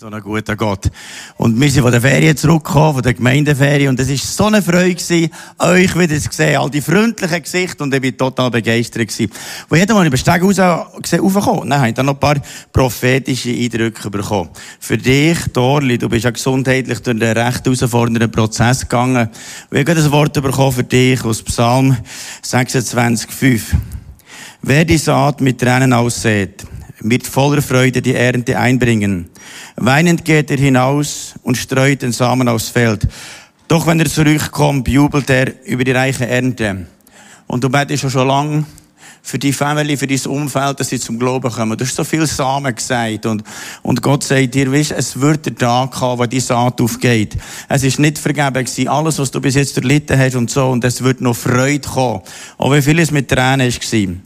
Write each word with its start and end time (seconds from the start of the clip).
bin 0.00 0.10
so 0.10 0.14
ein 0.14 0.22
guter 0.22 0.56
Gott. 0.56 0.90
Und 1.36 1.58
wir 1.60 1.70
sind 1.70 1.82
von 1.82 1.92
der 1.92 2.00
Ferien 2.00 2.36
zurückgekommen, 2.36 2.94
von 2.94 3.02
der 3.02 3.14
Gemeindeferien, 3.14 3.88
und 3.88 4.00
es 4.00 4.08
war 4.08 4.16
so 4.16 4.44
eine 4.46 4.62
Freude 4.62 4.94
gewesen, 4.94 5.30
euch 5.58 5.98
wieder 5.98 6.20
zu 6.20 6.28
sehen, 6.30 6.56
all 6.58 6.70
die 6.70 6.80
freundlichen 6.80 7.42
Gesichter, 7.42 7.84
und 7.84 7.94
ich 7.94 8.00
bin 8.00 8.16
total 8.16 8.50
begeistert 8.50 9.08
gewesen. 9.08 9.30
Wo 9.68 9.76
jeder, 9.76 9.94
der 9.94 10.12
ich 10.12 10.20
Steg 10.20 10.42
raus 10.42 10.56
gesehen, 11.02 11.20
raufgekommen, 11.20 11.70
dann 11.70 11.78
habe 11.78 11.88
ich 11.88 11.94
dann 11.94 12.06
noch 12.06 12.14
ein 12.14 12.20
paar 12.20 12.36
prophetische 12.72 13.50
Eindrücke 13.50 14.10
bekommen. 14.10 14.50
Für 14.80 14.98
dich, 14.98 15.38
Dorli, 15.52 15.98
du 15.98 16.08
bist 16.08 16.24
ja 16.24 16.30
gesundheitlich 16.30 17.00
durch 17.00 17.20
einen 17.20 17.36
recht 17.36 17.64
herausfordernden 17.64 18.30
Prozess 18.30 18.80
gegangen. 18.80 19.28
Wir 19.70 19.80
haben 19.80 19.96
ein 19.96 20.12
Wort 20.12 20.34
bekommen 20.34 20.72
für 20.72 20.84
dich 20.84 21.24
aus 21.24 21.42
Psalm 21.42 21.96
26,5. 22.44 23.62
Wer 24.62 24.84
die 24.84 24.98
Saat 24.98 25.40
mit 25.40 25.60
Tränen 25.60 25.92
aussät, 25.92 26.66
wird 27.00 27.26
voller 27.26 27.62
Freude 27.62 28.02
die 28.02 28.14
Ernte 28.14 28.58
einbringen. 28.58 29.28
Weinend 29.76 30.24
geht 30.24 30.50
er 30.50 30.56
hinaus 30.56 31.34
und 31.42 31.56
streut 31.56 32.02
den 32.02 32.12
Samen 32.12 32.48
aufs 32.48 32.68
Feld. 32.68 33.06
Doch 33.68 33.86
wenn 33.86 34.00
er 34.00 34.06
zurückkommt, 34.06 34.88
jubelt 34.88 35.28
er 35.28 35.52
über 35.66 35.84
die 35.84 35.92
reiche 35.92 36.26
Ernte. 36.26 36.86
Und 37.46 37.64
du 37.64 37.68
betest 37.68 38.10
schon 38.10 38.26
lange 38.26 38.64
für 39.26 39.40
die 39.40 39.52
Familie, 39.52 39.96
für 39.96 40.06
dein 40.06 40.20
Umfeld, 40.26 40.78
dass 40.78 40.88
sie 40.88 41.00
zum 41.00 41.18
Glauben 41.18 41.50
kommen. 41.50 41.76
Du 41.76 41.84
hast 41.84 41.96
so 41.96 42.04
viel 42.04 42.26
Samen 42.26 42.72
gesagt 42.72 43.26
und, 43.26 43.42
und 43.82 44.00
Gott 44.00 44.22
sagt 44.22 44.54
dir, 44.54 44.70
weißt, 44.70 44.92
es 44.92 45.20
wird 45.20 45.46
der 45.46 45.56
Tag 45.56 45.90
kommen, 45.90 46.20
wo 46.20 46.26
die 46.26 46.38
Saat 46.38 46.80
aufgeht. 46.80 47.36
Es 47.68 47.82
ist 47.82 47.98
nicht 47.98 48.18
vergeben 48.18 48.54
gewesen. 48.54 48.86
Alles, 48.86 49.18
was 49.18 49.32
du 49.32 49.40
bis 49.40 49.56
jetzt 49.56 49.76
erlitten 49.76 50.16
hast 50.16 50.36
und 50.36 50.48
so, 50.48 50.68
und 50.70 50.84
es 50.84 51.02
wird 51.02 51.20
noch 51.20 51.34
Freude 51.34 51.88
kommen. 51.88 52.22
Auch 52.56 52.72
wie 52.72 52.82
viel 52.82 53.00
es 53.00 53.10
mit 53.10 53.28
Tränen 53.28 53.72
war. 53.72 54.16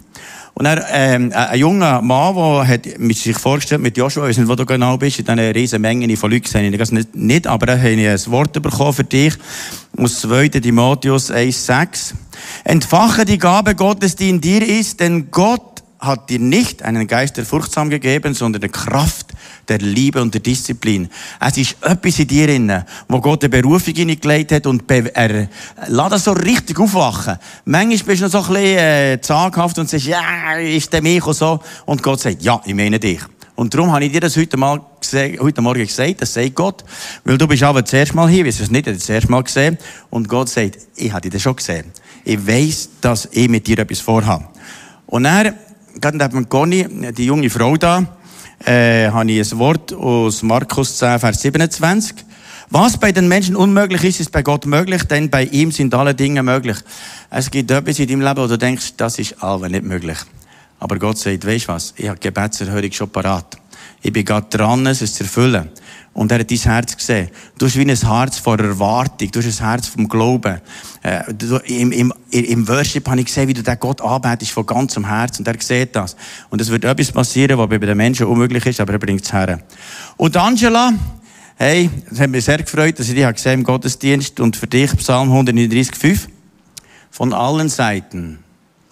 Und 0.55 0.67
er, 0.67 0.85
ähm, 0.91 1.33
ein 1.35 1.59
junger 1.59 2.03
Mann, 2.03 2.35
der 2.35 2.69
hat 2.69 2.87
sich 3.15 3.39
vorgestellt 3.39 3.81
mit 3.81 3.97
Joshua, 3.97 4.25
ich 4.25 4.31
weiß 4.31 4.39
nicht, 4.39 4.49
wo 4.49 4.55
du 4.55 4.67
genau 4.67 4.97
bist, 4.97 5.19
in 5.19 5.25
dieser 5.25 5.55
riesen 5.55 5.81
Menge 5.81 6.17
von 6.17 6.31
Leuten 6.31 6.45
gesehen, 6.45 6.73
ich 6.73 6.79
das 6.79 6.93
nicht, 6.93 7.15
nicht, 7.15 7.47
aber 7.47 7.69
er 7.69 7.79
hat 7.79 7.87
ein 7.87 8.33
Wort 8.33 8.61
bekommen 8.61 8.93
für 8.93 9.05
dich, 9.05 9.35
aus 9.97 10.21
2. 10.21 10.49
Timotheus 10.49 11.31
1,6. 11.31 12.15
Entfache 12.65 13.25
die 13.25 13.39
Gabe 13.39 13.75
Gottes, 13.75 14.17
die 14.17 14.29
in 14.29 14.41
dir 14.41 14.67
ist, 14.67 15.01
denn 15.01 15.31
Gott 15.31 15.83
hat 15.99 16.31
dir 16.31 16.39
nicht 16.39 16.83
einen 16.83 17.07
Geist 17.07 17.37
der 17.37 17.45
Furchtsam 17.45 17.91
gegeben, 17.91 18.35
sondern 18.35 18.61
der 18.61 18.71
Kraft, 18.71 19.30
der 19.71 19.79
Liebe 19.79 20.21
und 20.21 20.35
der 20.35 20.41
Disziplin. 20.41 21.09
Es 21.39 21.57
ist 21.57 21.77
etwas 21.81 22.19
in 22.19 22.27
dir 22.27 22.47
drin, 22.49 22.85
wo 23.09 23.21
Gott 23.21 23.45
eine 23.45 23.49
Berufung 23.49 23.95
hineingelegt 23.95 24.53
hat 24.53 24.67
und 24.67 24.83
er 24.91 25.49
lässt 25.87 26.13
das 26.13 26.25
so 26.25 26.33
richtig 26.33 26.79
aufwachen. 26.79 27.39
Manchmal 27.65 27.99
bist 27.99 28.21
du 28.21 28.25
noch 28.25 28.33
so 28.33 28.39
ein 28.39 28.63
bisschen 28.63 28.79
äh, 28.79 29.21
zaghaft 29.23 29.79
und 29.79 29.89
sagst, 29.89 30.07
ja, 30.07 30.55
ist 30.57 30.93
der 30.93 31.03
mich 31.03 31.25
und 31.25 31.35
so. 31.35 31.61
Und 31.87 32.03
Gott 32.03 32.21
sagt, 32.21 32.43
ja, 32.43 32.61
ich 32.65 32.75
meine 32.75 32.99
dich. 32.99 33.21
Und 33.55 33.73
darum 33.75 33.93
habe 33.93 34.05
ich 34.05 34.13
dir 34.13 34.21
das 34.21 34.37
heute, 34.37 34.57
mal 34.57 34.81
heute 35.13 35.61
Morgen 35.61 35.87
gesagt, 35.87 36.23
das 36.23 36.35
sagt 36.35 36.55
Gott, 36.55 36.83
weil 37.25 37.39
du 37.39 37.47
bist 37.47 37.63
aber 37.63 37.85
zuerst 37.85 38.15
mal 38.15 38.29
hier, 38.29 38.45
wir 38.45 38.53
haben 38.53 38.63
es 38.63 38.71
nicht 38.71 38.87
das 38.87 39.09
erste 39.09 39.31
Mal 39.31 39.45
gesehen. 39.45 39.79
Und 40.09 40.29
Gott 40.29 40.49
sagt, 40.49 40.79
ich 40.97 41.13
habe 41.13 41.21
dich 41.21 41.33
das 41.33 41.43
schon 41.43 41.57
gesehen. 41.57 41.93
Ich 42.25 42.45
weiss, 42.47 42.89
dass 43.01 43.29
ich 43.31 43.49
mit 43.49 43.67
dir 43.67 43.79
etwas 43.79 44.01
vorhabe. 44.01 44.49
Und 45.07 45.27
er 45.27 45.55
gerade 46.01 46.17
neben 46.17 46.49
Conny, 46.49 47.13
die 47.13 47.27
junge 47.27 47.51
Frau 47.51 47.77
da, 47.77 48.07
äh, 48.65 49.09
habe 49.11 49.31
ich 49.31 49.53
ein 49.53 49.59
Wort 49.59 49.93
aus 49.93 50.43
Markus 50.43 50.99
10, 50.99 51.19
Vers 51.19 51.43
27. 51.43 52.17
Was 52.69 52.97
bei 52.97 53.11
den 53.11 53.27
Menschen 53.27 53.57
unmöglich 53.57 54.05
ist, 54.05 54.21
ist 54.21 54.33
bei 54.33 54.43
Gott 54.43 54.65
möglich, 54.65 55.03
denn 55.05 55.29
bei 55.29 55.45
ihm 55.45 55.73
sind 55.73 55.93
alle 55.95 56.15
Dinge 56.15 56.43
möglich. 56.43 56.77
Es 57.31 57.51
gibt 57.51 57.71
etwas 57.71 57.99
in 57.99 58.07
deinem 58.07 58.21
Leben, 58.21 58.37
wo 58.37 58.47
du 58.47 58.57
denkst, 58.57 58.95
das 58.97 59.19
ist 59.19 59.43
aber 59.43 59.69
nicht 59.69 59.85
möglich. 59.85 60.19
Aber 60.79 60.99
Gott 60.99 61.19
sagt, 61.19 61.47
weisst 61.47 61.69
was? 61.69 61.95
Ich 61.97 62.09
habe 62.09 62.19
Gebetserhörung 62.19 62.93
schon 62.93 63.11
parat. 63.11 63.59
Ich 64.03 64.13
bin 64.13 64.25
gerade 64.25 64.47
dran, 64.49 64.87
es 64.87 65.15
zu 65.15 65.25
erfüllen. 65.25 65.71
Und 66.13 66.33
er 66.33 66.41
hat 66.41 66.51
dein 66.51 66.59
Herz 66.59 66.97
gesehen. 66.97 67.29
Du 67.57 67.67
hast 67.67 67.77
wie 67.77 67.83
ein 67.83 67.97
Herz 67.97 68.39
vor 68.39 68.59
Erwartung. 68.59 69.31
Du 69.31 69.41
hast 69.41 69.61
ein 69.61 69.67
Herz 69.67 69.87
vom 69.87 70.09
Glauben. 70.09 70.61
Äh, 71.03 71.23
im, 71.67 71.93
im, 71.93 72.13
Im 72.31 72.69
Worship 72.69 73.09
habe 73.09 73.21
ich 73.21 73.27
gesehen, 73.27 73.47
wie 73.47 73.55
du 73.55 73.63
den 73.63 73.79
Gott 73.79 74.01
anbetest 74.01 74.51
von 74.51 74.67
ganzem 74.67 75.07
Herz. 75.07 75.39
Und 75.39 75.47
er 75.47 75.55
sieht 75.61 75.95
das. 75.95 76.17
Und 76.49 76.61
es 76.61 76.71
wird 76.71 76.85
etwas 76.85 77.13
passieren, 77.13 77.59
was 77.59 77.69
bei 77.69 77.79
den 77.79 77.97
Menschen 77.97 78.27
unmöglich 78.27 78.67
ist, 78.67 78.81
aber 78.81 78.95
er 78.95 78.99
bringt 78.99 79.25
es 79.25 79.33
her. 79.33 79.61
Und 80.17 80.37
Angela, 80.37 80.93
hey, 81.57 81.89
es 82.11 82.19
hat 82.19 82.31
mich 82.31 82.45
sehr 82.45 82.59
gefreut, 82.59 82.99
dass 82.99 83.09
ich 83.09 83.15
dich 83.15 83.33
gesehen 83.33 83.61
im 83.61 83.65
Gottesdienst. 83.65 84.41
Und 84.41 84.57
für 84.57 84.67
dich 84.67 84.95
Psalm 84.97 85.31
139,5. 85.31 86.27
Von 87.13 87.33
allen 87.33 87.69
Seiten 87.69 88.41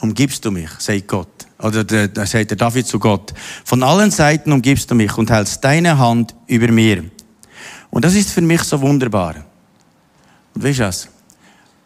umgibst 0.00 0.44
du 0.44 0.50
mich, 0.50 0.70
sagt 0.78 1.08
Gott. 1.08 1.47
Oder 1.60 1.84
da 1.84 2.24
sagt 2.24 2.50
der 2.50 2.56
David 2.56 2.86
zu 2.86 2.98
Gott. 2.98 3.34
Von 3.64 3.82
allen 3.82 4.10
Seiten 4.10 4.52
umgibst 4.52 4.90
du 4.90 4.94
mich 4.94 5.16
und 5.18 5.30
hältst 5.30 5.64
deine 5.64 5.98
Hand 5.98 6.34
über 6.46 6.70
mir. 6.70 7.04
Und 7.90 8.04
das 8.04 8.14
ist 8.14 8.30
für 8.30 8.40
mich 8.40 8.62
so 8.62 8.80
wunderbar. 8.80 9.34
Und 10.54 10.62
weißt 10.62 10.78
du 10.78 10.84
was? 10.84 11.08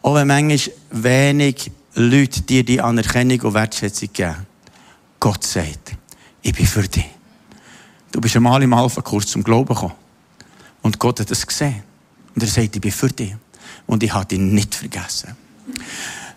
Auch 0.03 0.15
wenn 0.15 0.27
manchmal 0.27 0.75
wenig 0.91 1.71
Leute 1.95 2.41
dir 2.41 2.63
die 2.63 2.81
Anerkennung 2.81 3.39
und 3.41 3.53
Wertschätzung 3.53 4.09
geben, 4.13 4.35
Gott 5.19 5.43
sagt, 5.43 5.95
ich 6.41 6.53
bin 6.53 6.65
für 6.65 6.87
dich. 6.87 7.09
Du 8.11 8.21
bist 8.21 8.35
einmal 8.35 8.61
im 8.61 8.73
Alpha-Kurs 8.73 9.27
zum 9.27 9.43
Glauben 9.43 9.73
gekommen. 9.73 9.93
Und 10.81 10.99
Gott 10.99 11.19
hat 11.19 11.31
es 11.31 11.47
gesehen. 11.47 11.81
Und 12.35 12.43
er 12.43 12.49
sagt, 12.49 12.75
ich 12.75 12.81
bin 12.81 12.91
für 12.91 13.07
dich. 13.07 13.35
Und 13.87 14.03
ich 14.03 14.13
habe 14.13 14.25
dich 14.25 14.39
nicht 14.39 14.75
vergessen. 14.75 15.35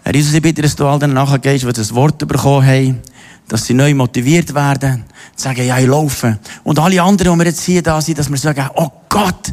Herr 0.04 0.14
Jesus, 0.14 0.34
ich 0.34 0.42
bitte, 0.42 0.62
dass 0.62 0.76
du 0.76 0.86
all 0.86 1.00
denen 1.00 1.14
nachgehst, 1.14 1.64
die 1.64 1.72
das 1.72 1.92
Wort 1.92 2.18
bekommen 2.26 2.64
haben, 2.64 3.02
dass 3.48 3.64
sie 3.64 3.74
neu 3.74 3.94
motiviert 3.94 4.54
werden, 4.54 5.04
sagen, 5.34 5.66
ja, 5.66 5.78
ich 5.78 5.86
laufe. 5.86 6.38
Und 6.64 6.78
alle 6.78 7.02
anderen, 7.02 7.32
die 7.32 7.44
wir 7.44 7.46
jetzt 7.46 7.62
hier 7.62 7.82
da 7.82 8.00
sind, 8.00 8.18
dass 8.18 8.28
wir 8.28 8.38
sagen, 8.38 8.68
oh 8.74 8.90
Gott, 9.08 9.52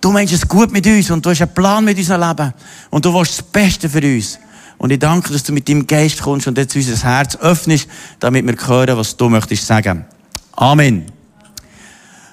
du 0.00 0.12
meinst 0.12 0.32
es 0.32 0.46
gut 0.48 0.72
mit 0.72 0.86
uns 0.86 1.10
und 1.10 1.24
du 1.24 1.30
hast 1.30 1.42
einen 1.42 1.54
Plan 1.54 1.84
mit 1.84 1.98
unserem 1.98 2.28
Leben 2.28 2.54
und 2.90 3.04
du 3.04 3.12
willst 3.12 3.38
das 3.38 3.42
Beste 3.42 3.88
für 3.88 4.02
uns. 4.02 4.38
Und 4.78 4.92
ich 4.92 4.98
danke, 4.98 5.32
dass 5.32 5.42
du 5.42 5.52
mit 5.52 5.68
deinem 5.68 5.86
Geist 5.86 6.22
kommst 6.22 6.46
und 6.46 6.56
jetzt 6.56 6.74
unser 6.74 6.96
Herz 7.02 7.36
öffnest, 7.36 7.88
damit 8.20 8.46
wir 8.46 8.68
hören, 8.68 8.96
was 8.96 9.16
du 9.16 9.28
möchtest 9.28 9.66
sagen. 9.66 10.06
Amen. 10.52 11.06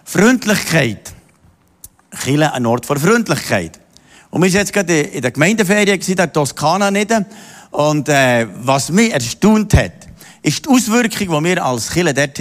Freundlichkeit. 0.05 1.11
Chile 2.23 2.53
ein 2.53 2.65
Ort 2.65 2.85
vor 2.85 2.97
Freundlichkeit. 2.97 3.79
Und 4.29 4.43
wir 4.43 4.49
sind 4.49 4.59
jetzt 4.59 4.73
gerade 4.73 5.01
in 5.01 5.21
der 5.21 5.31
Gemeindeferien 5.31 5.99
in 5.99 6.15
der 6.15 6.31
Toskana 6.31 6.91
nicht. 6.91 7.11
Und 7.71 8.07
äh, 8.09 8.47
was 8.61 8.91
mich 8.91 9.11
erstaunt 9.11 9.73
hat, 9.73 9.93
ist 10.45 10.63
die 10.63 10.69
Auswirkung, 10.69 11.43
die 11.43 11.49
wir 11.49 11.65
als 11.65 11.89
Kille 11.89 12.13
dort 12.13 12.39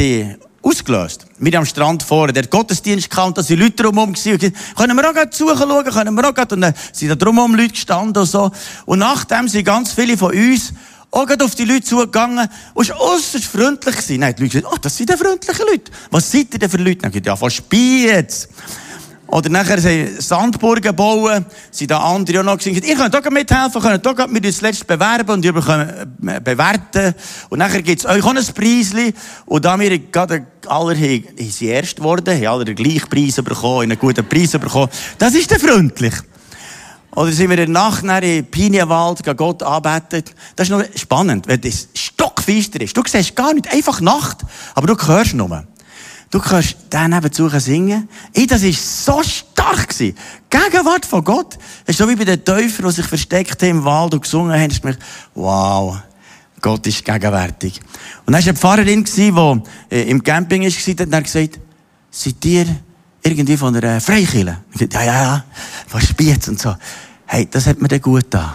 ausgelöst. 0.60 1.26
Wir 1.38 1.58
am 1.58 1.64
Strand 1.64 2.02
vorne, 2.02 2.34
der 2.34 2.46
Gottesdienst 2.46 3.08
kam, 3.08 3.32
da 3.32 3.42
sind 3.42 3.60
Leute 3.60 3.82
drumherum 3.82 4.12
gewesen. 4.12 4.52
Können 4.76 4.96
wir 4.96 5.08
auch 5.08 5.14
gerade 5.14 5.34
suchen 5.34 5.56
können 5.56 6.14
wir 6.14 6.28
auch 6.28 6.34
gerade, 6.34 6.54
und 6.54 6.60
dann 6.60 6.74
sind 6.92 7.08
da 7.08 7.14
drumherum 7.14 7.54
Leute 7.54 7.72
gestanden 7.72 8.20
und 8.20 8.26
so. 8.26 8.50
Und 8.84 8.98
nachdem 8.98 9.48
sind 9.48 9.64
ganz 9.64 9.92
viele 9.92 10.18
von 10.18 10.34
uns 10.34 10.74
auch 11.10 11.26
gerade 11.26 11.44
auf 11.44 11.54
die 11.54 11.64
Leute 11.64 11.84
zugegangen 11.84 12.46
und 12.74 12.90
äußerst 12.90 13.44
freundlich 13.46 13.96
gewesen. 13.96 14.20
Nein, 14.20 14.34
die 14.36 14.42
Leute 14.42 14.58
gesagt, 14.58 14.74
oh, 14.74 14.78
das 14.82 14.96
sind 14.96 15.08
ja 15.08 15.16
freundliche 15.16 15.62
Leute. 15.62 15.92
Was 16.10 16.30
seid 16.30 16.52
ihr 16.52 16.58
denn 16.58 16.68
für 16.68 16.76
Leute? 16.76 16.96
Dann 16.96 17.10
gesagt, 17.10 17.26
ja, 17.26 17.36
von 17.36 17.50
Spiez. 17.50 18.48
Oder 19.26 19.48
nachher 19.48 19.78
Sandburgen 20.20 20.94
bauen, 20.94 21.46
sind 21.70 21.90
da 21.90 21.98
andere 21.98 22.40
auch 22.40 22.44
noch 22.44 22.58
gesagt, 22.58 22.86
ihr 22.86 22.94
könnt 22.94 23.16
auch 23.16 23.30
mithelfen, 23.30 23.80
könnt 23.80 24.06
auch 24.06 24.26
mit 24.28 24.44
uns 24.44 24.60
letztes 24.60 24.84
bewerben 24.84 25.30
und 25.30 25.44
ihr 25.44 25.52
bekommt 25.52 25.88
äh, 26.26 26.40
bewerten. 26.40 27.14
Und 27.48 27.58
nachher 27.58 27.82
gibt's 27.82 28.04
euch 28.04 28.22
auch 28.22 28.34
ein 28.34 28.44
Preisli. 28.54 29.14
Und 29.46 29.64
da 29.64 29.78
wir 29.78 29.98
gerade 29.98 30.46
alle 30.66 30.94
sind 30.94 31.62
erst 31.62 31.96
geworden, 31.96 32.34
haben 32.34 32.46
alle 32.46 32.64
den 32.64 32.76
gleichen 32.76 33.08
Preis 33.08 33.36
bekommen, 33.36 33.82
einen 33.82 33.98
guten 33.98 34.28
Preis 34.28 34.52
bekommen. 34.52 34.88
Das 35.18 35.34
ist 35.34 35.50
der 35.50 35.58
freundlich. 35.58 36.14
Oder 37.16 37.32
sind 37.32 37.48
wir 37.48 37.58
in 37.58 37.72
der 37.72 37.82
Nacht 37.82 38.04
in 38.04 38.44
Pinienwald 38.46 39.24
Gott 39.36 39.62
anbeten. 39.62 40.24
Das 40.56 40.68
ist 40.68 40.70
noch 40.70 40.84
spannend, 40.96 41.46
wenn 41.46 41.60
das 41.60 41.88
stockfeister 41.94 42.80
ist. 42.80 42.96
Du 42.96 43.02
siehst 43.06 43.36
gar 43.36 43.54
nicht, 43.54 43.72
einfach 43.72 44.00
Nacht, 44.00 44.38
aber 44.74 44.88
du 44.88 45.06
hörst 45.06 45.34
nur. 45.34 45.64
Du 46.34 46.40
kannst 46.40 46.92
den 46.92 47.10
nebenzu 47.10 47.48
singen. 47.60 48.08
Ey, 48.32 48.44
das 48.44 48.64
war 48.64 48.72
so 48.72 49.22
stark. 49.22 49.88
Gewesen. 49.88 50.16
Gegenwart 50.50 51.06
von 51.06 51.22
Gott. 51.22 51.56
Es 51.84 51.90
ist 51.90 51.98
so 51.98 52.08
wie 52.08 52.16
bei 52.16 52.24
den 52.24 52.44
Täufern, 52.44 52.86
die 52.86 52.92
sich 52.92 53.06
versteckt 53.06 53.62
haben 53.62 53.70
im 53.70 53.84
Wald 53.84 54.14
und 54.14 54.22
gesungen 54.22 54.60
haben. 54.60 54.72
Ich 54.72 54.82
wow, 55.36 55.96
Gott 56.60 56.88
ist 56.88 57.04
gegenwärtig. 57.04 57.80
Und 58.26 58.32
dann 58.32 58.42
war 58.42 58.48
eine 58.48 58.58
Pfarrerin, 58.58 59.04
die 59.04 59.32
äh, 59.94 60.10
im 60.10 60.24
Camping 60.24 60.62
war, 60.62 61.06
und 61.06 61.14
hat 61.14 61.22
gesagt, 61.22 61.60
seid 62.10 62.44
ihr 62.44 62.66
irgendwie 63.22 63.56
von 63.56 63.76
einer 63.76 64.00
Freikirche? 64.00 64.58
Ich 64.72 64.78
gesagt, 64.80 64.94
ja, 64.94 65.04
ja, 65.04 65.22
ja, 65.22 65.44
von 65.86 66.00
Spiez 66.00 66.48
und 66.48 66.60
so. 66.60 66.74
Hey, 67.26 67.46
das 67.48 67.68
hat 67.68 67.80
mir 67.80 67.86
dann 67.86 68.00
gut 68.00 68.24
getan. 68.24 68.54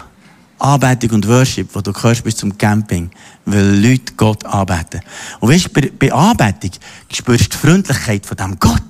Anbetung 0.60 1.10
und 1.10 1.28
Worship, 1.28 1.68
wo 1.74 1.80
du 1.80 1.92
gehörst 1.92 2.22
bis 2.22 2.36
zum 2.36 2.56
Camping, 2.56 3.10
weil 3.46 3.80
Leute 3.80 4.12
Gott 4.16 4.44
anbeten. 4.44 5.00
Und 5.40 5.50
weißt 5.50 5.72
bei, 5.72 5.90
bei 5.98 6.12
Anbetung 6.12 6.70
spürst 7.10 7.46
du 7.46 7.48
die 7.48 7.66
Freundlichkeit 7.66 8.26
von 8.26 8.36
dem 8.36 8.58
Gott. 8.58 8.82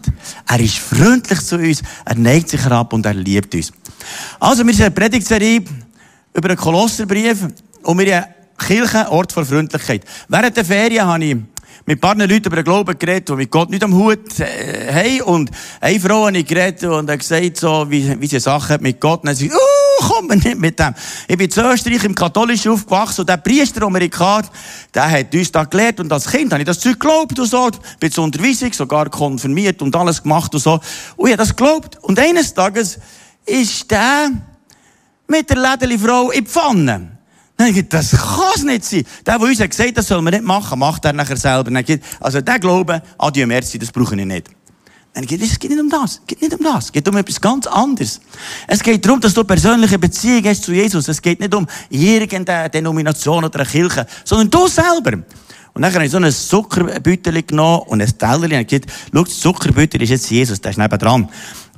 Er 0.48 0.60
ist 0.60 0.78
freundlich 0.78 1.40
zu 1.40 1.56
uns, 1.56 1.82
er 2.04 2.16
neigt 2.16 2.48
sich 2.48 2.62
herab 2.62 2.92
und 2.92 3.06
er 3.06 3.14
liebt 3.14 3.54
uns. 3.54 3.72
Also, 4.38 4.66
wir 4.66 4.74
sind 4.74 4.86
eine 4.86 4.94
Predigtserie 4.94 5.62
über 6.34 6.48
den 6.48 6.56
Kolosserbrief 6.56 7.48
und 7.82 7.98
wir 7.98 8.16
haben 8.16 8.26
Kirche, 8.58 9.10
Ort 9.10 9.32
von 9.32 9.44
Freundlichkeit. 9.44 10.04
Während 10.28 10.56
der 10.56 10.64
Ferien 10.64 11.06
habe 11.06 11.24
ich 11.24 11.36
mit 11.86 11.96
ein 11.96 12.00
paar 12.00 12.14
Leuten 12.14 12.46
über 12.46 12.56
den 12.56 12.64
Glauben 12.64 12.98
geredet, 12.98 13.28
die 13.28 13.32
mit 13.32 13.50
Gott 13.50 13.70
nicht 13.70 13.82
am 13.82 13.94
Hut 13.94 14.38
äh, 14.38 14.92
haben. 14.92 15.22
Und 15.22 15.50
eine 15.80 15.98
Frau 15.98 16.26
habe 16.26 16.36
ich 16.36 16.46
geredet 16.46 16.84
und 16.84 17.10
hat 17.10 17.18
gesagt, 17.18 17.56
so, 17.56 17.86
wie, 17.88 18.20
wie 18.20 18.26
sie 18.26 18.38
Sachen 18.38 18.82
mit 18.82 19.00
Gott. 19.00 19.20
Und 19.20 19.26
dann 19.26 19.34
sie 19.34 19.48
gesagt, 19.48 19.62
oh, 20.00 20.08
komm 20.08 20.26
mir 20.26 20.36
nicht 20.36 20.58
mit 20.58 20.78
dem. 20.78 20.94
Ich 21.28 21.36
bin 21.36 21.50
in 21.50 21.64
Österreich 21.64 22.04
im 22.04 22.14
Katholischen 22.14 22.72
aufgewachsen 22.72 23.22
und 23.22 23.28
der 23.28 23.36
Priester, 23.36 23.82
Amerikaner, 23.82 24.48
der 24.94 25.10
hat 25.10 25.34
uns 25.34 25.52
da 25.52 25.64
gelehrt 25.64 26.00
und 26.00 26.12
als 26.12 26.28
Kind 26.28 26.52
habe 26.52 26.62
ich 26.62 26.66
das 26.66 26.80
Zeug 26.80 26.98
geglaubt 26.98 27.38
und 27.38 27.46
so. 27.46 27.70
Bin 27.98 28.10
zur 28.10 28.24
Unterweisung, 28.24 28.72
sogar 28.72 29.08
konfirmiert 29.10 29.82
und 29.82 29.94
alles 29.94 30.22
gemacht 30.22 30.54
und 30.54 30.60
so. 30.60 30.80
Und 31.16 31.28
ich 31.28 31.32
habe 31.32 31.36
das 31.36 31.54
geglaubt. 31.54 31.98
Und 32.02 32.18
eines 32.18 32.54
Tages 32.54 32.98
ist 33.46 33.90
der 33.90 34.30
mit 35.26 35.48
der 35.48 35.58
Lädeli-Frau 35.58 36.30
in 36.30 36.44
die 36.44 36.50
Pfanne. 36.50 37.18
Das 37.90 38.12
kann 38.12 38.52
es 38.56 38.62
nicht 38.62 38.84
sein. 38.84 39.04
Der, 39.26 39.38
der 39.38 39.46
uns 39.46 39.58
gesagt 39.58 39.88
hat, 39.88 39.98
das 39.98 40.08
soll 40.08 40.22
man 40.22 40.32
nicht 40.32 40.44
machen, 40.44 40.78
macht 40.78 41.04
er 41.04 41.12
nachher 41.12 41.36
selber. 41.36 41.70
Also 42.18 42.40
der 42.40 42.58
Glaube, 42.58 43.02
adieu, 43.18 43.46
merci, 43.46 43.78
das 43.78 43.92
brauche 43.92 44.16
ich 44.16 44.24
nicht. 44.24 44.48
Es 45.12 45.26
geht 45.58 45.70
nicht 45.70 45.80
um 45.80 45.90
das. 45.90 46.12
Es 46.12 46.26
geht 46.26 46.40
nicht 46.40 46.54
um 46.54 46.64
das. 46.64 46.84
Es 46.84 46.92
geht 46.92 47.08
um 47.08 47.16
etwas 47.16 47.40
ganz 47.40 47.66
anderes. 47.66 48.20
Es 48.66 48.82
geht 48.82 49.04
darum, 49.04 49.20
dass 49.20 49.34
du 49.34 49.42
persönliche 49.42 49.98
Beziehung 49.98 50.44
hast 50.44 50.62
zu 50.62 50.72
Jesus. 50.72 51.08
Es 51.08 51.20
geht 51.20 51.40
nicht 51.40 51.54
um 51.54 51.66
irgendeine 51.88 52.70
Denomination 52.70 53.44
oder 53.44 53.60
eine 53.60 53.68
Kirche, 53.68 54.06
sondern 54.24 54.50
du 54.50 54.68
selber. 54.68 55.22
Und 55.72 55.82
dann 55.82 55.92
habe 55.92 56.04
ich 56.04 56.10
so 56.10 56.18
ein 56.18 56.30
Zuckerbüttel 56.30 57.42
genommen 57.42 57.82
und 57.86 58.00
ein 58.00 58.18
Tellerchen 58.18 58.58
und 58.58 58.68
gesagt, 58.68 58.92
schau, 59.12 59.24
das 59.24 59.40
Zuckerbüttel 59.40 60.02
ist 60.02 60.10
jetzt 60.10 60.30
Jesus, 60.30 60.60
der 60.60 60.72
ist 60.72 60.78
nebendran. 60.78 61.28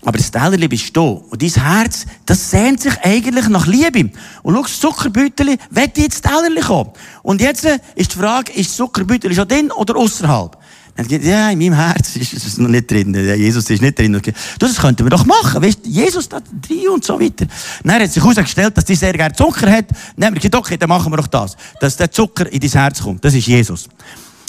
Aber 0.04 0.18
das 0.18 0.30
Tellerchen 0.30 0.68
bist 0.68 0.96
du. 0.96 1.24
Und 1.30 1.40
dein 1.40 1.50
Herz, 1.50 2.06
das 2.26 2.50
sehnt 2.50 2.80
sich 2.80 2.94
eigentlich 3.02 3.48
nach 3.48 3.66
Liebe. 3.66 4.10
Und 4.42 4.54
schau, 4.54 4.62
das 4.62 4.80
Zuckerbüttel, 4.80 5.58
will 5.70 5.90
jetzt 5.96 6.24
das 6.24 6.32
Tellerchen 6.32 6.62
kommen? 6.62 6.90
Und 7.22 7.40
jetzt 7.40 7.64
ist 7.64 8.12
die 8.14 8.18
Frage, 8.18 8.52
ist 8.52 8.70
das 8.70 8.76
Zuckerbüttel 8.76 9.34
schon 9.34 9.48
drin 9.48 9.70
oder 9.70 9.96
außerhalb? 9.96 10.58
Dann 10.94 11.08
sagt 11.08 11.24
ja, 11.24 11.50
in 11.50 11.58
meinem 11.58 11.72
Herz 11.72 12.16
ist 12.16 12.34
es 12.34 12.58
noch 12.58 12.68
nicht 12.68 12.90
drin. 12.90 13.14
Jesus 13.14 13.68
ist 13.70 13.80
nicht 13.80 13.98
drin. 13.98 14.12
Du, 14.12 14.32
das 14.58 14.76
könnten 14.76 15.04
wir 15.04 15.10
doch 15.10 15.24
machen. 15.24 15.62
Weißt, 15.62 15.80
Jesus 15.84 16.28
da 16.28 16.40
drin 16.40 16.88
und 16.92 17.04
so 17.04 17.18
weiter. 17.18 17.46
Dann 17.82 18.02
hat 18.02 18.12
sich 18.12 18.22
herausgestellt, 18.22 18.76
dass 18.76 18.84
die 18.84 18.94
sehr 18.94 19.14
gerne 19.14 19.34
Zucker 19.34 19.70
hat. 19.70 19.86
Dann 20.16 20.26
haben 20.26 20.34
wir 20.34 20.40
gesagt, 20.40 20.54
okay, 20.54 20.76
dann 20.76 20.90
machen 20.90 21.10
wir 21.10 21.16
doch 21.16 21.28
das. 21.28 21.56
Dass 21.80 21.96
der 21.96 22.10
Zucker 22.10 22.50
in 22.52 22.60
dein 22.60 22.70
Herz 22.70 23.00
kommt. 23.00 23.24
Das 23.24 23.32
ist 23.32 23.46
Jesus. 23.46 23.88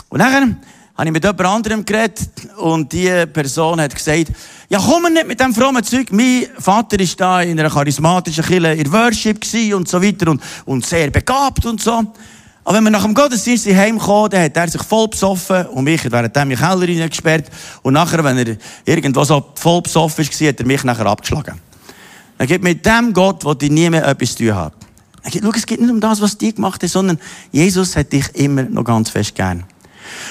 Und 0.10 0.20
dann 0.20 0.58
habe 0.96 1.08
ich 1.08 1.12
mit 1.12 1.24
jemand 1.24 1.46
anderem 1.46 1.86
geredet 1.86 2.30
und 2.58 2.92
die 2.92 3.26
Person 3.32 3.80
hat 3.80 3.96
gesagt, 3.96 4.28
ja, 4.70 4.80
komm 4.80 5.14
nicht 5.14 5.28
mit 5.28 5.40
dem 5.40 5.54
frommen 5.54 5.84
Zeug. 5.84 6.12
Mein 6.12 6.48
Vater 6.60 7.00
ist 7.00 7.20
da 7.20 7.42
in 7.42 7.60
einer 7.60 7.70
charismatischen 7.70 8.44
Kirche 8.44 8.74
in 8.74 8.92
Worship 8.92 9.40
und 9.74 9.88
so 9.88 10.02
weiter 10.02 10.30
und, 10.30 10.42
und 10.66 10.86
sehr 10.86 11.10
begabt 11.10 11.66
und 11.66 11.82
so. 11.82 12.04
Aber 12.64 12.78
wenn 12.78 12.84
wir 12.86 12.92
nach 12.92 13.04
dem 13.04 13.14
Gottesdienst 13.14 13.68
heimkommen, 13.68 14.30
dann 14.30 14.44
hat 14.44 14.56
er 14.56 14.68
sich 14.70 14.82
voll 14.84 15.10
besoffen 15.10 15.66
und 15.68 15.84
mich 15.84 16.10
während 16.10 16.36
dem 16.36 16.44
in 16.44 16.50
den 16.50 16.58
Keller 16.58 16.82
reingesperrt. 16.82 17.50
Und 17.82 17.94
nachher, 17.94 18.24
wenn 18.24 18.38
er 18.38 18.58
irgendwo 18.86 19.24
so 19.24 19.46
voll 19.56 19.82
besoffen 19.82 20.26
war, 20.26 20.48
hat 20.48 20.60
er 20.60 20.66
mich 20.66 20.84
nachher 20.84 21.06
abgeschlagen. 21.06 21.60
Er 22.38 22.48
gibt 22.48 22.64
mit 22.64 22.86
dem 22.86 23.14
Gott, 23.14 23.44
wo 23.44 23.54
die 23.54 23.70
nie 23.70 23.90
mehr 23.90 24.06
etwas 24.08 24.36
zu 24.36 24.46
tun 24.46 24.56
hat. 24.56 24.74
Er 25.24 25.32
gibt, 25.32 25.46
schau, 25.46 25.52
es 25.56 25.66
geht 25.66 25.80
nicht 25.80 25.90
um 25.90 26.00
das, 26.00 26.22
was 26.22 26.38
die 26.38 26.54
gemacht 26.54 26.82
hat, 26.82 26.90
sondern 26.90 27.20
Jesus 27.52 27.96
hat 27.96 28.12
dich 28.12 28.34
immer 28.36 28.64
noch 28.64 28.84
ganz 28.84 29.10
fest 29.10 29.36
gern. 29.36 29.64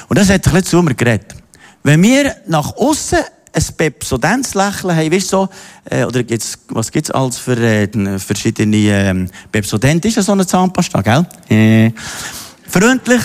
Und 0.09 0.19
das 0.19 0.29
hat 0.29 0.47
ein 0.47 0.53
bisschen 0.53 0.65
zu 0.65 0.83
mir 0.83 0.95
geredet. 0.95 1.35
Wenn 1.83 2.03
wir 2.03 2.37
nach 2.47 2.77
außen 2.77 3.19
ein 3.53 3.65
Pepsodenzlächeln 3.77 4.97
haben, 4.97 5.13
weißt 5.13 5.29
so, 5.29 5.49
äh, 5.85 6.05
oder 6.05 6.23
gibt's, 6.23 6.59
was 6.69 6.91
gibt's 6.91 7.11
als 7.11 7.39
für 7.39 7.57
äh, 7.57 8.19
verschiedene 8.19 8.77
ähm, 8.77 9.31
Pepsodent? 9.51 10.05
Ist 10.05 10.17
ja 10.17 10.23
so 10.23 10.33
eine 10.33 10.47
Zahnpasta, 10.47 11.03
gell? 11.03 11.27
Äh, 11.49 11.93
freundlich, 12.67 13.23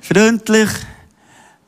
freundlich, 0.00 0.70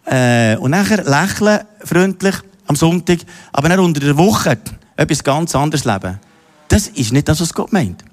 äh, 0.04 0.56
und 0.56 0.70
nachher 0.70 1.04
lächeln, 1.04 1.60
freundlich, 1.84 2.34
am 2.66 2.76
Sonntag, 2.76 3.18
aber 3.52 3.68
dann 3.68 3.80
unter 3.80 4.00
der 4.00 4.16
Woche 4.16 4.58
etwas 4.96 5.24
ganz 5.24 5.54
anderes 5.54 5.84
leben. 5.84 6.18
Das 6.68 6.88
ist 6.88 7.12
nicht 7.12 7.28
das, 7.28 7.40
was 7.40 7.54
Gott 7.54 7.72
meint. 7.72 8.04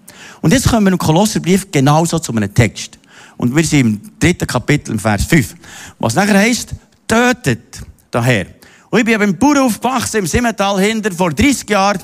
Und 0.41 0.53
jetzt 0.53 0.69
kommen 0.69 0.85
wir 0.85 0.91
im 0.93 0.97
Kolosserbrief 0.97 1.71
genauso 1.71 2.19
zu 2.19 2.31
einem 2.31 2.53
Text. 2.53 2.97
Und 3.37 3.55
wir 3.55 3.63
sind 3.65 3.79
im 3.79 4.01
dritten 4.19 4.47
Kapitel, 4.47 4.91
im 4.91 4.99
Vers 4.99 5.25
5. 5.25 5.55
Was 5.99 6.15
nachher 6.15 6.37
heisst, 6.37 6.73
tötet 7.07 7.81
daher. 8.11 8.47
Und 8.95 9.01
ich 9.01 9.05
bin 9.07 9.19
beim 9.19 9.37
Bauern 9.37 9.57
aufgewachsen, 9.57 10.19
im 10.19 10.25
Simmental 10.25 10.79
hinter, 10.79 11.11
vor 11.11 11.29
30 11.29 11.69
Jahren. 11.69 11.99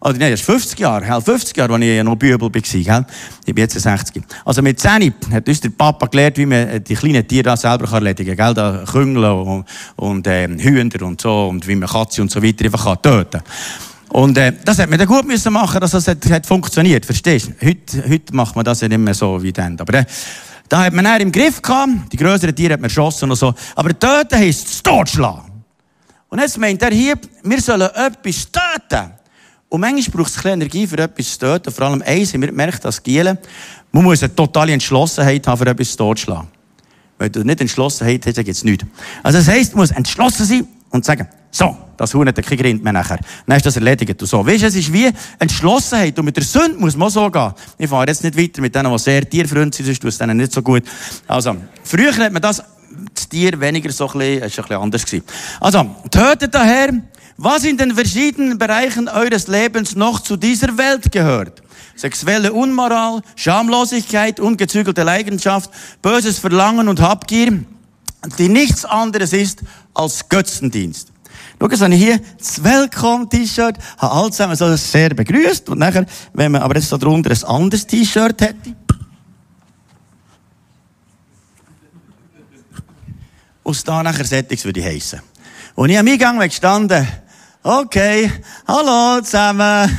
Oder 0.00 0.14
nein, 0.14 0.32
ist 0.32 0.42
50 0.42 0.78
Jahre, 0.78 1.20
50 1.20 1.54
Jahre, 1.54 1.74
als 1.74 1.84
ich 1.84 2.02
noch 2.02 2.16
Bübel 2.16 2.40
war, 2.40 2.50
gell? 2.50 3.06
Ich 3.44 3.54
bin 3.54 3.60
jetzt 3.62 3.78
60. 3.78 4.22
Also 4.46 4.62
mit 4.62 4.80
10 4.80 5.12
hat 5.32 5.46
uns 5.46 5.60
der 5.60 5.68
Papa 5.68 6.06
gelernt, 6.06 6.38
wie 6.38 6.46
man 6.46 6.82
die 6.82 6.94
kleinen 6.94 7.28
Tiere 7.28 7.54
selber 7.58 7.92
erledigen 7.92 8.34
kann, 8.38 8.54
gell? 8.54 8.84
Da 8.84 8.84
Küngel 8.90 9.22
und, 9.22 9.66
und 9.96 10.26
äh, 10.26 10.48
Hühner 10.48 11.02
und 11.02 11.20
so, 11.20 11.48
und 11.48 11.68
wie 11.68 11.76
man 11.76 11.90
Katze 11.90 12.22
und 12.22 12.30
so 12.30 12.42
weiter 12.42 12.64
einfach 12.64 12.84
kann 12.84 13.02
töten 13.02 13.42
Und 14.08 14.38
äh, 14.38 14.54
das 14.64 14.78
hat 14.78 14.88
man 14.88 14.98
dann 14.98 15.08
gut 15.08 15.26
müssen 15.26 15.52
machen, 15.52 15.78
dass 15.78 15.90
das 15.90 16.08
hat, 16.08 16.24
hat 16.30 16.46
funktioniert, 16.46 17.04
verstehst 17.04 17.48
du? 17.48 17.66
Heute, 17.66 18.02
heute 18.08 18.34
macht 18.34 18.56
man 18.56 18.64
das 18.64 18.80
ja 18.80 18.88
nicht 18.88 18.96
mehr 18.96 19.12
so 19.12 19.42
wie 19.42 19.52
dann. 19.52 19.78
Aber 19.78 19.92
äh, 19.92 20.06
da 20.70 20.84
hat 20.84 20.94
man 20.94 21.04
dann 21.04 21.20
im 21.20 21.32
Griff 21.32 21.60
gehabt, 21.60 21.90
die 22.10 22.16
größeren 22.16 22.56
Tiere 22.56 22.72
hat 22.72 22.80
man 22.80 22.88
erschossen 22.88 23.30
und 23.30 23.36
so. 23.36 23.52
Aber 23.74 23.90
töten 23.90 24.38
heisst 24.38 24.68
es 24.68 24.82
totschlagen. 24.82 25.49
Und 26.30 26.38
jetzt 26.38 26.58
meint 26.58 26.80
er 26.80 26.90
hier, 26.90 27.16
wir 27.42 27.60
sollen 27.60 27.90
etwas 27.94 28.46
töten. 28.50 29.10
Und 29.68 29.80
manchmal 29.80 30.16
braucht 30.16 30.36
es 30.36 30.44
ein 30.44 30.52
Energie 30.52 30.86
für 30.86 30.98
etwas 30.98 31.32
zu 31.32 31.38
töten. 31.40 31.72
Vor 31.72 31.86
allem 31.86 32.02
eins, 32.02 32.32
wir 32.32 32.52
merken 32.52 32.80
das 32.82 33.02
Gielen. 33.02 33.36
Man 33.92 34.04
muss 34.04 34.22
eine 34.22 34.34
totale 34.34 34.72
Entschlossenheit 34.72 35.46
haben, 35.46 35.58
für 35.58 35.66
etwas 35.66 35.96
totzuschlagen. 35.96 36.48
Wenn 37.18 37.32
du 37.32 37.44
nicht 37.44 37.60
Entschlossenheit 37.60 38.24
hast, 38.24 38.38
dann 38.38 38.44
gibt 38.44 38.56
es 38.56 38.64
nichts. 38.64 38.86
Also 39.22 39.38
das 39.38 39.48
heisst, 39.48 39.74
man 39.74 39.82
muss 39.82 39.90
entschlossen 39.90 40.46
sein 40.46 40.68
und 40.90 41.04
sagen, 41.04 41.28
so, 41.50 41.76
das 41.96 42.14
Huhn 42.14 42.26
hat 42.26 42.36
kein 42.36 42.58
Grind 42.58 42.82
mehr 42.82 42.92
nachher. 42.92 43.18
Dann 43.46 43.56
ist 43.56 43.66
das 43.66 43.76
erledigt. 43.76 44.22
Und 44.22 44.26
so. 44.26 44.46
Weißt 44.46 44.62
du, 44.62 44.66
es 44.68 44.76
ist 44.76 44.92
wie 44.92 45.10
Entschlossenheit. 45.38 46.18
Und 46.18 46.24
mit 46.24 46.36
der 46.36 46.44
Sünde 46.44 46.78
muss 46.78 46.96
man 46.96 47.10
so 47.10 47.28
gehen. 47.28 47.52
Ich 47.76 47.90
fahre 47.90 48.06
jetzt 48.06 48.22
nicht 48.22 48.38
weiter 48.38 48.62
mit 48.62 48.74
denen, 48.74 48.90
die 48.90 48.98
sehr 48.98 49.28
tierfreundlich 49.28 49.76
sind, 49.76 49.86
sonst 49.86 50.00
tut 50.00 50.08
es 50.10 50.18
denen 50.18 50.36
nicht 50.36 50.52
so 50.52 50.62
gut. 50.62 50.84
Also, 51.26 51.56
früher 51.82 52.16
hat 52.16 52.32
man 52.32 52.40
das 52.40 52.62
Tier 53.30 53.58
weniger 53.60 53.90
so 53.92 54.08
ein 54.08 54.18
bisschen, 54.18 54.42
ist 54.42 54.70
ein 54.70 54.76
anders 54.76 55.06
gewesen. 55.06 55.24
Also, 55.60 55.96
tötet 56.10 56.54
daher, 56.54 56.92
was 57.36 57.64
in 57.64 57.78
den 57.78 57.94
verschiedenen 57.94 58.58
Bereichen 58.58 59.08
eures 59.08 59.46
Lebens 59.46 59.96
noch 59.96 60.20
zu 60.20 60.36
dieser 60.36 60.76
Welt 60.76 61.10
gehört. 61.10 61.62
Sexuelle 61.96 62.52
Unmoral, 62.52 63.22
Schamlosigkeit, 63.36 64.40
ungezügelte 64.40 65.02
Leidenschaft, 65.02 65.70
böses 66.02 66.38
Verlangen 66.38 66.88
und 66.88 67.00
Habgier, 67.00 67.64
die 68.38 68.48
nichts 68.48 68.84
anderes 68.84 69.32
ist 69.32 69.60
als 69.94 70.28
Götzendienst. 70.28 71.12
Schau, 71.58 71.68
jetzt 71.68 71.80
habe 71.82 71.94
ich 71.94 72.02
hier 72.02 72.20
das 72.38 72.64
Welcome-T-Shirt, 72.64 73.76
habe 73.98 74.12
alle 74.14 74.30
zusammen 74.30 74.56
so 74.56 74.74
sehr 74.76 75.10
begrüßt 75.10 75.68
und 75.68 75.78
nachher, 75.78 76.06
wenn 76.32 76.52
man 76.52 76.62
aber 76.62 76.76
jetzt 76.76 76.90
da 76.90 76.96
drunter 76.96 77.30
ein 77.30 77.44
anderes 77.44 77.86
T-Shirt 77.86 78.40
hätte, 78.40 78.74
aus 83.70 83.84
da 83.84 84.02
nachher 84.02 84.24
Settings 84.24 84.64
würde 84.64 84.82
heissen. 84.82 85.20
Und 85.76 85.90
ich 85.90 85.98
am 85.98 86.06
Eingang 86.06 86.40
gestanden, 86.40 87.06
okay, 87.62 88.30
hallo 88.66 89.20
zusammen, 89.22 89.96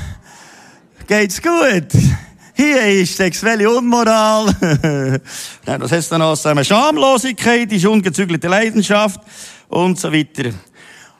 geht's 1.07 1.41
gut? 1.41 1.87
Hier 2.53 3.01
ist 3.01 3.15
sexuelle 3.15 3.69
Unmoral. 3.69 4.53
das 5.65 5.91
heißt 5.91 6.11
dann 6.11 6.19
noch 6.19 6.35
zusammen 6.35 6.65
Schamlosigkeit, 6.65 7.71
ist 7.71 7.85
ungezügelte 7.85 8.49
Leidenschaft 8.49 9.21
und 9.69 9.97
so 9.97 10.11
weiter. 10.11 10.51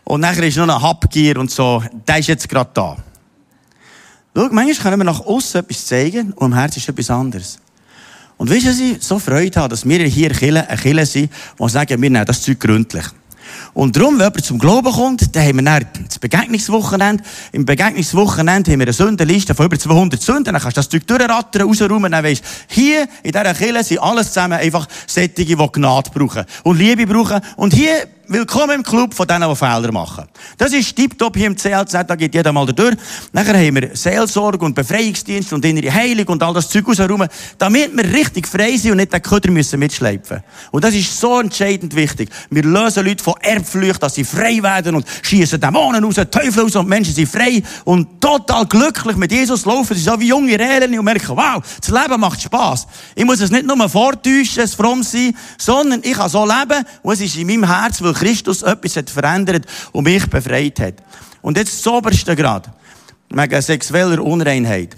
Und 0.03 0.19
nachher 0.19 0.43
ist 0.43 0.57
noch 0.57 0.63
eine 0.63 0.81
Habgier 0.81 1.37
und 1.37 1.49
so. 1.49 1.81
Der 2.05 2.17
ist 2.17 2.27
jetzt 2.27 2.49
gerade 2.49 2.69
da. 2.73 2.97
Schau, 4.35 4.49
manchmal 4.51 4.75
können 4.75 4.99
wir 4.99 5.05
nach 5.05 5.21
außen 5.21 5.61
etwas 5.61 5.85
zeigen 5.85 6.33
und 6.33 6.51
im 6.51 6.57
Herzen 6.57 6.79
ist 6.79 6.89
etwas 6.89 7.09
anderes. 7.09 7.59
Und 8.41 8.49
du, 8.49 8.65
dass 8.65 8.79
ich 8.79 8.97
so 9.01 9.19
Freude 9.19 9.59
habe, 9.59 9.69
dass 9.69 9.87
wir 9.87 10.03
hier 10.03 10.31
eine 10.31 10.75
Kille 10.75 11.05
sind, 11.05 11.29
die 11.59 11.69
sagen, 11.69 12.01
wir 12.01 12.09
nehmen 12.09 12.25
das 12.25 12.41
Zeug 12.41 12.59
gründlich. 12.59 13.05
Und 13.75 13.95
darum, 13.95 14.15
wenn 14.15 14.25
jemand 14.25 14.43
zum 14.43 14.57
Glauben 14.57 14.91
kommt, 14.91 15.35
dann 15.35 15.43
haben 15.43 15.57
wir 15.57 15.63
dann 15.63 15.85
das 16.07 16.17
Begegnungswochenende. 16.17 17.23
Im 17.51 17.65
Begegnungswochenende 17.65 18.71
haben 18.71 18.79
wir 18.79 18.87
eine 18.87 18.93
Sündenliste 18.93 19.53
von 19.53 19.67
über 19.67 19.77
200 19.77 20.19
Sünden. 20.19 20.45
Dann 20.45 20.59
kannst 20.59 20.75
du 20.75 20.79
das 20.79 20.89
Zeug 20.89 21.05
durchrattern, 21.05 21.67
rausräumen. 21.67 22.11
Dann 22.11 22.23
weisst, 22.23 22.43
hier 22.67 23.07
in 23.21 23.31
dieser 23.31 23.53
Kille 23.53 23.83
sind 23.83 23.99
alles 23.99 24.29
zusammen 24.29 24.57
einfach 24.57 24.87
Sättige, 25.05 25.55
die 25.55 25.71
Gnade 25.73 26.09
brauchen. 26.09 26.43
Und 26.63 26.79
Liebe 26.79 27.05
brauchen. 27.05 27.41
Und 27.57 27.75
hier 27.75 28.07
willkommen 28.31 28.77
im 28.77 28.83
Club 28.83 29.13
von 29.13 29.27
denen, 29.27 29.49
die 29.49 29.55
Fehler 29.55 29.91
machen. 29.91 30.25
Das 30.57 30.71
ist 30.71 30.95
tiptop 30.95 31.35
hier 31.35 31.47
im 31.47 31.55
CLZ, 31.57 31.91
da 32.07 32.15
geht 32.15 32.33
jeder 32.33 32.53
mal 32.53 32.65
durch. 32.65 32.95
Nachher 33.33 33.57
haben 33.57 33.75
wir 33.75 33.89
Seelsorge 33.93 34.63
und 34.63 34.73
Befreiungsdienst 34.73 35.51
und 35.51 35.65
innere 35.65 35.93
Heilung 35.93 36.27
und 36.27 36.41
all 36.41 36.53
das 36.53 36.69
Zeug 36.69 36.87
rausherum, 36.87 37.25
damit 37.57 37.95
wir 37.95 38.05
richtig 38.05 38.47
frei 38.47 38.77
sind 38.77 38.91
und 38.91 38.97
nicht 38.97 39.11
den 39.11 39.21
Köder 39.21 39.51
müssen 39.51 39.79
mitschleifen. 39.79 40.41
Und 40.71 40.83
das 40.83 40.95
ist 40.95 41.19
so 41.19 41.41
entscheidend 41.41 41.93
wichtig. 41.93 42.29
Wir 42.49 42.63
lösen 42.63 43.05
Leute 43.05 43.21
von 43.21 43.33
Erbflüchten, 43.41 43.99
dass 43.99 44.15
sie 44.15 44.23
frei 44.23 44.63
werden 44.63 44.95
und 44.95 45.05
schießen 45.23 45.59
Dämonen 45.59 46.03
raus, 46.03 46.15
Teufel 46.31 46.63
raus 46.63 46.75
und 46.77 46.87
Menschen 46.87 47.13
sind 47.13 47.27
frei 47.27 47.61
und 47.83 48.21
total 48.21 48.65
glücklich 48.65 49.17
mit 49.17 49.31
Jesus 49.31 49.65
laufen 49.65 49.95
sie 49.95 50.03
so 50.03 50.17
wie 50.19 50.27
junge 50.27 50.57
Rehlen 50.57 50.97
und 50.97 51.03
merken, 51.03 51.35
wow, 51.35 51.61
das 51.79 51.89
Leben 51.89 52.21
macht 52.21 52.41
Spass. 52.41 52.87
Ich 53.13 53.25
muss 53.25 53.41
es 53.41 53.51
nicht 53.51 53.65
nur 53.65 53.89
vortäuschen, 53.89 54.63
es 54.63 54.73
fromm 54.73 55.03
sein, 55.03 55.35
sondern 55.57 55.99
ich 56.01 56.13
kann 56.13 56.29
so 56.29 56.45
leben 56.45 56.85
und 57.01 57.13
es 57.13 57.19
ist 57.19 57.35
in 57.35 57.47
meinem 57.47 57.67
Herz, 57.67 58.01
weil 58.01 58.20
Christus 58.21 58.61
etwas 58.61 58.95
hat 58.95 59.09
verändert 59.09 59.65
und 59.91 60.03
mich 60.03 60.25
befreit 60.27 60.79
hat. 60.79 60.95
Und 61.41 61.57
jetzt 61.57 61.85
das 61.85 61.91
oberste 61.91 62.35
Grad, 62.35 62.69
wegen 63.29 63.61
sexueller 63.61 64.23
Unreinheit. 64.23 64.95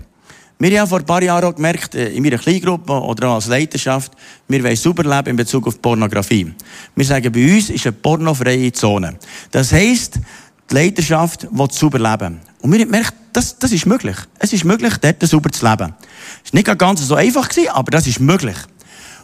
Wir 0.60 0.80
haben 0.80 0.88
vor 0.88 1.00
ein 1.00 1.06
paar 1.06 1.24
Jahren 1.24 1.46
auch 1.46 1.56
gemerkt, 1.56 1.96
äh, 1.96 2.10
in 2.10 2.24
meiner 2.24 2.38
Kleingruppe 2.38 2.94
oder 2.94 3.30
auch 3.30 3.36
als 3.36 3.48
Leiterschaft, 3.48 4.12
wir 4.48 4.64
wollen 4.64 4.76
sauber 4.76 5.04
leben 5.04 5.32
in 5.32 5.36
Bezug 5.36 5.68
auf 5.68 5.82
Pornografie. 5.82 6.54
Wir 6.96 7.06
sagen, 7.06 7.32
bei 7.32 7.56
uns 7.56 7.70
ist 7.70 7.86
eine 7.86 7.94
pornofreie 7.94 8.72
Zone. 8.72 9.18
Das 9.52 9.72
heisst, 9.72 10.20
die 10.70 10.76
Leiterschaft 10.76 11.48
will 11.52 11.68
sauber 11.72 12.00
leben. 12.00 12.40
Und 12.62 12.72
wir 12.72 12.80
haben 12.80 12.92
gemerkt, 12.92 13.14
das, 13.34 13.58
das 13.58 13.72
ist 13.72 13.86
möglich. 13.86 14.16
Es 14.40 14.54
ist 14.54 14.64
möglich, 14.64 14.94
dort 15.02 15.22
sauber 15.28 15.52
zu 15.52 15.68
leben. 15.68 15.94
Es 16.46 16.54
war 16.54 16.60
nicht 16.60 16.78
ganz 16.78 17.02
so 17.02 17.16
einfach, 17.16 17.50
aber 17.74 17.92
das 17.92 18.08
ist 18.08 18.20
möglich. 18.20 18.58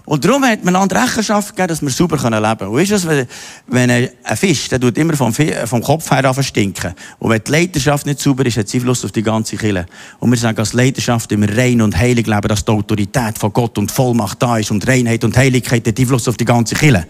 Und 0.09 0.25
darum 0.25 0.43
hat 0.43 0.65
man 0.65 0.75
an 0.75 0.89
Rechenschaft 0.89 1.49
gegeben, 1.49 1.67
dass 1.67 1.83
wir 1.83 1.91
sauber 1.91 2.17
leben 2.17 2.57
können. 2.57 2.71
Und 2.71 2.81
ist 2.81 2.91
es, 2.91 3.05
wenn, 3.05 3.27
wenn 3.67 3.91
ein 3.91 4.37
Fisch, 4.37 4.67
der 4.67 4.79
tut 4.79 4.97
immer 4.97 5.15
vom, 5.15 5.31
vom 5.31 5.83
Kopf 5.83 6.09
her 6.09 6.25
an 6.25 6.43
stinken. 6.43 6.95
Und 7.19 7.29
wenn 7.29 7.43
die 7.43 7.51
Leiterschaft 7.51 8.07
nicht 8.07 8.19
sauber 8.19 8.43
ist, 8.43 8.57
hat 8.57 8.67
sie 8.67 8.77
Einfluss 8.77 9.05
auf 9.05 9.11
die 9.11 9.21
ganze 9.21 9.55
Kille. 9.55 9.85
Und 10.17 10.31
wir 10.31 10.37
sagen 10.39 10.57
als 10.57 10.73
Leiterschaft 10.73 11.31
immer 11.31 11.55
rein 11.55 11.79
und 11.79 11.95
heilig 11.95 12.25
leben, 12.25 12.47
dass 12.47 12.65
die 12.65 12.71
Autorität 12.71 13.37
von 13.37 13.53
Gott 13.53 13.77
und 13.77 13.91
Vollmacht 13.91 14.41
da 14.41 14.57
ist. 14.57 14.71
Und 14.71 14.87
Reinheit 14.87 15.23
und 15.23 15.37
Heiligkeit 15.37 15.87
hat 15.87 15.99
Einfluss 15.99 16.27
auf 16.27 16.37
die 16.37 16.45
ganze 16.45 16.73
Kille. 16.73 17.05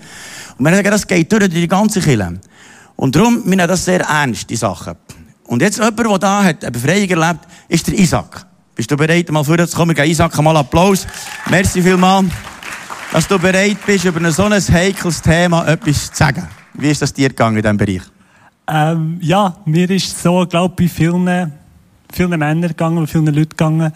Und 0.58 0.66
wir 0.66 0.76
sagen, 0.76 0.92
das 0.92 1.08
geht 1.08 1.32
durch 1.32 1.48
die 1.48 1.70
ganze 1.70 2.02
Kille. 2.02 2.42
Und 2.98 3.16
darum, 3.16 3.44
wir 3.46 3.56
nehmen 3.56 3.70
das 3.70 3.86
sehr 3.86 4.02
ernst, 4.02 4.50
die 4.50 4.58
Sachen. 4.58 4.96
Und 5.46 5.62
jetzt 5.62 5.78
jemand, 5.78 5.98
der 5.98 6.20
da 6.20 6.44
hat 6.44 6.66
eine 6.66 6.72
Befreiung 6.72 7.08
erlebt, 7.08 7.48
ist 7.70 7.88
der 7.88 7.98
Isaac. 7.98 8.46
Bist 8.76 8.92
du 8.92 8.98
bereit, 8.98 9.32
mal 9.32 9.46
vorher 9.46 9.70
zu 9.70 9.78
kommen? 9.78 9.96
Isaac 9.96 10.38
mal 10.42 10.58
Applaus. 10.58 11.08
Merci 11.50 11.82
vielmals 11.82 12.26
dass 13.12 13.28
du 13.28 13.40
bereit 13.40 13.78
bist, 13.86 14.06
über 14.06 14.32
so 14.32 14.44
ein 14.44 14.54
heikles 14.54 15.22
Thema 15.22 15.68
etwas 15.68 16.12
zu 16.12 16.18
sagen. 16.18 16.48
Wie 16.74 16.90
ist 16.90 17.02
das 17.02 17.14
dir 17.14 17.30
gegangen 17.30 17.58
in 17.58 17.62
diesem 17.64 17.78
Bereich? 17.78 18.02
Ähm, 18.68 19.18
ja, 19.22 19.56
mir 19.66 19.90
ist 19.90 20.22
so, 20.22 20.46
glaube 20.46 20.84
ich, 20.84 20.92
bei 20.92 20.96
vielen, 20.96 21.52
vielen 22.12 22.30
Männern 22.40 22.62
gegangen, 22.70 23.08
vielen 23.08 23.26
Leuten 23.26 23.50
gegangen, 23.50 23.92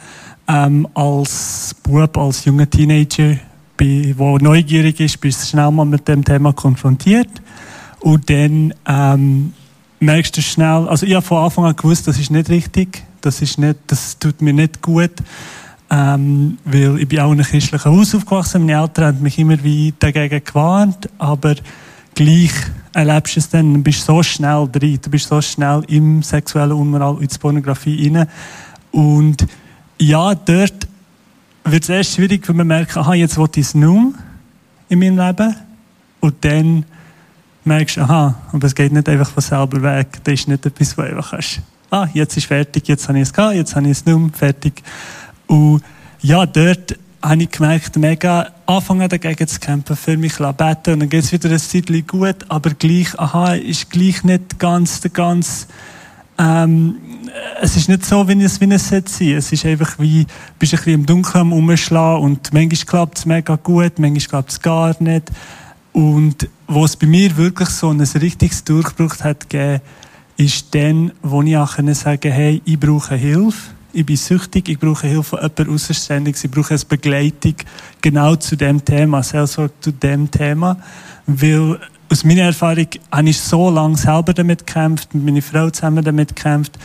ähm, 0.48 0.88
als 0.96 1.76
Bub, 1.84 2.18
als 2.18 2.46
junger 2.46 2.70
Teenager, 2.70 3.38
der 3.80 4.16
neugierig 4.18 5.00
ist, 5.00 5.22
bist 5.22 5.44
du 5.44 5.48
schnell 5.48 5.72
mal 5.72 5.86
mit 5.86 6.08
dem 6.08 6.24
Thema 6.24 6.54
konfrontiert. 6.54 7.30
Und 8.00 8.30
dann 8.30 8.74
ähm, 8.88 9.54
merkst 10.00 10.36
du 10.36 10.42
schnell, 10.42 10.88
also 10.88 11.06
ich 11.06 11.14
habe 11.14 11.26
von 11.26 11.44
Anfang 11.44 11.66
an 11.66 11.76
gewusst, 11.76 12.08
das 12.08 12.20
ist 12.20 12.32
nicht 12.32 12.50
richtig, 12.50 13.04
das, 13.22 13.42
ist 13.42 13.58
nicht, 13.58 13.78
das 13.88 14.18
tut 14.18 14.42
mir 14.42 14.54
nicht 14.54 14.82
gut. 14.82 15.12
Ähm, 15.96 16.58
weil 16.66 16.98
ich 16.98 17.08
bin 17.08 17.20
auch 17.20 17.32
in 17.32 17.40
einem 17.40 17.46
christlichen 17.46 17.86
Haus 17.86 18.16
aufgewachsen. 18.16 18.66
Meine 18.66 18.82
Eltern 18.82 19.06
haben 19.06 19.22
mich 19.22 19.38
immer 19.38 19.64
wie 19.64 19.94
dagegen 20.00 20.44
gewarnt, 20.44 21.08
aber 21.20 21.54
gleich 22.16 22.52
erlebst 22.94 23.36
du 23.36 23.40
es 23.40 23.50
dann, 23.50 23.76
du 23.76 23.84
bist 23.84 24.04
so 24.04 24.24
schnell 24.24 24.68
drin, 24.72 24.98
du 25.00 25.12
bist 25.12 25.28
so 25.28 25.40
schnell 25.40 25.84
im 25.88 26.24
sexuellen 26.24 26.72
Unmoral, 26.72 27.18
in 27.22 27.28
die 27.28 27.38
Pornografie 27.38 28.10
rein. 28.12 28.28
Und 28.92 29.46
ja, 30.00 30.34
dort 30.34 30.88
wird 31.64 31.84
es 31.84 31.90
erst 31.90 32.16
schwierig, 32.16 32.50
wenn 32.50 32.56
man 32.56 32.68
merkt, 32.68 32.98
aha, 32.98 33.14
jetzt 33.14 33.38
will 33.38 33.50
ich 33.54 33.62
es 33.62 33.76
nun 33.76 34.16
in 34.90 34.98
meinem 34.98 35.20
Leben. 35.20 35.56
Und 36.22 36.44
dann 36.44 36.86
merkst 37.66 37.98
du, 37.98 38.02
aha, 38.02 38.34
aber 38.52 38.66
es 38.66 38.74
geht 38.74 38.94
nicht 38.94 39.08
einfach 39.08 39.30
von 39.30 39.44
selber 39.44 39.84
weg. 39.84 40.08
Das 40.24 40.34
ist 40.34 40.48
nicht 40.48 40.66
etwas, 40.66 40.98
wo 40.98 41.04
du 41.04 41.10
einfach 41.10 41.30
kannst, 41.30 41.62
ah, 41.92 42.08
jetzt 42.16 42.36
ist 42.36 42.48
fertig, 42.48 42.88
jetzt 42.88 43.08
habe 43.08 43.20
ich 43.20 43.28
es 43.28 43.34
gehabt, 43.34 43.54
jetzt 43.54 43.76
habe 43.76 43.86
ich 43.86 43.92
es 43.92 44.06
nun, 44.08 44.32
fertig. 44.32 44.82
Und 45.54 45.84
ja, 46.24 46.48
dort 46.48 46.98
habe 47.22 47.44
ich 47.44 47.52
gemerkt, 47.52 47.96
mega 47.98 48.48
anfangen 48.66 49.08
dagegen 49.08 49.48
zu 49.48 49.60
kämpfen, 49.60 49.96
für 49.96 50.18
mich 50.18 50.38
beten. 50.38 50.94
Und 50.94 51.00
dann 51.02 51.10
geht 51.10 51.24
es 51.24 51.32
wieder 51.32 51.52
ein 51.52 51.60
Zeitchen 51.60 52.08
gut, 52.08 52.38
aber 52.50 52.72
gleich, 52.72 53.20
aha, 53.20 53.54
ist 53.54 53.92
gleich 53.92 54.24
nicht 54.24 54.58
ganz 54.58 55.02
der 55.02 55.12
ganz, 55.12 55.68
ähm, 56.40 56.96
es 57.62 57.78
ist 57.78 57.88
nicht 57.88 58.04
so, 58.04 58.28
wie 58.28 58.42
es, 58.42 58.60
wie 58.62 58.74
es 58.74 58.90
sein. 58.90 59.04
Es 59.38 59.52
ist 59.52 59.64
einfach 59.68 60.00
wie, 60.00 60.24
du 60.24 60.30
bist 60.58 60.74
ein 60.74 60.78
bisschen 60.78 60.94
im 60.94 61.06
Dunkeln 61.06 61.52
umschlagen 61.52 62.24
und 62.24 62.52
manchmal 62.52 62.86
klappt 62.88 63.20
es 63.20 63.26
mega 63.28 63.56
gut, 63.58 64.00
manchmal 64.00 64.28
klappt 64.28 64.52
es 64.54 64.60
gar 64.60 64.96
nicht. 65.00 65.30
Und 65.92 66.50
wo 66.68 66.84
es 66.84 66.96
bei 66.96 67.06
mir 67.06 67.38
wirklich 67.38 67.70
so 67.70 67.92
ein 67.92 68.02
richtiges 68.02 68.64
Durchbruch 68.64 69.20
hat 69.20 69.52
gegeben, 69.52 69.82
ist 70.36 70.74
dann, 70.74 71.12
wo 71.22 71.44
ich 71.44 71.56
auch 71.56 71.78
sagen 71.94 72.32
hey, 72.32 72.60
ich 72.66 72.80
brauche 72.80 73.14
Hilfe 73.14 73.70
ich 73.94 74.06
bin 74.06 74.18
süchtig, 74.18 74.70
ich 74.70 74.80
brauche 74.80 75.08
Hilfe 75.08 75.24
von 75.24 75.40
jemandem 75.40 75.76
Außerständiges, 75.76 76.44
ich 76.44 76.52
brauche 76.52 76.74
eine 76.74 76.84
Begleitung 76.90 77.56
genau 78.02 78.36
zu 78.36 78.56
dem 78.56 78.84
Thema, 78.84 79.22
Seelsorge 79.22 79.74
zu 79.80 79.92
dem 79.92 80.30
Thema, 80.30 80.78
weil 81.28 81.80
aus 82.10 82.24
meiner 82.24 82.44
Erfahrung 82.44 82.88
habe 83.12 83.30
ich 83.30 83.40
so 83.40 83.70
lange 83.70 83.98
selber 83.98 84.34
damit 84.34 84.66
gekämpft, 84.66 85.14
mit 85.14 85.24
meiner 85.24 85.42
Frau 85.42 85.70
zusammen 85.70 86.04
damit 86.04 86.36
gekämpft, 86.36 86.78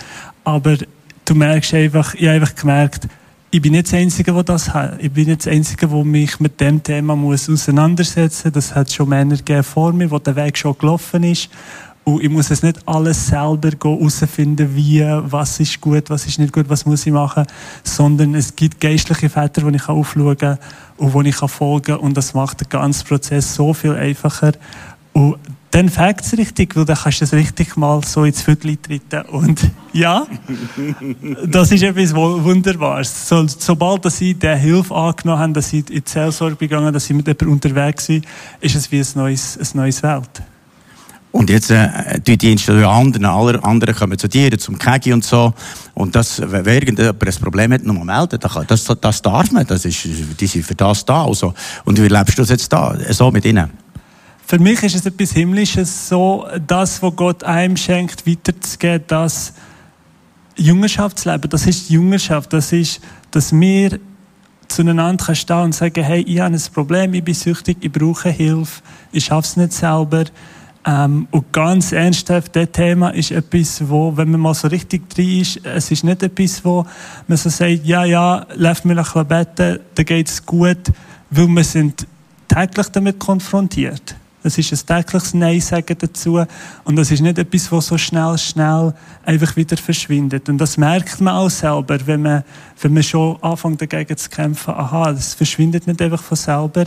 aber 0.44 0.76
du 1.24 1.34
merkst 1.34 1.74
einfach, 1.74 2.14
ich 2.14 2.22
habe 2.22 2.36
einfach 2.36 2.54
gemerkt, 2.54 3.08
ich 3.50 3.62
bin 3.62 3.72
nicht 3.72 3.86
das 3.86 3.94
Einzige, 3.94 4.34
der 4.34 4.42
das 4.42 4.74
hat. 4.74 5.02
Ich 5.02 5.10
bin 5.10 5.26
nicht 5.26 5.46
das 5.46 5.50
Einzige, 5.50 5.88
der 5.88 6.04
mich 6.04 6.38
mit 6.38 6.60
dem 6.60 6.82
Thema 6.82 7.16
muss 7.16 7.48
auseinandersetzen 7.48 8.48
muss. 8.48 8.52
Das 8.52 8.74
hat 8.74 8.92
schon 8.92 9.08
Männer 9.08 9.36
gegeben 9.36 9.62
vor 9.62 9.94
mir, 9.94 10.10
wo 10.10 10.18
der 10.18 10.36
Weg 10.36 10.58
schon 10.58 10.76
gelaufen 10.76 11.24
ist. 11.24 11.48
Und 12.08 12.22
ich 12.22 12.30
muss 12.30 12.50
es 12.50 12.62
nicht 12.62 12.78
alles 12.88 13.26
selber 13.26 13.68
herausfinden, 13.68 14.74
wie, 14.74 15.02
was 15.02 15.60
ist 15.60 15.78
gut, 15.78 16.08
was 16.08 16.24
ist 16.24 16.38
nicht 16.38 16.54
gut, 16.54 16.64
was 16.70 16.86
muss 16.86 17.04
ich 17.04 17.12
machen, 17.12 17.44
sondern 17.84 18.34
es 18.34 18.56
gibt 18.56 18.80
geistliche 18.80 19.28
Väter, 19.28 19.70
die 19.70 19.76
ich 19.76 19.88
aufschauen 19.90 20.38
kann 20.38 20.58
und 20.96 21.12
wo 21.12 21.20
ich 21.20 21.36
folgen 21.36 21.82
kann 21.82 21.96
und 21.98 22.16
das 22.16 22.32
macht 22.32 22.62
den 22.62 22.68
ganzen 22.70 23.06
Prozess 23.06 23.54
so 23.54 23.74
viel 23.74 23.94
einfacher. 23.94 24.52
Und 25.12 25.36
dann 25.70 25.90
fängt 25.90 26.22
es 26.22 26.32
richtig, 26.38 26.74
weil 26.76 26.86
dann 26.86 26.96
kannst 26.96 27.20
du 27.20 27.24
es 27.26 27.34
richtig 27.34 27.76
mal 27.76 28.02
so 28.02 28.24
ins 28.24 28.40
Viertel 28.40 28.78
treten. 28.78 29.20
Und 29.28 29.70
ja, 29.92 30.26
das 31.44 31.72
ist 31.72 31.82
etwas 31.82 32.14
Wunderbares. 32.14 33.28
So, 33.28 33.46
sobald 33.46 34.06
dass 34.06 34.16
sie 34.16 34.32
diese 34.32 34.54
Hilfe 34.54 34.94
angenommen 34.94 35.42
haben, 35.42 35.52
dass 35.52 35.68
sie 35.68 35.80
in 35.80 35.84
die 35.84 36.02
Seelsorge 36.06 36.56
gegangen 36.56 36.94
dass 36.94 37.04
sie 37.04 37.12
mit 37.12 37.26
jemandem 37.26 37.52
unterwegs 37.52 38.06
sind, 38.06 38.24
ist 38.62 38.76
es 38.76 38.90
wie 38.90 39.00
ein 39.00 39.06
neues, 39.14 39.58
ein 39.58 39.76
neues 39.76 40.02
Welt. 40.02 40.42
Und 41.30 41.50
jetzt 41.50 41.70
äh, 41.70 42.20
die 42.26 42.38
Dienste 42.38 42.78
die 42.78 42.85
anderen, 42.85 43.26
alle 43.26 43.62
anderen 43.62 43.94
kommen 43.94 44.18
zu 44.18 44.28
dir, 44.28 44.56
zum 44.58 44.78
Kegi 44.78 45.12
und 45.12 45.25
so. 45.25 45.52
Und 45.94 46.16
das, 46.16 46.40
wenn 46.40 46.64
irgendjemand 46.64 47.23
ein 47.23 47.35
Problem 47.35 47.73
hat, 47.73 47.85
nochmal 47.85 48.18
melden, 48.18 48.40
das, 48.66 48.85
das 49.00 49.23
darf 49.23 49.50
man, 49.52 49.66
das 49.66 49.85
ist, 49.85 50.04
die 50.04 50.47
sind 50.47 50.64
für 50.64 50.75
das 50.75 51.04
da. 51.04 51.25
Also. 51.25 51.52
Und 51.85 52.02
wie 52.02 52.08
lebst 52.08 52.38
du 52.38 52.42
das 52.42 52.50
jetzt 52.50 52.73
da, 52.73 52.97
so 53.11 53.30
mit 53.30 53.44
ihnen? 53.44 53.70
Für 54.47 54.58
mich 54.58 54.82
ist 54.82 54.94
es 54.94 55.04
etwas 55.04 55.32
Himmlisches, 55.32 56.08
so 56.08 56.47
das, 56.66 57.02
was 57.02 57.14
Gott 57.14 57.44
einem 57.44 57.76
schenkt, 57.76 58.26
weiterzugeben, 58.26 59.04
das 59.06 59.52
Jüngerschaftsleben, 60.56 61.50
das 61.50 61.66
ist 61.66 61.90
die 61.90 61.94
Jüngerschaft, 61.94 62.54
das 62.54 62.73
ist, 62.73 63.00
dass 63.30 63.52
wir 63.52 64.00
zueinander 64.68 65.35
stehen 65.35 65.64
und 65.64 65.75
sagen, 65.75 66.02
hey, 66.02 66.23
ich 66.23 66.40
habe 66.40 66.54
ein 66.54 66.62
Problem, 66.73 67.12
ich 67.12 67.25
bin 67.25 67.35
süchtig, 67.35 67.76
ich 67.80 67.92
brauche 67.92 68.30
Hilfe, 68.30 68.80
ich 69.12 69.26
schaffe 69.26 69.49
es 69.49 69.56
nicht 69.58 69.75
selber, 69.75 70.25
ähm, 70.87 71.28
und 71.30 71.52
ganz 71.52 71.92
ernsthaft, 71.92 72.54
das 72.54 72.70
Thema 72.73 73.11
ist 73.11 73.30
etwas, 73.30 73.88
wo, 73.88 74.16
wenn 74.16 74.30
man 74.30 74.40
mal 74.40 74.54
so 74.54 74.68
richtig 74.68 75.08
drin 75.11 75.40
ist, 75.40 75.61
es 75.64 75.90
ist 75.90 76.04
nicht 76.04 76.23
etwas, 76.23 76.64
wo 76.64 76.87
man 77.26 77.37
so 77.37 77.50
sagt, 77.50 77.85
ja, 77.85 78.04
ja, 78.04 78.47
lass 78.54 78.85
bisschen 78.97 79.26
beten, 79.26 79.80
dann 79.94 80.04
geht 80.04 80.28
es 80.28 80.44
gut, 80.44 80.92
weil 81.30 81.49
wir 81.49 81.64
sind 81.64 82.06
täglich 82.49 82.88
damit 82.88 83.18
konfrontiert. 83.18 84.16
Es 84.42 84.57
ist 84.57 84.73
ein 84.73 85.04
tägliches 85.04 85.35
Nein 85.35 85.61
sagen 85.61 85.97
dazu. 85.99 86.40
Und 86.85 86.97
das 86.97 87.11
ist 87.11 87.21
nicht 87.21 87.38
etwas, 87.38 87.73
was 87.73 87.88
so 87.88 87.99
schnell, 87.99 88.38
schnell 88.38 88.95
einfach 89.25 89.57
wieder 89.57 89.76
verschwindet. 89.76 90.49
Und 90.49 90.59
das 90.59 90.76
merkt 90.76 91.21
man 91.21 91.35
auch 91.35 91.50
selber, 91.50 91.99
wenn 92.07 92.23
man, 92.23 92.45
wenn 92.80 92.95
man 92.95 93.02
schon 93.02 93.42
anfängt 93.42 93.83
dagegen 93.83 94.16
zu 94.16 94.30
kämpfen. 94.30 94.75
Aha, 94.75 95.12
das 95.12 95.35
verschwindet 95.35 95.87
nicht 95.88 96.00
einfach 96.00 96.23
von 96.23 96.37
selber. 96.37 96.85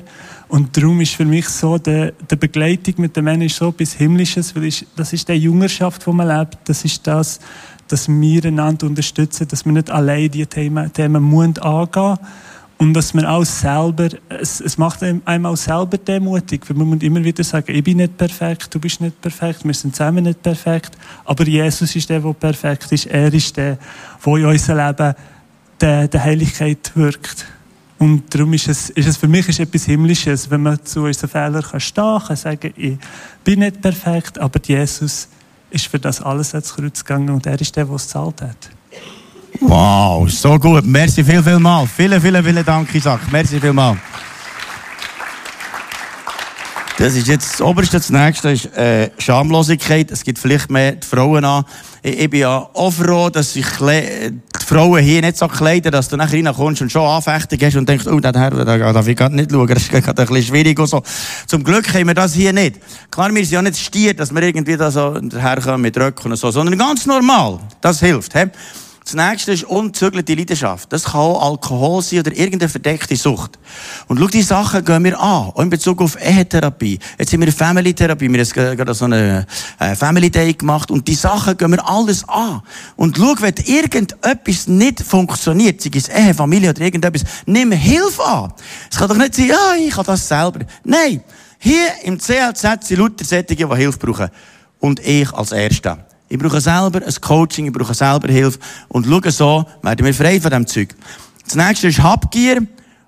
Und 0.47 0.75
darum 0.77 1.01
ist 1.01 1.15
für 1.15 1.25
mich 1.25 1.49
so, 1.49 1.77
der, 1.77 2.13
der 2.29 2.37
Begleitung 2.37 2.95
mit 2.97 3.17
dem 3.17 3.25
Menschen 3.25 3.47
ist 3.47 3.57
so 3.57 3.69
etwas 3.69 3.93
Himmlisches, 3.93 4.55
weil 4.55 4.65
ich, 4.65 4.87
das 4.95 5.11
ist 5.11 5.27
die 5.27 5.33
Jüngerschaft, 5.33 6.07
wo 6.07 6.13
man 6.13 6.27
lebt. 6.27 6.57
Das 6.65 6.85
ist 6.85 7.05
das, 7.05 7.39
dass 7.89 8.07
wir 8.07 8.45
einander 8.45 8.87
unterstützen, 8.87 9.47
dass 9.49 9.65
wir 9.65 9.73
nicht 9.73 9.91
allein 9.91 10.31
die 10.31 10.45
Themen, 10.45 10.91
Themen 10.93 11.59
angehen 11.59 12.17
Und 12.81 12.95
dass 12.95 13.13
man 13.13 13.25
auch 13.25 13.43
selber, 13.43 14.09
es, 14.27 14.59
es 14.59 14.75
macht 14.79 15.03
einem 15.03 15.45
auch 15.45 15.55
selber 15.55 15.99
demutig, 15.99 16.67
weil 16.67 16.75
man 16.77 16.87
muss 16.87 17.03
immer 17.03 17.23
wieder 17.23 17.43
sagen, 17.43 17.75
ich 17.75 17.83
bin 17.83 17.97
nicht 17.97 18.17
perfekt, 18.17 18.73
du 18.73 18.79
bist 18.79 18.99
nicht 18.99 19.21
perfekt, 19.21 19.63
wir 19.63 19.73
sind 19.75 19.95
zusammen 19.95 20.23
nicht 20.23 20.41
perfekt, 20.41 20.97
aber 21.23 21.43
Jesus 21.43 21.95
ist 21.95 22.09
der, 22.09 22.21
der 22.21 22.33
perfekt 22.33 22.91
ist, 22.91 23.05
er 23.05 23.31
ist 23.31 23.55
der, 23.55 23.77
der 24.25 24.35
in 24.35 24.45
unserem 24.45 24.77
Leben 24.79 25.13
der, 25.79 26.07
der 26.07 26.23
Heiligkeit 26.23 26.91
wirkt. 26.95 27.45
Und 27.99 28.33
darum 28.33 28.51
ist 28.53 28.67
es, 28.67 28.89
ist 28.89 29.07
es 29.07 29.15
für 29.15 29.27
mich 29.27 29.47
ist 29.47 29.59
etwas 29.59 29.85
Himmlisches, 29.85 30.49
wenn 30.49 30.63
man 30.63 30.83
zu 30.83 31.03
unseren 31.03 31.29
Fehlern 31.29 31.61
kann 31.61 31.79
stehen 31.79 32.19
kann, 32.25 32.35
sagen, 32.35 32.73
ich 32.75 32.97
bin 33.43 33.59
nicht 33.59 33.79
perfekt, 33.79 34.39
aber 34.39 34.59
Jesus 34.59 35.27
ist 35.69 35.85
für 35.85 35.99
das 35.99 36.19
alles 36.19 36.55
ans 36.55 36.73
Kreuz 36.73 37.05
gegangen 37.05 37.29
und 37.29 37.45
er 37.45 37.61
ist 37.61 37.75
der, 37.75 37.85
der 37.85 37.93
es 37.93 38.07
zahlt 38.07 38.41
hat. 38.41 38.71
Wow, 39.61 40.27
so 40.27 40.57
gut. 40.57 40.85
Merci 40.85 41.23
viel, 41.23 41.43
viel 41.43 41.59
mal. 41.59 41.85
Vielen, 41.85 42.19
vielen, 42.19 42.43
vielen 42.43 42.65
Dank, 42.65 42.93
Isaac. 42.95 43.19
Merci 43.31 43.59
viel 43.59 43.71
mal. 43.71 43.95
Das 46.97 47.15
ist 47.15 47.27
jetzt 47.27 47.53
das 47.53 47.61
Oberste. 47.61 47.97
Das 47.97 48.09
Nächste 48.09 48.51
ist 48.51 48.65
äh, 48.75 49.11
Schamlosigkeit. 49.19 50.11
Es 50.11 50.23
gibt 50.23 50.39
vielleicht 50.39 50.69
mehr 50.69 50.93
die 50.93 51.07
Frauen 51.07 51.45
an. 51.45 51.63
Ich, 52.01 52.19
ich 52.21 52.29
bin 52.29 52.41
ja 52.41 52.69
auch 52.73 52.91
froh, 52.91 53.29
dass 53.29 53.53
sich 53.53 53.65
die 53.65 54.65
Frauen 54.65 55.03
hier 55.03 55.21
nicht 55.21 55.37
so 55.37 55.47
kleiden, 55.47 55.91
dass 55.91 56.09
du 56.09 56.17
nachher 56.17 56.43
reinkommst 56.43 56.81
und 56.81 56.91
schon 56.91 57.07
Anfechtung 57.07 57.59
hast 57.61 57.75
und 57.75 57.87
denkst, 57.87 58.07
oh, 58.07 58.19
der 58.19 58.33
Herr, 58.33 58.51
da 58.51 58.93
darf 58.93 59.07
ich 59.07 59.15
gerade 59.15 59.35
nicht 59.35 59.51
schauen. 59.51 59.67
Das 59.67 59.83
ist 59.83 59.91
gerade 59.91 60.21
ein 60.21 60.27
bisschen 60.27 60.43
schwierig 60.43 60.79
und 60.79 60.87
so. 60.87 61.03
Zum 61.45 61.63
Glück 61.63 61.91
haben 61.93 62.07
wir 62.07 62.15
das 62.15 62.33
hier 62.33 62.51
nicht. 62.51 62.79
Klar, 63.11 63.33
wir 63.33 63.43
sind 63.45 63.53
ja 63.53 63.61
nicht 63.61 63.77
stiert, 63.77 64.19
dass 64.19 64.33
wir 64.33 64.41
irgendwie 64.41 64.75
da 64.75 64.89
so 64.89 65.19
daherkommen 65.19 65.81
mit 65.81 65.97
Röcken 65.97 66.31
und 66.31 66.37
so, 66.37 66.49
sondern 66.49 66.77
ganz 66.77 67.05
normal. 67.05 67.59
Das 67.79 67.99
hilft. 67.99 68.37
He? 68.37 68.45
Das 69.03 69.15
nächste 69.15 69.53
ist 69.53 69.63
unzügelte 69.63 70.35
Leidenschaft. 70.35 70.93
Das 70.93 71.05
kann 71.05 71.21
auch 71.21 71.49
Alkohol 71.51 72.03
sein 72.03 72.19
oder 72.19 72.37
irgendeine 72.37 72.69
verdeckte 72.69 73.15
Sucht. 73.15 73.57
Und 74.07 74.19
schau, 74.19 74.27
die 74.27 74.43
Sachen 74.43 74.85
gehen 74.85 75.03
wir 75.03 75.19
an. 75.19 75.49
Auch 75.49 75.59
in 75.59 75.71
Bezug 75.71 76.01
auf 76.01 76.15
Ehetherapie. 76.21 76.99
Jetzt 77.17 77.31
sind 77.31 77.41
wir 77.41 77.51
Family 77.51 77.95
Therapie. 77.95 78.31
Wir 78.31 78.45
haben 78.45 78.77
gerade 78.77 78.93
so 78.93 79.05
eine 79.05 79.47
äh, 79.79 79.95
Family 79.95 80.29
Day 80.29 80.53
gemacht. 80.53 80.91
Und 80.91 81.07
die 81.07 81.15
Sachen 81.15 81.57
gehen 81.57 81.71
wir 81.71 81.87
alles 81.87 82.29
an. 82.29 82.61
Und 82.95 83.17
schau, 83.17 83.33
wenn 83.39 83.55
irgendetwas 83.65 84.67
nicht 84.67 85.01
funktioniert, 85.01 85.81
sei 85.81 85.89
es 85.95 86.07
Ehe, 86.07 86.33
Familie 86.35 86.69
oder 86.69 86.81
irgendetwas, 86.81 87.23
nimm 87.47 87.71
Hilfe 87.71 88.23
an. 88.23 88.53
Es 88.89 88.97
kann 88.97 89.09
doch 89.09 89.17
nicht 89.17 89.33
sein, 89.33 89.47
ja, 89.47 89.73
ich 89.79 89.93
kann 89.93 90.05
das 90.05 90.27
selber. 90.27 90.59
Nein. 90.83 91.23
Hier 91.57 91.89
im 92.03 92.19
CLZ 92.19 92.85
sind 92.85 92.99
lauter 92.99 93.25
Sättige, 93.25 93.67
die 93.67 93.75
Hilfe 93.75 93.97
brauchen. 93.97 94.29
Und 94.79 94.99
ich 94.99 95.31
als 95.33 95.51
Erster. 95.51 96.05
Ich 96.31 96.39
brauche 96.39 96.61
selber 96.61 97.05
ein 97.05 97.13
Coaching, 97.19 97.65
ich 97.65 97.73
brauche 97.73 97.93
selber 97.93 98.31
Hilfe. 98.31 98.57
Und 98.87 99.05
schau 99.05 99.29
so, 99.29 99.65
werden 99.81 100.05
wir 100.05 100.13
frei 100.13 100.39
von 100.39 100.49
diesem 100.49 100.65
Zeug. 100.65 100.95
Das 101.43 101.55
nächste 101.55 101.89
ist 101.89 102.01
Habgier, 102.01 102.65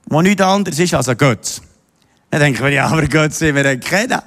wo 0.07 0.21
nichts 0.21 0.41
anderes 0.41 0.77
ist 0.77 0.93
als 0.93 1.07
ein 1.07 1.17
Götz. 1.17 1.61
Dann 2.29 2.41
denke 2.41 2.57
ich 2.57 2.63
mir, 2.63 2.73
ja, 2.73 2.87
aber 2.87 3.07
Götz 3.07 3.39
sind 3.39 3.55
wir 3.55 3.79
kennen. 3.79 4.19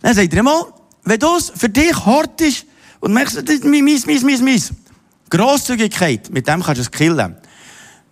Dann 0.00 0.14
sagt 0.14 0.32
er 0.32 0.42
mal, 0.42 0.64
wenn 1.04 1.20
du 1.20 1.36
es 1.36 1.52
für 1.54 1.68
dich 1.68 1.94
hortest 2.06 2.64
und 3.00 3.12
merkst, 3.12 3.36
das 3.36 3.54
ist 3.54 3.64
mies, 3.64 4.06
mies, 4.06 4.22
mies, 4.22 4.40
mies. 4.40 4.72
Grosszügigkeit, 5.28 6.30
mit 6.30 6.48
dem 6.48 6.62
kannst 6.62 6.78
du 6.78 6.82
es 6.84 6.90
killen. 6.90 7.36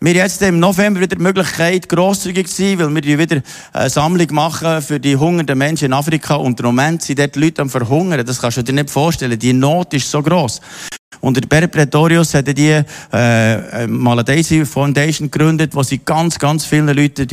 Wir 0.03 0.13
haben 0.13 0.17
jetzt 0.17 0.41
im 0.41 0.59
November 0.59 1.01
wieder 1.01 1.15
die 1.15 1.23
Möglichkeit, 1.23 1.87
grosszügig 1.87 2.49
zu 2.49 2.63
sein, 2.63 2.79
weil 2.79 3.05
wir 3.05 3.19
wieder 3.19 3.43
eine 3.75 3.91
Sammlung 3.91 4.33
machen 4.33 4.81
für 4.81 4.99
die 4.99 5.15
hungernden 5.15 5.59
Menschen 5.59 5.85
in 5.85 5.93
Afrika. 5.93 6.37
Und 6.37 6.59
im 6.59 6.65
Moment 6.65 7.03
sind 7.03 7.19
dort 7.19 7.37
Leute 7.37 7.61
am 7.61 7.69
Verhungern. 7.69 8.25
Das 8.25 8.41
kannst 8.41 8.57
du 8.57 8.63
dir 8.63 8.73
nicht 8.73 8.89
vorstellen. 8.89 9.39
Die 9.39 9.53
Not 9.53 9.93
ist 9.93 10.11
so 10.11 10.23
groß. 10.23 10.63
Und 11.19 11.37
der 11.37 11.43
Bert 11.43 11.73
Pretorius 11.73 12.33
hat 12.35 12.47
die 12.57 12.71
äh, 12.71 12.83
äh 13.13 13.87
Maladesi 13.87 14.65
Foundation 14.65 15.31
gegründet, 15.31 15.75
wo 15.75 15.83
sie 15.83 15.99
ganz, 15.99 16.39
ganz 16.39 16.65
vielen 16.65 16.87
Leuten 16.87 17.29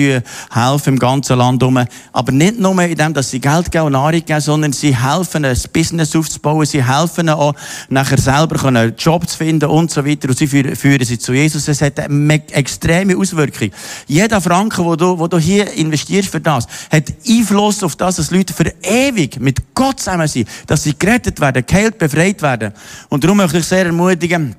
helfen 0.52 0.94
im 0.94 1.00
ganzen 1.00 1.38
Land 1.38 1.62
herum. 1.62 1.86
Aber 2.12 2.32
nicht 2.32 2.60
nur 2.60 2.82
in 2.82 2.98
dem, 2.98 3.14
dass 3.14 3.30
sie 3.30 3.40
Geld 3.40 3.72
geben 3.72 3.86
und 3.86 3.92
Nahrung 3.94 4.26
geben, 4.26 4.42
sondern 4.42 4.74
sie 4.74 4.96
helfen, 4.96 5.46
ein 5.46 5.58
Business 5.72 6.16
aufzubauen. 6.16 6.66
Sie 6.66 6.84
helfen 6.84 7.30
auch, 7.30 7.54
nachher 7.88 8.18
selber 8.18 8.66
einen 8.66 8.96
Job 8.98 9.30
zu 9.30 9.38
finden 9.38 9.70
und 9.70 9.90
so 9.90 10.06
weiter. 10.06 10.28
Und 10.28 10.38
sie 10.38 10.48
führen, 10.48 10.76
führen 10.76 11.06
sie 11.06 11.20
zu 11.20 11.34
Jesus. 11.34 11.68
Es 11.68 11.82
hat 11.82 12.00
eine 12.00 12.34
extreme 12.52 13.16
Auswirkung. 13.16 13.70
Jeder 14.08 14.42
Franken, 14.42 14.84
wo 14.84 14.96
du, 14.98 15.18
wo 15.18 15.28
du 15.28 15.38
hier 15.38 15.72
investierst 15.74 16.30
für 16.30 16.42
das, 16.42 16.68
hat 16.92 17.14
Einfluss 17.26 17.84
auf 17.84 17.96
das, 17.96 18.18
dass 18.18 18.32
Leute 18.32 18.54
für 18.54 18.74
ewig 18.82 19.40
mit 19.40 19.74
Gott 19.74 20.00
zusammen 20.00 20.28
sind, 20.28 20.50
dass 20.66 20.84
sie 20.84 20.98
gerettet 20.98 21.40
werden, 21.40 21.64
geheilt, 21.66 21.98
befreit 21.98 22.42
werden. 22.42 22.74
Und 23.08 23.24
darum 23.24 23.38
möchte 23.38 23.60
ich 23.60 23.67
sehr 23.68 23.86
ermutigen, 23.86 24.56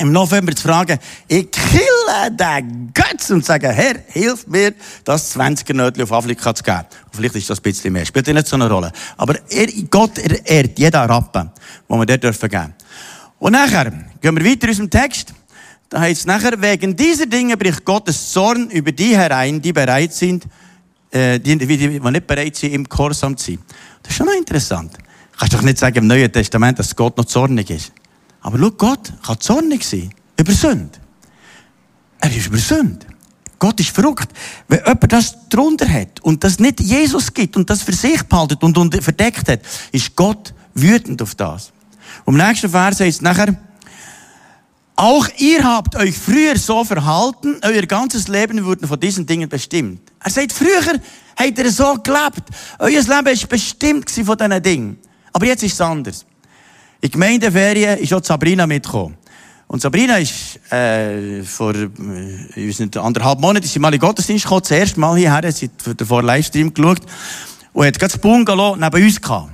im 0.00 0.12
November 0.12 0.54
zu 0.54 0.66
fragen, 0.66 0.98
ich 1.28 1.50
kille 1.50 2.30
den 2.30 2.92
Götz 2.92 3.30
und 3.30 3.44
sage, 3.44 3.68
Herr, 3.68 3.94
hilf 4.08 4.46
mir, 4.46 4.74
das 5.04 5.30
20 5.30 5.68
Nötchen 5.74 6.02
auf 6.02 6.12
Afrika 6.12 6.54
zu 6.54 6.64
geben. 6.64 6.84
Vielleicht 7.12 7.36
ist 7.36 7.50
das 7.50 7.58
ein 7.58 7.62
bisschen 7.62 7.92
mehr, 7.92 8.04
spielt 8.04 8.26
nicht 8.26 8.46
so 8.46 8.56
eine 8.56 8.68
Rolle. 8.68 8.90
Aber 9.16 9.36
er, 9.50 9.66
Gott 9.88 10.18
er 10.18 10.44
ehrt 10.46 10.78
jeden 10.78 11.00
Rappen, 11.00 11.50
den 11.88 11.98
wir 11.98 12.06
dort 12.06 12.24
dürfen 12.24 12.48
geben. 12.48 12.74
Und 13.38 13.52
nachher 13.52 13.92
gehen 14.20 14.36
wir 14.36 14.44
weiter 14.44 14.64
in 14.64 14.70
unserem 14.70 14.90
Text. 14.90 15.32
Da 15.88 16.00
heißt 16.00 16.20
es 16.20 16.26
nachher, 16.26 16.60
wegen 16.60 16.96
dieser 16.96 17.26
Dinge 17.26 17.56
bricht 17.56 17.84
Gottes 17.84 18.32
Zorn 18.32 18.70
über 18.70 18.90
die 18.90 19.16
herein, 19.16 19.62
die 19.62 19.72
bereit 19.72 20.12
sind, 20.12 20.44
äh, 21.12 21.38
die, 21.38 21.56
die, 21.56 21.76
die, 21.76 22.00
nicht 22.00 22.26
bereit 22.26 22.56
sind, 22.56 22.72
im 22.72 22.84
Gehorsam 22.84 23.36
zu 23.36 23.52
sein. 23.52 23.58
Das 24.02 24.10
ist 24.10 24.16
schon 24.16 24.26
noch 24.26 24.34
interessant. 24.34 24.92
Du 24.94 25.38
kannst 25.38 25.54
doch 25.54 25.62
nicht 25.62 25.78
sagen 25.78 25.98
im 25.98 26.06
Neuen 26.08 26.32
Testament, 26.32 26.78
dass 26.80 26.96
Gott 26.96 27.16
noch 27.16 27.26
zornig 27.26 27.70
ist. 27.70 27.92
Aber 28.44 28.58
schau, 28.58 28.70
Gott 28.72 29.12
kann 29.26 29.40
zornig 29.40 29.84
sein. 29.84 30.10
Über 30.38 30.52
Sünde. 30.52 30.98
Er 32.20 32.30
ist 32.30 32.46
über 32.46 32.58
Sünde. 32.58 33.06
Gott 33.58 33.80
ist 33.80 33.90
verrückt. 33.90 34.28
Wenn 34.68 34.80
jemand 34.80 35.12
das 35.12 35.48
drunter 35.48 35.88
hat 35.88 36.20
und 36.20 36.44
das 36.44 36.58
nicht 36.58 36.80
Jesus 36.80 37.32
gibt 37.32 37.56
und 37.56 37.70
das 37.70 37.82
für 37.82 37.94
sich 37.94 38.22
behaltet 38.24 38.62
und, 38.62 39.02
verdeckt 39.02 39.48
hat, 39.48 39.60
ist 39.92 40.14
Gott 40.14 40.52
wütend 40.74 41.22
auf 41.22 41.34
das. 41.34 41.72
Und 42.26 42.38
im 42.38 42.46
nächsten 42.46 42.68
Vers 42.68 43.00
heißt 43.00 43.16
es 43.16 43.22
nachher, 43.22 43.56
auch 44.96 45.26
ihr 45.38 45.64
habt 45.64 45.96
euch 45.96 46.16
früher 46.16 46.58
so 46.58 46.84
verhalten, 46.84 47.56
euer 47.62 47.82
ganzes 47.86 48.28
Leben 48.28 48.62
wurde 48.62 48.86
von 48.86 49.00
diesen 49.00 49.24
Dingen 49.24 49.48
bestimmt. 49.48 50.12
Er 50.22 50.30
sagt, 50.30 50.52
früher 50.52 51.00
habt 51.36 51.58
ihr 51.58 51.70
so 51.70 51.94
gelebt. 51.94 52.42
Euer 52.78 53.00
Leben 53.00 53.28
ist 53.28 53.48
bestimmt 53.48 54.10
von 54.10 54.36
diesen 54.36 54.62
Dingen. 54.62 54.98
Aber 55.32 55.46
jetzt 55.46 55.62
ist 55.62 55.72
es 55.72 55.80
anders. 55.80 56.26
In 57.04 57.10
Gemeindeferien 57.10 57.98
ist 57.98 58.14
auch 58.14 58.24
Sabrina 58.24 58.66
mitgekommen. 58.66 59.18
Und 59.66 59.82
Sabrina 59.82 60.16
ist 60.16 60.58
äh, 60.72 61.42
vor 61.42 61.74
äh, 61.74 61.90
ich 62.56 62.66
weiß 62.66 62.78
nicht, 62.78 62.96
anderthalb 62.96 63.40
Monaten 63.40 63.66
ist 63.66 63.74
sie 63.74 63.78
mal 63.78 63.92
in 63.92 64.00
Gottesdienst 64.00 64.44
gekommen, 64.44 64.62
das 64.62 64.70
erste 64.70 64.98
Mal 64.98 65.18
hierher, 65.18 65.52
sie 65.52 65.68
hat 65.86 66.00
davor 66.00 66.22
Livestream 66.22 66.72
geschaut 66.72 67.02
und 67.74 67.86
hat 67.86 68.00
das 68.00 68.16
Bungalow 68.16 68.76
neben 68.76 69.04
uns 69.04 69.20
gehabt. 69.20 69.50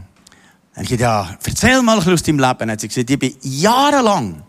Dann 0.76 0.84
ich 0.84 0.90
gesagt, 0.90 1.00
ja, 1.00 1.36
erzähl 1.44 1.82
mal 1.82 1.94
ein 1.94 1.98
bisschen 1.98 2.12
aus 2.12 2.22
deinem 2.22 2.38
Leben. 2.38 2.58
Dann 2.60 2.70
hat 2.70 2.80
sie 2.82 2.86
gesagt, 2.86 3.10
ich 3.10 3.18
bin 3.18 3.34
jahrelang 3.42 4.44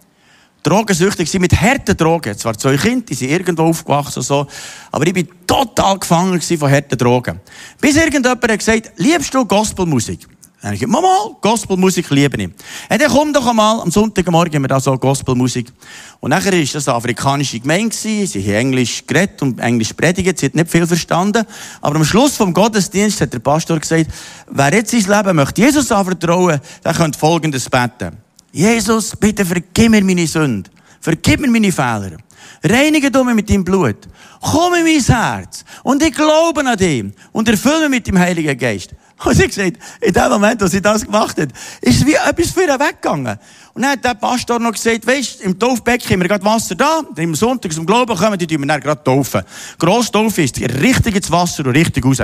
drogensüchtig 0.61 1.39
mit 1.39 1.59
harten 1.59 1.97
Drogen. 1.97 2.37
Zwar 2.37 2.55
zwei 2.55 2.77
Kinder, 2.77 3.07
die 3.09 3.15
sind 3.15 3.31
irgendwo 3.31 3.63
aufgewachsen 3.63 4.19
und 4.19 4.25
so, 4.25 4.45
aber 4.91 5.07
ich 5.07 5.13
bin 5.15 5.27
total 5.47 5.97
gefangen 5.97 6.39
von 6.39 6.71
harten 6.71 6.99
Drogen. 6.99 7.39
Bis 7.79 7.97
irgendjemand 7.97 8.43
hat 8.43 8.59
gesagt, 8.59 8.91
liebst 8.97 9.33
du 9.33 9.43
Gospelmusik? 9.43 10.27
Dann 10.61 10.75
ich 10.75 10.85
Mama, 10.85 11.35
Gospelmusik 11.41 12.07
liebe 12.11 12.39
ich. 12.39 12.49
Ja, 12.89 12.97
dann 12.97 13.09
komm 13.09 13.33
doch 13.33 13.47
einmal, 13.47 13.81
am 13.81 13.89
Sonntagmorgen 13.89 14.53
haben 14.53 14.61
wir 14.61 14.67
da 14.67 14.79
so 14.79 14.95
Gospelmusik. 14.95 15.71
Und 16.19 16.29
nachher 16.29 16.53
ist 16.53 16.75
das 16.75 16.87
eine 16.87 16.97
afrikanische 16.97 17.59
Gemeinde. 17.59 17.95
Sie 17.95 18.27
haben 18.27 18.67
Englisch 18.67 19.03
geredet 19.07 19.41
und 19.41 19.59
Englisch 19.59 19.91
predigt. 19.93 20.37
Sie 20.37 20.45
hat 20.45 20.53
nicht 20.53 20.69
viel 20.69 20.85
verstanden. 20.85 21.47
Aber 21.81 21.95
am 21.95 22.05
Schluss 22.05 22.37
vom 22.37 22.53
Gottesdienst 22.53 23.21
hat 23.21 23.33
der 23.33 23.39
Pastor 23.39 23.79
gesagt, 23.79 24.11
wer 24.51 24.71
jetzt 24.71 24.91
sein 24.91 25.17
Leben 25.17 25.35
möchte 25.35 25.61
Jesus 25.61 25.91
anvertrauen, 25.91 26.61
der 26.85 26.93
könnte 26.93 27.17
Folgendes 27.17 27.67
beten. 27.67 28.17
Jesus, 28.51 29.15
bitte 29.15 29.43
vergib 29.43 29.89
mir 29.89 30.03
meine 30.03 30.27
Sünde. 30.27 30.69
Vergib 30.99 31.39
mir 31.39 31.49
meine 31.49 31.71
Fehler. 31.71 32.17
Reinige 32.63 33.09
du 33.09 33.23
mich 33.23 33.33
mit 33.33 33.49
deinem 33.49 33.63
Blut. 33.63 33.97
Komm 34.39 34.75
in 34.75 34.83
mein 34.83 35.01
Herz. 35.01 35.65
Und 35.81 36.03
ich 36.03 36.13
glaube 36.13 36.63
an 36.63 36.77
dich. 36.77 37.05
Und 37.31 37.49
erfülle 37.49 37.89
mich 37.89 37.99
mit 37.99 38.07
dem 38.07 38.19
Heiligen 38.19 38.57
Geist. 38.57 38.91
Und 39.25 39.35
sie 39.35 39.47
gesagt, 39.47 39.77
in 39.99 40.13
dem 40.13 40.29
Moment, 40.29 40.61
wo 40.61 40.67
sie 40.67 40.81
das 40.81 41.05
gemacht 41.05 41.37
hat, 41.37 41.49
ist 41.81 42.05
wie 42.05 42.13
etwas 42.13 42.51
für 42.51 42.63
ihn 42.63 42.79
weggegangen. 42.79 43.37
Und 43.73 43.81
dann 43.83 43.91
hat 43.91 44.03
der 44.03 44.15
Pastor 44.15 44.59
noch 44.59 44.71
gesagt, 44.71 45.05
weisst, 45.05 45.41
im 45.41 45.57
Taufbecken 45.57 46.09
haben 46.09 46.21
wir 46.21 46.27
gerade 46.27 46.43
Wasser 46.43 46.75
da, 46.75 47.01
dann 47.13 47.23
im 47.23 47.35
Sonntag 47.35 47.71
zum 47.71 47.85
Glauben 47.85 48.15
kommen, 48.15 48.37
die 48.37 48.47
tun 48.47 48.59
wir 48.59 48.67
dann 48.67 48.81
gerade 48.81 49.03
taufen. 49.03 49.43
Gross 49.77 50.11
Taufe 50.11 50.41
ist 50.41 50.59
richtig 50.59 51.15
ins 51.15 51.29
Wasser 51.29 51.65
und 51.65 51.71
richtig 51.71 52.03
raus. 52.03 52.19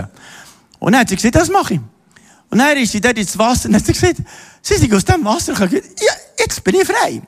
Und 0.80 0.92
dann 0.94 1.02
hat 1.02 1.10
sie 1.10 1.16
gesagt, 1.16 1.36
das 1.36 1.50
mache 1.50 1.76
ich. 1.76 1.80
Und 2.50 2.60
dann 2.60 2.78
ist 2.78 2.92
sie 2.92 3.02
dort 3.02 3.18
ins 3.18 3.38
Wasser 3.38 3.70
und 3.70 3.76
hat 3.76 3.86
sie 3.86 3.94
gesagt, 3.94 4.18
sie 4.62 4.76
sind 4.76 4.94
aus 4.94 5.06
dem 5.06 5.24
Wasser 5.24 5.54
gekommen. 5.54 5.82
Ja, 6.00 6.14
jetzt 6.40 6.64
bin 6.64 6.76
ich 6.76 6.88
frei. 6.88 7.22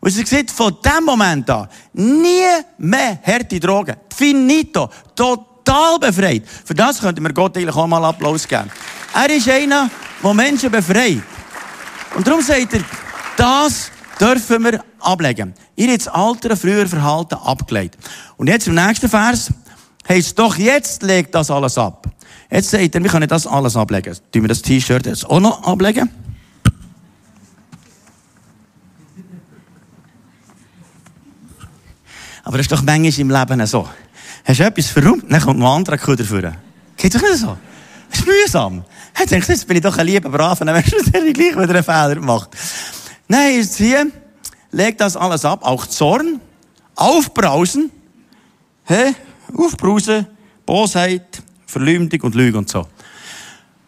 Und 0.00 0.10
sie 0.10 0.24
sagt, 0.24 0.50
von 0.50 0.76
dem 0.84 1.04
Moment 1.04 1.48
an, 1.48 1.68
nie 1.94 2.42
mehr 2.76 3.18
harte 3.24 3.58
Drogen. 3.58 3.96
Finito. 4.14 4.90
Total 5.16 5.53
befreit. 6.00 6.42
Für 6.64 6.74
das 6.74 7.00
könnten 7.00 7.22
wir 7.22 7.32
Gott 7.32 7.56
eigentlich 7.56 7.74
auch 7.74 7.86
mal 7.86 8.04
Applaus 8.04 8.46
geben. 8.46 8.70
Er 9.14 9.30
ist 9.30 9.48
einer, 9.48 9.90
der 10.22 10.34
Menschen 10.34 10.70
befreit. 10.70 11.22
Und 12.14 12.26
darum 12.26 12.40
sagt 12.42 12.74
er, 12.74 12.80
das 13.36 13.90
dürfen 14.20 14.64
wir 14.64 14.84
ablegen. 15.00 15.54
Ihr 15.76 15.88
habt 15.88 16.00
das 16.00 16.08
altere, 16.08 16.56
früher 16.56 16.86
Verhalten 16.86 17.34
abgelegt. 17.34 17.96
Und 18.36 18.48
jetzt 18.48 18.66
im 18.68 18.74
nächsten 18.74 19.08
Vers 19.08 19.50
Heißt 20.08 20.38
doch, 20.38 20.56
jetzt 20.56 21.02
legt 21.02 21.34
das 21.34 21.50
alles 21.50 21.78
ab. 21.78 22.06
Jetzt 22.50 22.70
sagt 22.70 22.94
er, 22.94 23.02
wir 23.02 23.10
können 23.10 23.28
das 23.28 23.46
alles 23.46 23.74
ablegen. 23.74 24.14
Tun 24.30 24.42
wir 24.42 24.48
das 24.48 24.60
T-Shirt 24.60 25.06
jetzt 25.06 25.24
auch 25.24 25.40
noch 25.40 25.62
ablegen? 25.62 26.10
Aber 32.42 32.58
das 32.58 32.66
ist 32.66 32.72
doch 32.72 32.82
manchmal 32.82 33.18
im 33.18 33.30
Leben 33.30 33.66
so. 33.66 33.88
Hast 34.44 34.60
du 34.60 34.64
etwas 34.64 34.86
verräumt, 34.88 35.24
dann 35.28 35.40
kommt 35.40 35.58
noch 35.58 35.72
ein 35.72 35.78
anderer 35.78 35.98
Kuh 35.98 36.14
dafür. 36.14 36.54
Geht 36.96 37.14
doch 37.14 37.22
nicht 37.22 37.38
so. 37.38 37.56
Das 38.10 38.20
ist 38.20 38.26
mühsam. 38.26 38.84
Denkst 39.30 39.46
du, 39.46 39.52
jetzt 39.52 39.66
bin 39.66 39.76
ich 39.76 39.82
doch 39.82 39.96
ein 39.96 40.06
lieber 40.06 40.28
Braver, 40.28 40.64
dann 40.64 40.74
wärst 40.74 40.92
du 40.92 41.10
gleich 41.10 41.36
wieder 41.36 41.74
einen 41.74 41.82
Fehler 41.82 42.14
gemacht. 42.14 42.50
Nein, 43.26 43.54
ist 43.54 43.76
hier, 43.76 44.06
leg 44.70 44.98
das 44.98 45.16
alles 45.16 45.44
ab, 45.44 45.60
auch 45.62 45.86
Zorn, 45.86 46.40
Aufbrausen, 46.94 47.90
hä? 48.84 49.14
Aufbrausen, 49.56 50.26
Bosheit, 50.66 51.42
Verleumdung 51.66 52.20
und 52.20 52.34
Lüge 52.34 52.58
und 52.58 52.68
so. 52.68 52.86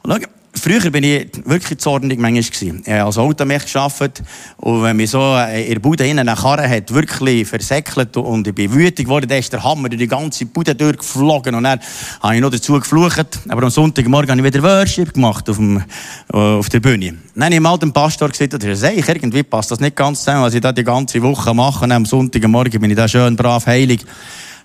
Und 0.02 0.12
schau, 0.12 0.30
Früher 0.58 0.90
bin 0.90 1.04
ich 1.04 1.28
wirklich 1.44 1.78
zornig 1.78 2.18
manchmal 2.18 2.42
gewesen. 2.42 2.82
Ich 2.86 2.92
als 2.92 3.18
Automech 3.18 3.70
gearbeitet. 3.70 4.22
Und 4.56 4.82
wenn 4.82 4.96
mich 4.96 5.10
so 5.10 5.36
in 5.36 5.70
der 5.74 5.80
Bude 5.80 6.06
innen 6.06 6.26
eine 6.26 6.38
Karre 6.38 6.68
hat 6.68 6.92
wirklich 6.94 7.46
versäckelt 7.46 8.16
und 8.16 8.46
ich 8.46 8.54
bin 8.54 8.72
wütig 8.72 9.04
geworden, 9.04 9.28
dann 9.28 9.38
ist 9.38 9.52
der 9.52 9.62
Hammer 9.62 9.90
durch 9.90 10.00
die 10.00 10.08
ganze 10.08 10.46
Bude 10.46 10.74
durchgeflogen. 10.74 11.54
Und 11.54 11.64
dann 11.64 11.78
habe 12.22 12.34
ich 12.34 12.40
noch 12.40 12.50
dazu 12.50 12.72
geflucht. 12.80 13.38
Aber 13.48 13.64
am 13.64 13.70
Sonntagmorgen 13.70 14.30
habe 14.30 14.40
ich 14.40 14.54
wieder 14.54 14.62
Worship 14.62 15.12
gemacht 15.12 15.48
auf, 15.50 15.56
dem, 15.56 15.84
äh, 16.32 16.36
auf 16.36 16.68
der 16.70 16.80
Bühne. 16.80 17.18
Dann 17.34 17.44
habe 17.44 17.54
ich 17.54 17.60
mal 17.60 17.76
dem 17.76 17.92
Pastor 17.92 18.30
gesagt, 18.30 18.64
er 18.64 18.76
sagt, 18.76 19.08
irgendwie 19.08 19.42
passt 19.42 19.70
das 19.70 19.80
nicht 19.80 19.94
ganz 19.94 20.20
zusammen, 20.20 20.42
was 20.42 20.54
ich 20.54 20.62
da 20.62 20.72
die 20.72 20.84
ganze 20.84 21.20
Woche 21.22 21.52
mache. 21.52 21.84
Und 21.84 21.92
am 21.92 22.06
Sonntagmorgen 22.06 22.80
bin 22.80 22.90
ich 22.90 22.96
da 22.96 23.06
schön 23.06 23.36
brav 23.36 23.66
heilig. 23.66 24.00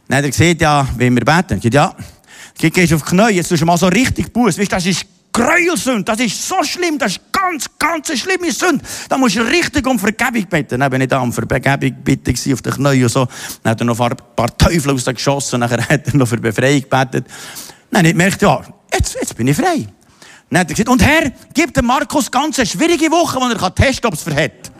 Dann 0.07 0.19
hat 0.19 0.23
er 0.23 0.31
gesagt, 0.31 0.61
ja, 0.61 0.87
wie 0.97 1.09
wir 1.09 1.25
beten. 1.25 1.57
Ich 1.57 1.69
gesagt, 1.69 1.73
ja, 1.73 2.69
gehst 2.69 2.93
auf 2.93 3.03
die 3.03 3.09
Knie, 3.09 3.33
jetzt 3.33 3.49
tust 3.49 3.61
du 3.61 3.65
mal 3.65 3.77
so 3.77 3.87
richtig 3.87 4.31
Buß. 4.31 4.57
Weißt 4.57 4.71
du, 4.71 4.75
das 4.75 4.85
ist 4.85 5.05
Gräuelsünde, 5.33 6.03
das 6.03 6.19
ist 6.19 6.47
so 6.47 6.61
schlimm, 6.63 6.97
das 6.97 7.13
ist 7.13 7.21
ganz, 7.31 7.65
ganz 7.79 8.09
eine 8.09 8.17
schlimme 8.17 8.51
Sünde. 8.51 8.83
Da 9.07 9.17
musst 9.17 9.35
du 9.35 9.41
richtig 9.41 9.87
um 9.87 9.97
Vergebung 9.97 10.45
bin 10.45 11.01
ich 11.01 11.07
da 11.07 11.19
um 11.19 11.31
Vergebung 11.31 11.93
bitten 12.03 12.53
auf 12.53 12.61
den 12.61 12.73
Knien 12.73 13.03
und 13.03 13.09
so. 13.09 13.27
Dann 13.63 13.71
hat 13.71 13.81
er 13.81 13.85
noch 13.85 13.99
ein 13.99 14.15
paar 14.35 14.57
Teufel 14.57 14.91
aus 14.93 15.05
geschossen, 15.05 15.61
nachher 15.61 15.81
hat 15.89 16.07
er 16.07 16.15
noch 16.15 16.27
für 16.27 16.37
Befreiung 16.37 16.81
gebetet. 16.81 17.25
Dann 17.89 17.99
habe 17.99 18.07
ich 18.07 18.13
gemerkt, 18.13 18.41
ja, 18.41 18.61
jetzt, 18.93 19.15
jetzt 19.15 19.35
bin 19.35 19.47
ich 19.47 19.55
frei. 19.55 19.87
Dann 20.49 20.59
hat 20.59 20.69
er 20.69 20.73
gesagt, 20.73 20.89
und 20.89 21.01
Herr, 21.01 21.31
gib 21.53 21.73
dem 21.73 21.85
Markus 21.85 22.29
ganz 22.29 22.59
eine 22.59 22.65
schwierige 22.65 23.09
Woche, 23.09 23.39
wo 23.39 23.47
er 23.47 23.75
testen 23.75 24.01
kann, 24.01 24.09
ob 24.09 24.13
es 24.15 24.23
verhält. 24.23 24.71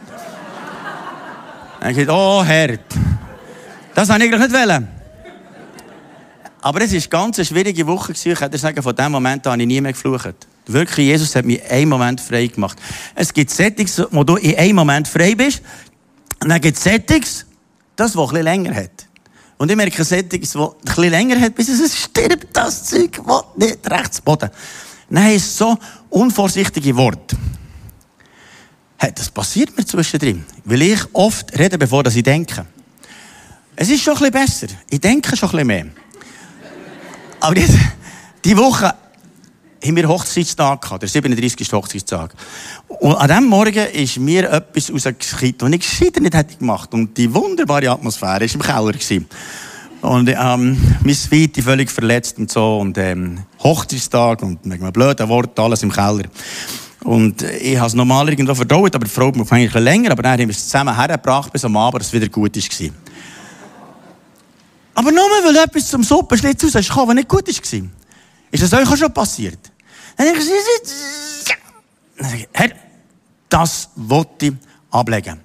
Dann 1.80 1.90
habe 1.90 1.92
ich 1.92 1.98
gesagt, 1.98 2.18
oh 2.18 2.44
Herr, 2.44 2.78
das 3.96 4.10
wollte 4.10 4.26
ich 4.26 4.34
eigentlich 4.34 4.52
nicht 4.52 4.54
wollen. 4.54 5.01
Aber 6.62 6.82
es 6.82 6.92
war 6.92 7.00
eine 7.00 7.08
ganz 7.08 7.48
schwierige 7.48 7.86
Woche. 7.88 8.14
Ich 8.14 8.38
könnte 8.38 8.58
sagen, 8.58 8.82
von 8.82 8.96
dem 8.96 9.12
Moment 9.12 9.46
an 9.48 9.54
habe 9.54 9.62
ich 9.64 9.68
nie 9.68 9.82
mehr 9.82 9.94
geflucht. 9.94 10.48
Wirklich, 10.68 11.08
Jesus 11.08 11.36
hat 11.36 11.44
mich 11.44 11.62
einen 11.70 11.90
Moment 11.90 12.22
frei 12.22 12.48
gemacht. 12.48 12.78
Es 13.16 13.34
gibt 13.34 13.50
Settings, 13.50 14.02
wo 14.12 14.24
du 14.24 14.36
in 14.36 14.56
einem 14.56 14.76
Moment 14.76 15.08
frei 15.08 15.34
bist. 15.34 15.62
Und 16.42 16.50
dann 16.50 16.62
gibt 16.62 16.78
es 16.78 16.84
Settings, 16.84 17.46
das, 17.96 18.16
was 18.16 18.30
bisschen 18.30 18.44
länger 18.44 18.76
hat. 18.76 19.08
Und 19.58 19.72
ich 19.72 19.78
merke 19.78 20.04
Settings, 20.04 20.52
die 20.52 20.68
bisschen 20.86 21.10
länger 21.10 21.40
hat, 21.40 21.56
bis 21.56 21.70
es 21.70 21.98
stirbt, 21.98 22.48
das 22.54 22.86
Zeug, 22.86 23.20
was 23.24 23.44
nicht 23.58 23.90
rechts 23.90 24.22
Boden. 24.22 24.50
Nein, 25.10 25.36
es 25.36 25.58
so 25.58 25.78
unvorsichtige 26.10 26.96
Wort. 26.96 27.36
Hey, 28.98 29.12
das 29.14 29.30
passiert 29.30 29.76
mir 29.76 29.86
zwischendrin. 29.86 30.46
Weil 30.64 30.84
ich 30.84 31.00
oft 31.14 31.58
rede, 31.58 31.78
bevor 31.78 32.06
ich 32.06 32.24
denke. 32.24 32.66
Es 33.76 33.90
ist 33.90 34.04
schon 34.04 34.14
bisschen 34.14 34.32
besser. 34.32 34.68
Ich 34.90 35.02
denke 35.02 35.36
schon 35.36 35.50
bisschen 35.50 35.68
mehr. 35.68 35.86
Aber 37.42 37.58
jetzt, 37.58 37.76
die 38.46 38.56
Woche 38.56 38.94
haben 39.84 39.96
wir 39.96 40.08
Hochzeitstag 40.08 40.80
gehabt, 40.80 41.02
der 41.02 41.10
37. 41.10 41.74
Hochzeitstag. 41.74 42.36
Und 42.88 43.16
an 43.16 43.28
diesem 43.28 43.46
Morgen 43.46 43.88
ist 43.94 44.20
mir 44.20 44.48
etwas 44.52 44.94
rausgekippt, 44.94 45.64
was 45.64 45.72
ich 45.72 45.80
gescheiter 45.80 46.22
nicht 46.22 46.36
hätte 46.36 46.56
gemacht. 46.56 46.94
Und 46.94 47.18
die 47.18 47.34
wunderbare 47.34 47.90
Atmosphäre 47.90 48.42
war 48.42 48.54
im 48.54 48.62
Keller. 48.62 48.92
Gewesen. 48.92 49.26
Und, 50.02 50.30
ähm, 50.30 50.78
mein 51.04 51.16
Zweite 51.16 51.64
völlig 51.64 51.90
verletzt 51.90 52.38
und 52.38 52.52
so. 52.52 52.78
Und, 52.78 53.00
ähm, 53.00 53.40
Hochzeitstag 53.64 54.44
und 54.44 54.64
mit 54.64 54.80
einem 54.80 54.94
blöden 54.94 55.28
Wort, 55.28 55.60
alles 55.60 55.82
im 55.82 55.92
Keller. 55.92 56.26
Und 57.04 57.42
ich 57.42 57.76
habe 57.76 57.88
es 57.88 57.96
normal 57.96 58.30
irgendwo 58.30 58.54
verdaut, 58.54 58.94
aber 58.94 59.06
die 59.06 59.12
Frau 59.12 59.32
braucht 59.32 59.52
eigentlich 59.52 59.74
länger. 59.74 60.12
Aber 60.12 60.22
dann 60.22 60.34
haben 60.34 60.48
wir 60.48 60.50
es 60.50 60.66
zusammen 60.66 60.96
hergebracht, 60.96 61.52
bis 61.52 61.66
am 61.66 61.76
Abend 61.76 62.04
es 62.04 62.14
wieder 62.14 62.30
gut 62.30 62.56
war. 62.56 62.90
Aber 64.94 65.12
nur 65.12 65.24
weil 65.24 65.56
etwas 65.56 65.90
zum 65.90 66.04
Suppenschlitz 66.04 66.64
raus 66.64 66.76
ist, 66.76 66.96
was 66.96 67.16
nicht 67.16 67.28
gut 67.28 67.48
war. 67.48 67.90
Ist 68.52 68.64
das 68.64 68.74
euch 68.74 68.88
auch 68.88 68.98
schon 68.98 69.14
passiert? 69.14 69.60
Dann 70.18 70.28
denke 70.28 70.42
ich, 70.42 70.48
Herr, 72.52 72.72
das 73.50 73.90
wollte 73.96 74.48
ich 74.48 74.54
ablegen. 74.92 75.40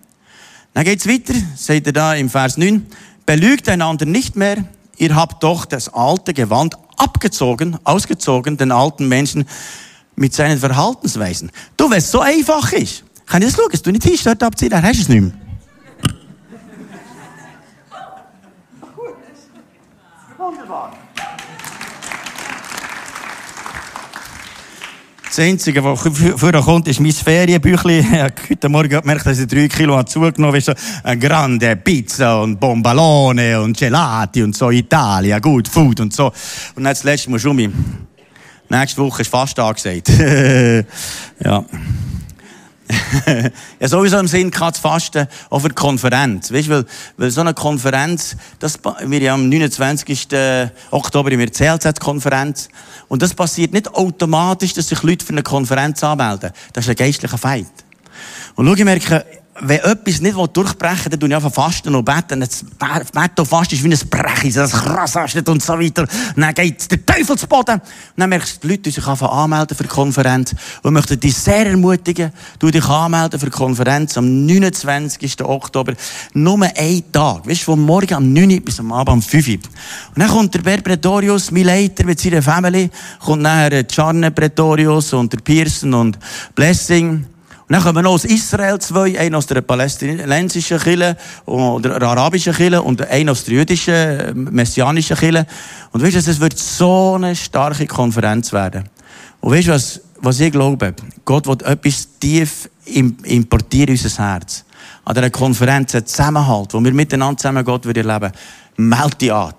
Dann 0.74 0.84
geht's 0.84 1.08
weiter, 1.08 1.34
seht 1.56 1.86
ihr 1.86 1.92
da 1.92 2.14
im 2.14 2.28
Vers 2.28 2.56
9. 2.56 2.86
Belügt 3.24 3.68
einander 3.68 4.04
nicht 4.04 4.36
mehr, 4.36 4.64
ihr 4.98 5.14
habt 5.14 5.42
doch 5.42 5.64
das 5.64 5.92
alte 5.92 6.34
Gewand 6.34 6.76
abgezogen, 6.96 7.78
ausgezogen, 7.84 8.56
den 8.56 8.72
alten 8.72 9.08
Menschen 9.08 9.46
mit 10.16 10.34
seinen 10.34 10.58
Verhaltensweisen. 10.58 11.50
Du, 11.76 11.90
wenn 11.90 11.98
es 11.98 12.10
so 12.10 12.20
einfach 12.20 12.72
ist, 12.72 13.04
kann 13.26 13.42
ich 13.42 13.48
das 13.48 13.56
schauen, 13.56 13.80
du 13.82 13.90
nicht 13.90 14.02
T-Shirt 14.02 14.42
abziehen, 14.42 14.70
dann 14.70 14.82
hast 14.82 14.96
du 14.96 15.02
es 15.02 15.08
nicht 15.08 15.22
mehr. 15.22 15.45
Wunderbar. 20.66 20.92
Das 25.24 25.38
Einzige, 25.38 25.84
was 25.84 26.00
vorher 26.36 26.62
kommt, 26.62 26.88
ist 26.88 27.00
mein 27.00 27.12
Ferienbüchlein. 27.12 28.06
Ich 28.12 28.18
habe 28.18 28.34
heute 28.50 28.68
Morgen 28.68 28.88
gemerkt, 28.88 29.26
dass 29.26 29.38
ich 29.38 29.46
drei 29.46 29.68
Kilo 29.68 30.02
zugenommen 30.02 30.60
habe. 30.60 30.76
Eine 31.04 31.20
grande 31.20 31.76
Pizza 31.76 32.42
und 32.42 32.58
Bombalone 32.58 33.60
und 33.60 33.76
Gelati 33.76 34.42
und 34.42 34.56
so 34.56 34.70
Italien, 34.70 35.40
gut, 35.40 35.68
Food 35.68 36.00
und 36.00 36.12
so. 36.12 36.26
Und 36.26 36.34
dann 36.76 36.84
das 36.84 37.04
letzte 37.04 37.30
Mal 37.30 37.38
schon 37.38 37.72
Nächste 38.68 39.00
Woche 39.00 39.22
ist 39.22 39.30
fast 39.30 39.58
angesagt. 39.60 40.08
ja. 41.44 41.64
Ja, 43.80 43.88
sowieso 43.88 44.18
im 44.18 44.28
Sinn 44.28 44.50
gehabt, 44.50 44.76
zu 44.76 44.82
fasten 44.82 45.26
auf 45.50 45.64
einer 45.64 45.74
Konferenz. 45.74 46.52
Weißt, 46.52 46.68
weil, 46.68 46.84
weil 47.16 47.30
so 47.30 47.40
eine 47.40 47.54
Konferenz, 47.54 48.36
das, 48.58 48.78
wir 48.82 49.32
haben 49.32 49.42
am 49.42 49.48
29. 49.48 50.28
Oktober 50.90 51.32
in 51.32 51.38
der 51.38 51.50
CLZ-Konferenz. 51.50 52.68
Und 53.08 53.22
das 53.22 53.34
passiert 53.34 53.72
nicht 53.72 53.92
automatisch, 53.92 54.74
dass 54.74 54.88
sich 54.88 55.02
Leute 55.02 55.24
für 55.24 55.32
eine 55.32 55.42
Konferenz 55.42 56.02
anmelden. 56.04 56.50
Das 56.72 56.84
ist 56.84 56.90
ein 56.90 56.96
geistlicher 56.96 57.38
Feind. 57.38 57.70
Und 58.54 58.66
schau, 58.66 58.74
ich 58.74 58.84
merke, 58.84 59.24
wenn 59.60 59.80
etwas 59.80 60.20
nicht 60.20 60.36
durchbrechen 60.36 61.04
will, 61.04 61.10
dann 61.10 61.20
tue 61.20 61.28
ich 61.28 61.34
einfach 61.34 61.52
fasten 61.52 61.94
und 61.94 62.04
beten. 62.04 62.40
Das 62.40 62.64
Beten 62.64 63.40
und 63.40 63.46
Fasten 63.46 63.74
ist 63.74 63.84
wie 63.84 63.92
ein 63.92 64.08
Brechen, 64.10 64.52
das 64.52 64.72
krassastet 64.72 65.48
und 65.48 65.62
so 65.62 65.78
weiter. 65.78 66.02
Und 66.02 66.42
dann 66.42 66.54
geht 66.54 66.90
der 66.90 67.04
Teufel 67.04 67.38
zu 67.38 67.46
Boden. 67.46 67.74
Und 67.74 67.82
dann 68.16 68.28
merkst 68.28 68.56
du, 68.56 68.66
die 68.66 68.74
Leute, 68.74 68.82
die 68.82 68.90
sich 68.90 69.06
anmelden 69.06 69.76
für 69.76 69.82
die 69.82 69.88
Konferenz 69.88 70.54
und 70.82 70.92
möchten 70.92 71.18
dich 71.18 71.34
sehr 71.34 71.66
ermutigen, 71.66 72.32
du 72.58 72.70
dich 72.70 72.84
anmelden 72.84 73.38
für 73.40 73.46
die 73.46 73.52
Konferenz 73.52 74.16
am 74.18 74.46
29. 74.46 75.42
Oktober. 75.42 75.94
Nur 76.34 76.62
einen 76.62 77.12
Tag. 77.12 77.46
Weißt 77.46 77.62
du, 77.62 77.64
von 77.64 77.80
morgen 77.80 78.14
am 78.14 78.32
9 78.32 78.62
bis 78.62 78.80
am 78.80 78.92
Abend 78.92 79.10
am 79.10 79.22
5 79.22 79.48
Und 79.48 79.60
dann 80.16 80.28
kommt 80.28 80.54
der 80.54 80.60
Bert 80.60 80.84
Pretorius, 80.84 81.50
mein 81.50 81.64
Leiter 81.64 82.04
mit 82.04 82.20
seiner 82.20 82.42
Family, 82.42 82.90
kommt 83.20 83.42
nachher 83.42 83.84
Charne 83.90 84.30
Pretorius 84.30 85.12
und 85.12 85.32
der 85.32 85.38
Pearson 85.38 85.94
und 85.94 86.18
Blessing. 86.54 87.26
Und 87.68 87.72
dann 87.72 87.82
kommen 87.82 88.04
noch 88.04 88.12
aus 88.12 88.24
Israel 88.24 88.78
zwei, 88.78 89.18
einer 89.18 89.38
aus 89.38 89.46
der 89.46 89.60
palästinensischen 89.60 90.78
Kirche 90.78 91.16
oder 91.46 91.98
der 91.98 92.08
arabischen 92.08 92.54
Kirche 92.54 92.80
und 92.80 93.02
einer 93.02 93.32
aus 93.32 93.42
der 93.42 93.54
jüdischen, 93.54 94.44
messianischen 94.52 95.16
Kirche. 95.16 95.44
Und 95.90 96.00
weißt 96.00 96.14
du, 96.14 96.30
es 96.30 96.38
wird 96.38 96.56
so 96.56 97.14
eine 97.14 97.34
starke 97.34 97.88
Konferenz 97.88 98.52
werden. 98.52 98.84
Und 99.40 99.52
weißt 99.52 99.66
du, 99.66 99.72
was, 99.72 100.00
was 100.20 100.38
ich 100.38 100.52
glaube? 100.52 100.94
Gott 101.24 101.48
wird 101.48 101.62
etwas 101.62 102.06
tief 102.20 102.70
importieren 102.84 103.96
in 103.96 104.00
unser 104.00 104.22
Herz. 104.22 104.64
An 105.04 105.14
dieser 105.16 105.30
Konferenz 105.30 105.92
ein 105.96 106.06
Zusammenhalt, 106.06 106.72
wo 106.72 106.84
wir 106.84 106.92
miteinander 106.92 107.36
zusammen 107.36 107.64
Gott 107.64 107.84
erleben. 107.84 108.30
Meld 108.76 109.20
dich 109.20 109.32
an. 109.32 109.54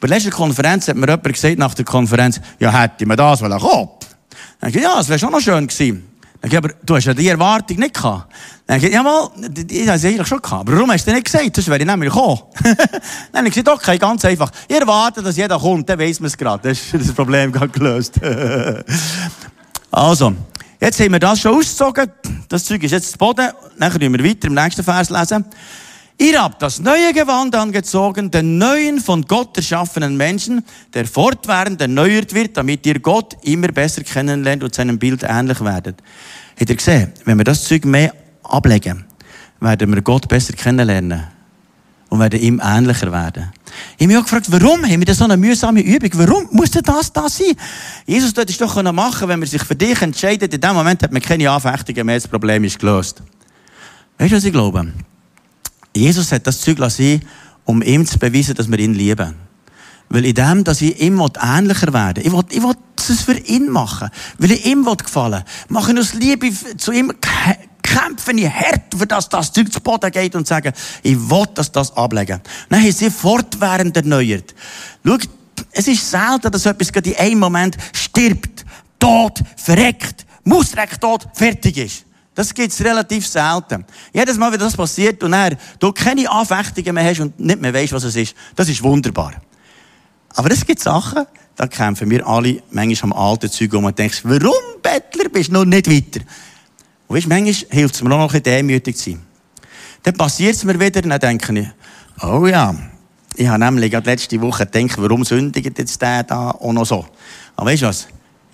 Bei 0.00 0.08
der 0.08 0.16
letzten 0.16 0.30
Konferenz 0.30 0.88
hat 0.88 0.96
mir 0.96 1.06
jemand 1.06 1.24
gesagt, 1.24 1.58
nach 1.58 1.74
der 1.74 1.84
Konferenz, 1.84 2.40
ja, 2.58 2.72
hätte 2.72 3.04
man 3.04 3.18
das 3.18 3.42
wollen 3.42 3.58
kommen. 3.58 3.88
Dann 4.58 4.70
ich, 4.70 4.76
ja, 4.76 5.00
es 5.00 5.08
wäre 5.08 5.18
schon 5.18 5.32
noch 5.32 5.40
schön 5.40 5.66
gewesen. 5.66 6.15
Ich, 6.46 6.56
aber 6.56 6.70
du 6.84 6.94
hast 6.94 7.04
ja 7.04 7.14
die 7.14 7.26
Erwartung 7.26 7.78
nicht 7.78 7.94
gehabt. 7.94 8.32
Dann 8.66 8.82
ich, 8.82 8.92
ja 8.92 9.02
mal, 9.02 9.28
ich 9.68 9.88
habe 9.88 9.98
sie 9.98 10.08
eigentlich 10.08 10.28
schon 10.28 10.40
gehabt. 10.40 10.68
Aber 10.68 10.76
warum 10.76 10.92
hast 10.92 11.04
du 11.06 11.12
nicht 11.12 11.24
gesagt? 11.24 11.56
Sonst 11.56 11.66
wäre 11.66 11.80
ich 11.80 11.86
nämlich 11.86 12.12
gekommen. 12.12 12.40
dann 12.62 13.38
habe 13.38 13.48
ich 13.48 13.54
gesagt, 13.54 13.68
okay, 13.68 13.98
ganz 13.98 14.24
einfach. 14.24 14.50
Ich 14.68 14.76
erwarte, 14.76 15.22
dass 15.22 15.36
jeder 15.36 15.58
kommt, 15.58 15.88
dann 15.88 15.98
weiss 15.98 16.20
man 16.20 16.28
es 16.28 16.36
gerade. 16.36 16.68
Das 16.68 16.78
ist 16.78 16.94
das 16.94 17.12
Problem 17.12 17.50
gerade 17.50 17.68
gelöst. 17.68 18.20
also, 19.90 20.34
jetzt 20.80 21.00
haben 21.00 21.12
wir 21.12 21.18
das 21.18 21.40
schon 21.40 21.56
ausgezogen. 21.56 22.12
Das 22.48 22.64
Zeug 22.64 22.82
ist 22.84 22.92
jetzt 22.92 23.10
zu 23.10 23.18
Boden. 23.18 23.48
Dann 23.78 23.92
können 23.92 24.16
wir 24.16 24.24
weiter 24.24 24.46
im 24.46 24.54
nächsten 24.54 24.84
Vers 24.84 25.10
lesen. 25.10 25.44
Ihr 26.18 26.42
habt 26.42 26.62
das 26.62 26.80
neue 26.80 27.12
Gewand 27.12 27.54
angezogen, 27.54 28.30
den 28.30 28.56
neuen 28.56 29.00
von 29.00 29.22
Gott 29.22 29.54
erschaffenen 29.56 30.16
Menschen, 30.16 30.64
der 30.94 31.04
fortwährend 31.04 31.80
erneuert 31.80 32.32
wird, 32.32 32.56
damit 32.56 32.86
ihr 32.86 33.00
Gott 33.00 33.36
immer 33.42 33.68
besser 33.68 34.02
kennenlernt 34.02 34.64
und 34.64 34.74
seinem 34.74 34.98
Bild 34.98 35.22
ähnlich 35.22 35.60
werdet. 35.60 36.02
Habt 36.58 36.70
ihr 36.70 36.76
gesehen, 36.76 37.12
wenn 37.26 37.36
wir 37.36 37.44
das 37.44 37.64
Zeug 37.64 37.84
mehr 37.84 38.14
ablegen, 38.42 39.04
werden 39.60 39.94
wir 39.94 40.00
Gott 40.00 40.26
besser 40.26 40.54
kennenlernen 40.54 41.24
und 42.08 42.18
werden 42.18 42.40
ihm 42.40 42.62
ähnlicher 42.64 43.12
werden. 43.12 43.52
Ich 43.98 44.04
habe 44.04 44.06
mich 44.06 44.16
auch 44.16 44.22
gefragt, 44.22 44.46
warum 44.48 44.84
haben 44.84 44.98
wir 44.98 45.04
das 45.04 45.18
so 45.18 45.24
eine 45.24 45.36
mühsame 45.36 45.82
Übung? 45.82 46.10
Warum 46.14 46.48
muss 46.50 46.70
das 46.70 47.12
da 47.12 47.28
sein? 47.28 47.52
Jesus 48.06 48.32
dort 48.32 48.48
es 48.48 48.56
doch 48.56 48.82
machen 48.90 49.28
wenn 49.28 49.38
man 49.38 49.48
sich 49.48 49.62
für 49.62 49.76
dich 49.76 50.00
entscheidet. 50.00 50.54
In 50.54 50.60
dem 50.62 50.74
Moment 50.74 51.02
hat 51.02 51.12
man 51.12 51.20
keine 51.20 51.50
Anfechtungen 51.50 52.06
mehr, 52.06 52.16
das 52.16 52.26
Problem 52.26 52.64
ist 52.64 52.78
gelöst. 52.78 53.22
Weißt 54.16 54.32
du, 54.32 54.36
was 54.36 54.44
ich 54.44 54.52
glaube? 54.52 54.92
Jesus 55.96 56.32
hat 56.32 56.46
das 56.46 56.60
Zeug 56.60 56.78
lassen, 56.78 57.22
um 57.64 57.82
ihm 57.82 58.06
zu 58.06 58.18
beweisen, 58.18 58.54
dass 58.54 58.70
wir 58.70 58.78
ihn 58.78 58.94
lieben. 58.94 59.34
Weil 60.08 60.24
in 60.24 60.34
dem, 60.34 60.64
dass 60.64 60.82
ich 60.82 61.00
ihm 61.00 61.20
ähnlicher 61.20 61.92
werden 61.92 62.16
will, 62.16 62.26
ich 62.26 62.32
will, 62.32 62.44
ich 62.50 62.62
will 62.62 62.74
es 62.96 63.22
für 63.22 63.38
ihn 63.38 63.70
machen, 63.70 64.08
weil 64.38 64.52
ich 64.52 64.66
ihm 64.66 64.84
gefallen 64.84 65.32
will, 65.32 65.44
mache 65.68 65.92
ich 65.92 65.98
aus 65.98 66.14
Liebe 66.14 66.50
zu 66.76 66.92
ihm, 66.92 67.12
kämpfe 67.82 68.32
ich 68.32 68.48
hart, 68.48 68.94
für 68.96 69.06
dass 69.06 69.28
das 69.28 69.52
Zeug 69.52 69.72
zu 69.72 69.80
Boden 69.80 70.10
geht 70.10 70.34
und 70.34 70.46
sage, 70.46 70.72
ich 71.02 71.18
will, 71.18 71.44
dass 71.54 71.72
das 71.72 71.96
ablegen. 71.96 72.40
Dann 72.68 72.82
haben 72.82 72.92
sie 72.92 73.10
fortwährend 73.10 73.96
erneuert. 73.96 74.54
Schau, 75.04 75.16
es 75.72 75.88
ist 75.88 76.10
selten, 76.10 76.50
dass 76.50 76.66
etwas 76.66 76.92
gerade 76.92 77.10
in 77.10 77.16
einem 77.16 77.40
Moment 77.40 77.76
stirbt, 77.92 78.64
tot, 78.98 79.40
verreckt, 79.56 80.26
muss 80.44 80.72
tot, 81.00 81.26
fertig 81.34 81.76
ist. 81.78 82.05
Das 82.36 82.52
gibt's 82.52 82.84
relativ 82.84 83.26
selten. 83.26 83.86
Jedes 84.12 84.36
Mal, 84.36 84.52
wenn 84.52 84.60
das 84.60 84.76
passiert 84.76 85.22
und 85.22 85.32
er, 85.32 85.56
du 85.78 85.90
keine 85.90 86.30
Anfechtungen 86.30 86.94
mehr 86.94 87.04
hast 87.04 87.20
und 87.20 87.40
nicht 87.40 87.60
mehr 87.60 87.72
weißt, 87.72 87.94
was 87.94 88.04
es 88.04 88.14
ist, 88.14 88.34
das 88.54 88.68
ist 88.68 88.82
wunderbar. 88.82 89.32
Aber 90.34 90.50
es 90.50 90.64
gibt 90.66 90.80
Sachen, 90.80 91.24
da 91.56 91.66
kämpfen 91.66 92.10
wir 92.10 92.26
alle 92.26 92.62
manchmal 92.70 93.12
am 93.12 93.18
alten 93.18 93.50
Zeug 93.50 93.72
um 93.72 93.86
und 93.86 93.98
denkst, 93.98 94.20
warum, 94.24 94.52
Bettler, 94.82 95.30
bist 95.30 95.48
du 95.48 95.54
noch 95.54 95.64
nicht 95.64 95.90
weiter? 95.90 96.20
Und 97.08 97.16
weißt, 97.16 97.26
manchmal 97.26 97.54
hilft 97.70 97.94
es 97.94 98.02
mir 98.02 98.14
auch 98.14 98.18
noch 98.18 98.34
ein 98.34 98.42
bisschen 98.42 98.58
demütig 98.58 98.98
zu 98.98 99.10
sein. 99.12 99.22
Dann 100.02 100.14
passiert 100.14 100.56
es 100.56 100.64
mir 100.64 100.78
wieder 100.78 101.02
und 101.02 101.08
dann 101.08 101.20
denke 101.20 101.58
ich, 101.58 101.68
oh 102.22 102.46
ja, 102.46 102.74
ich 103.34 103.48
habe 103.48 103.64
nämlich 103.64 103.90
gerade 103.90 104.10
letzte 104.10 104.38
Woche 104.42 104.66
gedacht, 104.66 104.98
warum 104.98 105.24
sündigt 105.24 105.78
jetzt 105.78 106.02
der 106.02 106.22
da 106.22 106.50
auch 106.50 106.72
noch 106.74 106.84
so? 106.84 107.06
Aber 107.56 107.70
weißt 107.70 107.82
du 107.82 107.86
was? 107.86 108.08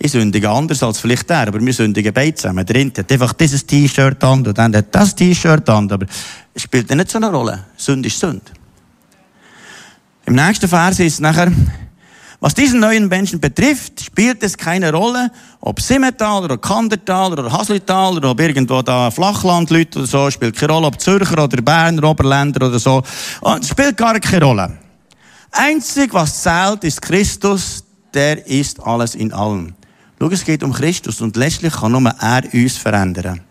Ich 0.05 0.11
sündige 0.11 0.49
anders 0.49 0.83
als 0.83 0.99
vielleicht 0.99 1.29
der, 1.29 1.47
aber 1.47 1.61
wir 1.61 1.73
sündigen 1.73 2.11
beide 2.13 2.35
zusammen. 2.35 2.65
Der 2.65 2.75
eine 2.75 2.91
hat 2.97 3.09
einfach 3.09 3.31
dieses 3.31 3.65
T-Shirt 3.65 4.21
an 4.21 4.45
und 4.45 4.57
dann 4.57 4.75
hat 4.75 4.93
das 4.93 5.15
T-Shirt 5.15 5.69
an, 5.69 5.89
aber 5.89 6.05
es 6.53 6.61
spielt 6.61 6.93
nicht 6.93 7.09
so 7.09 7.19
eine 7.19 7.31
Rolle. 7.31 7.63
Sünde 7.77 8.07
ist 8.07 8.19
Sünde. 8.19 8.51
Im 10.25 10.35
nächsten 10.35 10.67
Vers 10.67 10.99
ist 10.99 11.21
nachher, 11.21 11.49
was 12.41 12.53
diesen 12.53 12.81
neuen 12.81 13.07
Menschen 13.07 13.39
betrifft, 13.39 14.03
spielt 14.03 14.43
es 14.43 14.57
keine 14.57 14.91
Rolle, 14.91 15.31
ob 15.61 15.79
Simmental 15.79 16.43
oder 16.43 16.57
Kandertal 16.57 17.31
oder 17.31 17.49
Haslital 17.49 18.17
oder 18.17 18.31
ob 18.31 18.41
irgendwo 18.41 18.81
da 18.81 19.09
Flachlandleute 19.09 19.99
oder 19.99 20.07
so, 20.09 20.29
spielt 20.29 20.57
keine 20.57 20.73
Rolle, 20.73 20.87
ob 20.87 20.99
Zürcher 20.99 21.41
oder 21.41 21.61
Berner, 21.61 22.03
Oberländer 22.09 22.67
oder 22.67 22.77
so, 22.77 23.01
es 23.57 23.69
spielt 23.69 23.95
gar 23.95 24.19
keine 24.19 24.43
Rolle. 24.43 24.77
Einzig, 25.49 26.13
was 26.13 26.43
zählt, 26.43 26.83
ist 26.83 27.01
Christus, 27.01 27.85
der 28.13 28.45
ist 28.45 28.85
alles 28.85 29.15
in 29.15 29.31
allem. 29.31 29.73
Schau, 30.19 30.29
es 30.29 30.45
geht 30.45 30.63
um 30.63 30.73
Christus 30.73 31.21
und 31.21 31.35
letztlich 31.35 31.73
kann 31.73 31.91
nur 31.91 32.09
er 32.09 32.43
uns 32.53 32.77
verändern. 32.77 33.41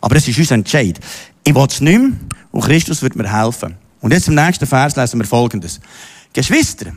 Aber 0.00 0.16
es 0.16 0.28
ist 0.28 0.38
unser 0.38 0.56
Entscheid. 0.56 0.98
Ich 1.42 1.54
will 1.54 1.66
es 1.66 1.80
nicht 1.80 1.98
mehr 1.98 2.12
und 2.52 2.64
Christus 2.64 3.02
wird 3.02 3.16
mir 3.16 3.30
helfen. 3.30 3.76
Und 4.00 4.12
jetzt 4.12 4.28
im 4.28 4.34
nächsten 4.34 4.66
Vers 4.66 4.96
lesen 4.96 5.18
wir 5.18 5.26
Folgendes. 5.26 5.80
Geschwister, 6.32 6.92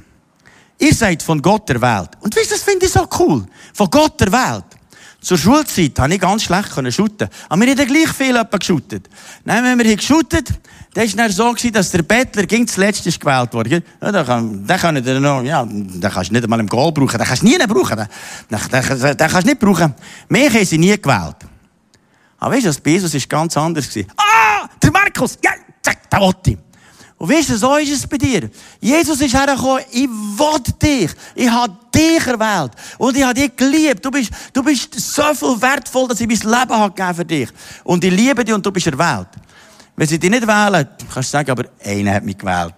ihr 0.78 0.94
seid 0.94 1.24
von 1.24 1.42
Gott 1.42 1.70
erwählt. 1.70 2.12
Und 2.20 2.36
wisst 2.36 2.52
das 2.52 2.62
finde 2.62 2.86
ich 2.86 2.92
so 2.92 3.08
cool. 3.20 3.46
Von 3.74 3.90
Gott 3.90 4.20
erwählt. 4.22 4.77
Zur 5.20 5.38
Schulzeit 5.38 5.98
habe 6.00 6.14
ich 6.14 6.22
ganz 6.22 6.44
schlecht 6.44 6.70
shooten. 6.94 7.28
Aber 7.50 7.62
wir 7.62 7.76
haben 7.76 7.88
gleich 7.88 8.10
viel 8.10 8.42
geschootet. 8.52 9.10
Nein, 9.44 9.64
wenn 9.64 9.78
wir 9.80 9.86
hier 9.86 9.98
geschootet, 9.98 10.54
dann 10.94 11.18
war 11.18 11.26
es 11.26 11.36
so, 11.36 11.52
gewesen, 11.52 11.74
dass 11.74 11.92
der 11.92 12.04
Bettler 12.04 12.46
ging 12.46 12.68
zuletzt 12.68 13.04
gewählt 13.20 13.54
wurde. 13.54 13.84
Ja, 14.02 14.12
den 14.12 14.26
kann, 14.26 14.66
den 14.66 14.78
kann 14.78 14.96
ich 14.96 15.20
noch, 15.20 15.44
ja, 15.44 15.66
den 15.66 16.00
kannst 16.02 16.30
du 16.30 16.34
nicht 16.34 16.44
einmal 16.44 16.60
im 16.60 16.68
Goal 16.68 16.92
brauchen. 16.92 17.18
Den 17.18 17.28
kannst 17.28 17.42
du 17.42 17.48
nie 17.48 17.58
brauchen. 17.58 17.98
Den, 17.98 18.60
den, 18.72 19.00
den, 19.00 19.00
den 19.00 19.18
kannst 19.18 19.44
du 19.44 19.50
nicht 19.50 19.60
brauchen. 19.60 19.94
Mich 20.30 20.54
haben 20.54 20.66
sie 20.66 20.78
nie 20.78 21.00
gewählt. 21.00 21.38
Aber 22.40 22.56
weißt 22.56 22.68
du, 22.68 22.82
bei 22.82 22.92
Jesus 22.92 23.14
ist 23.14 23.30
ganz 23.30 23.58
anders 23.58 23.90
gewesen. 23.90 24.12
Ah, 24.18 24.68
der 24.82 24.92
Markus! 24.92 25.38
Ja, 25.44 25.52
zack, 25.82 26.10
der 26.10 26.20
wollte 26.20 26.52
ich. 26.52 26.58
Und 27.18 27.32
weißt 27.32 27.50
du, 27.50 27.58
so 27.58 27.76
ist 27.78 27.92
es 27.92 28.06
bei 28.06 28.18
dir. 28.18 28.50
Jesus 28.80 29.20
ist 29.20 29.34
hergekommen, 29.34 29.84
ich 29.92 30.08
will 30.08 30.74
dich. 30.82 31.12
Ich 31.34 31.50
habe 31.50 31.76
dich 31.94 32.28
erwählt. 32.28 32.72
Und 33.00 33.18
ich 33.18 33.24
habe 33.24 33.34
dich 33.34 33.56
geliebt. 33.56 34.06
Du 34.06 34.12
bist, 34.12 34.30
du 34.54 34.64
bist 34.64 34.94
so 35.00 35.34
viel 35.34 35.60
wertvoll, 35.60 36.08
dass 36.08 36.22
ich 36.22 36.28
mein 36.28 36.38
Leben 36.38 36.74
habe 36.74 37.14
für 37.16 37.26
dich. 37.26 37.50
Und 37.84 38.04
ich 38.04 38.12
liebe 38.12 38.46
dich 38.46 38.54
und 38.54 38.64
du 38.64 38.72
bist 38.72 38.86
erwählt. 38.86 39.30
Wenn 39.96 40.08
sie 40.08 40.20
dich 40.20 40.30
nicht 40.30 40.46
wählen, 40.46 40.88
kannst 41.12 41.34
du 41.34 41.38
sagen, 41.38 41.50
aber 41.50 41.66
einer 41.84 42.14
hat 42.14 42.24
mich 42.24 42.38
gewählt. 42.38 42.76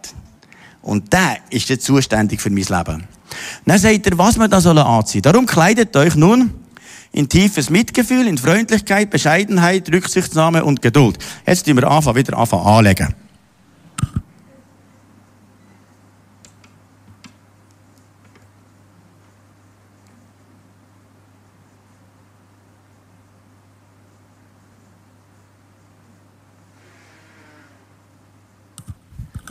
Und 0.81 1.11
der 1.11 1.39
ist 1.49 1.67
jetzt 1.67 1.85
zuständig 1.85 2.39
für 2.39 2.49
mein 2.49 2.63
Leben. 2.63 3.07
Dann 3.65 3.77
sagt 3.77 4.07
er, 4.07 4.17
was 4.17 4.37
man 4.37 4.49
da 4.49 4.61
soll 4.61 4.79
anziehen. 4.79 5.21
Darum 5.21 5.45
kleidet 5.45 5.95
euch 5.97 6.15
nun 6.15 6.53
in 7.11 7.27
tiefes 7.27 7.69
Mitgefühl, 7.69 8.25
in 8.25 8.37
Freundlichkeit, 8.37 9.09
Bescheidenheit, 9.09 9.91
Rücksichtnahme 9.91 10.63
und 10.63 10.81
Geduld. 10.81 11.17
Jetzt 11.45 11.65
tun 11.65 11.75
wir 11.75 11.89
anfangen, 11.89 12.15
wieder 12.15 12.37
anfangen 12.37 12.65
anlegen. 12.65 13.13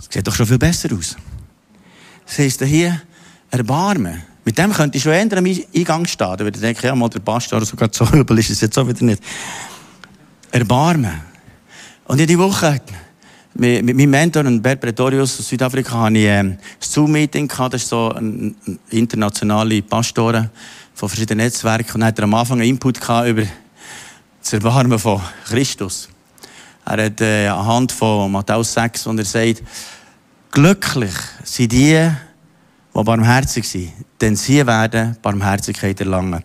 Sieht 0.08 0.26
doch 0.26 0.34
schon 0.34 0.46
viel 0.46 0.58
besser 0.58 0.88
aus. 0.96 1.16
Das 2.26 2.38
heisst 2.38 2.62
hier, 2.64 3.00
Erbarmen. 3.50 4.22
Mit 4.44 4.56
dem 4.56 4.72
könnte 4.72 4.96
ich 4.96 5.02
schon 5.02 5.12
eher 5.12 5.36
am 5.36 5.44
Eingang 5.44 6.06
stehen. 6.06 6.36
Da 6.36 6.38
würde 6.38 6.56
ich 6.56 6.62
denken, 6.62 6.86
ja, 6.86 6.94
mal 6.94 7.08
der 7.10 7.20
Pastor, 7.20 7.64
sogar 7.64 7.90
so 7.92 8.06
übel 8.06 8.38
ist 8.38 8.50
es 8.50 8.62
jetzt 8.62 8.78
auch 8.78 8.88
wieder 8.88 9.04
nicht. 9.04 9.22
Erbarmen. 10.50 11.20
Und 12.06 12.18
in 12.18 12.26
die 12.26 12.38
Woche, 12.38 12.80
mit, 13.54 13.84
mit 13.84 13.96
meinem 13.96 14.10
Mentor, 14.10 14.44
Bert 14.44 14.80
Pretorius 14.80 15.38
aus 15.38 15.48
Südafrika, 15.48 16.00
hatte 16.00 16.16
ich 16.16 16.24
ähm, 16.24 16.52
ein 16.52 16.58
Zoom-Meeting 16.80 17.46
gehabt. 17.46 17.74
Das 17.74 17.82
ist 17.82 17.90
so 17.90 18.10
ein, 18.10 18.56
ein 18.66 18.78
internationale 18.90 19.82
Pastoren 19.82 20.48
von 20.94 21.08
verschiedenen 21.10 21.44
Netzwerken. 21.44 21.92
Und 21.94 22.00
dann 22.00 22.08
hat 22.08 22.18
er 22.18 22.24
am 22.24 22.34
Anfang 22.34 22.60
einen 22.60 22.70
Input 22.70 23.00
gehabt 23.00 23.28
über 23.28 23.42
das 24.40 24.52
Erbarmen 24.54 24.98
von 24.98 25.20
Christus. 25.44 26.08
Er 26.86 27.04
hat 27.04 27.20
äh, 27.20 27.48
anhand 27.48 27.92
von 27.92 28.32
Matthäus 28.32 28.72
6, 28.72 29.04
wo 29.06 29.12
er 29.12 29.24
sagt, 29.26 29.62
Glücklich 30.50 31.14
sind 31.44 31.72
die, 31.72 32.10
die 32.94 33.04
barmherzig 33.04 33.68
sind, 33.68 33.92
denn 34.20 34.34
sie 34.34 34.66
werden 34.66 35.16
Barmherzigkeit 35.22 36.00
erlangen. 36.00 36.42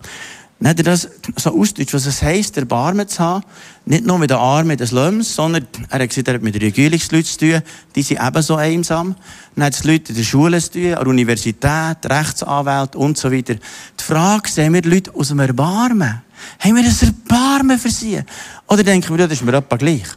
Hat 0.63 0.77
er 0.77 0.83
das 0.83 1.09
so 1.35 1.59
ausgedrückt, 1.59 1.93
was 1.93 2.05
es 2.05 2.21
heisst, 2.21 2.55
Erbarmen 2.57 3.07
zu 3.07 3.19
haben. 3.19 3.43
Nicht 3.85 4.05
nur 4.05 4.17
mit 4.17 4.29
den 4.29 4.37
Armen 4.37 4.77
des 4.77 4.91
Löms, 4.91 5.35
sondern 5.35 5.67
er 5.89 5.99
hat 5.99 6.09
gesagt, 6.09 6.29
er 6.29 6.35
hat 6.35 6.41
mit 6.41 6.55
Regierungsleuten 6.55 7.25
zu 7.25 7.37
tun, 7.37 7.61
die 7.95 8.01
sind 8.01 8.25
ebenso 8.25 8.55
einsam. 8.55 9.15
Dann 9.55 9.65
hat 9.65 9.73
es 9.73 9.83
Leute 9.83 10.13
in 10.13 10.17
der 10.17 10.23
Schule 10.23 10.61
zu 10.61 10.71
tun, 10.71 10.93
an 10.93 10.99
der 10.99 11.07
Universität, 11.07 11.97
Rechtsanwälte 12.05 12.97
und 12.97 13.17
so 13.17 13.29
weiter. 13.29 13.55
Die 13.55 14.03
Frage, 14.03 14.49
sehen 14.49 14.73
wir 14.73 14.83
Leute 14.83 15.13
aus 15.13 15.29
dem 15.29 15.39
Erbarmen? 15.39 16.21
Haben 16.59 16.75
wir 16.75 16.83
ein 16.83 17.13
Erbarmen 17.29 17.77
für 17.77 17.91
sie? 17.91 18.21
Oder 18.67 18.83
denken 18.83 19.09
wir, 19.09 19.27
das 19.27 19.39
ist 19.39 19.43
mir 19.43 19.53
etwa 19.53 19.75
gleich? 19.75 20.07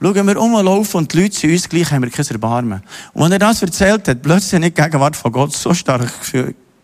Schauen 0.00 0.26
wir 0.26 0.40
umlaufen 0.40 0.98
und 0.98 1.12
die 1.12 1.22
Leute 1.22 1.36
sind 1.36 1.50
uns 1.50 1.68
gleich, 1.68 1.90
haben 1.90 2.02
wir 2.02 2.10
kein 2.10 2.26
Erbarmen. 2.26 2.82
Und 3.14 3.24
wenn 3.24 3.32
er 3.32 3.40
das 3.40 3.62
erzählt 3.62 4.06
hat, 4.06 4.22
plötzlich 4.22 4.60
nicht 4.60 4.78
die 4.78 4.82
Gegenwart 4.82 5.16
von 5.16 5.32
Gott 5.32 5.52
so 5.52 5.74
stark 5.74 6.12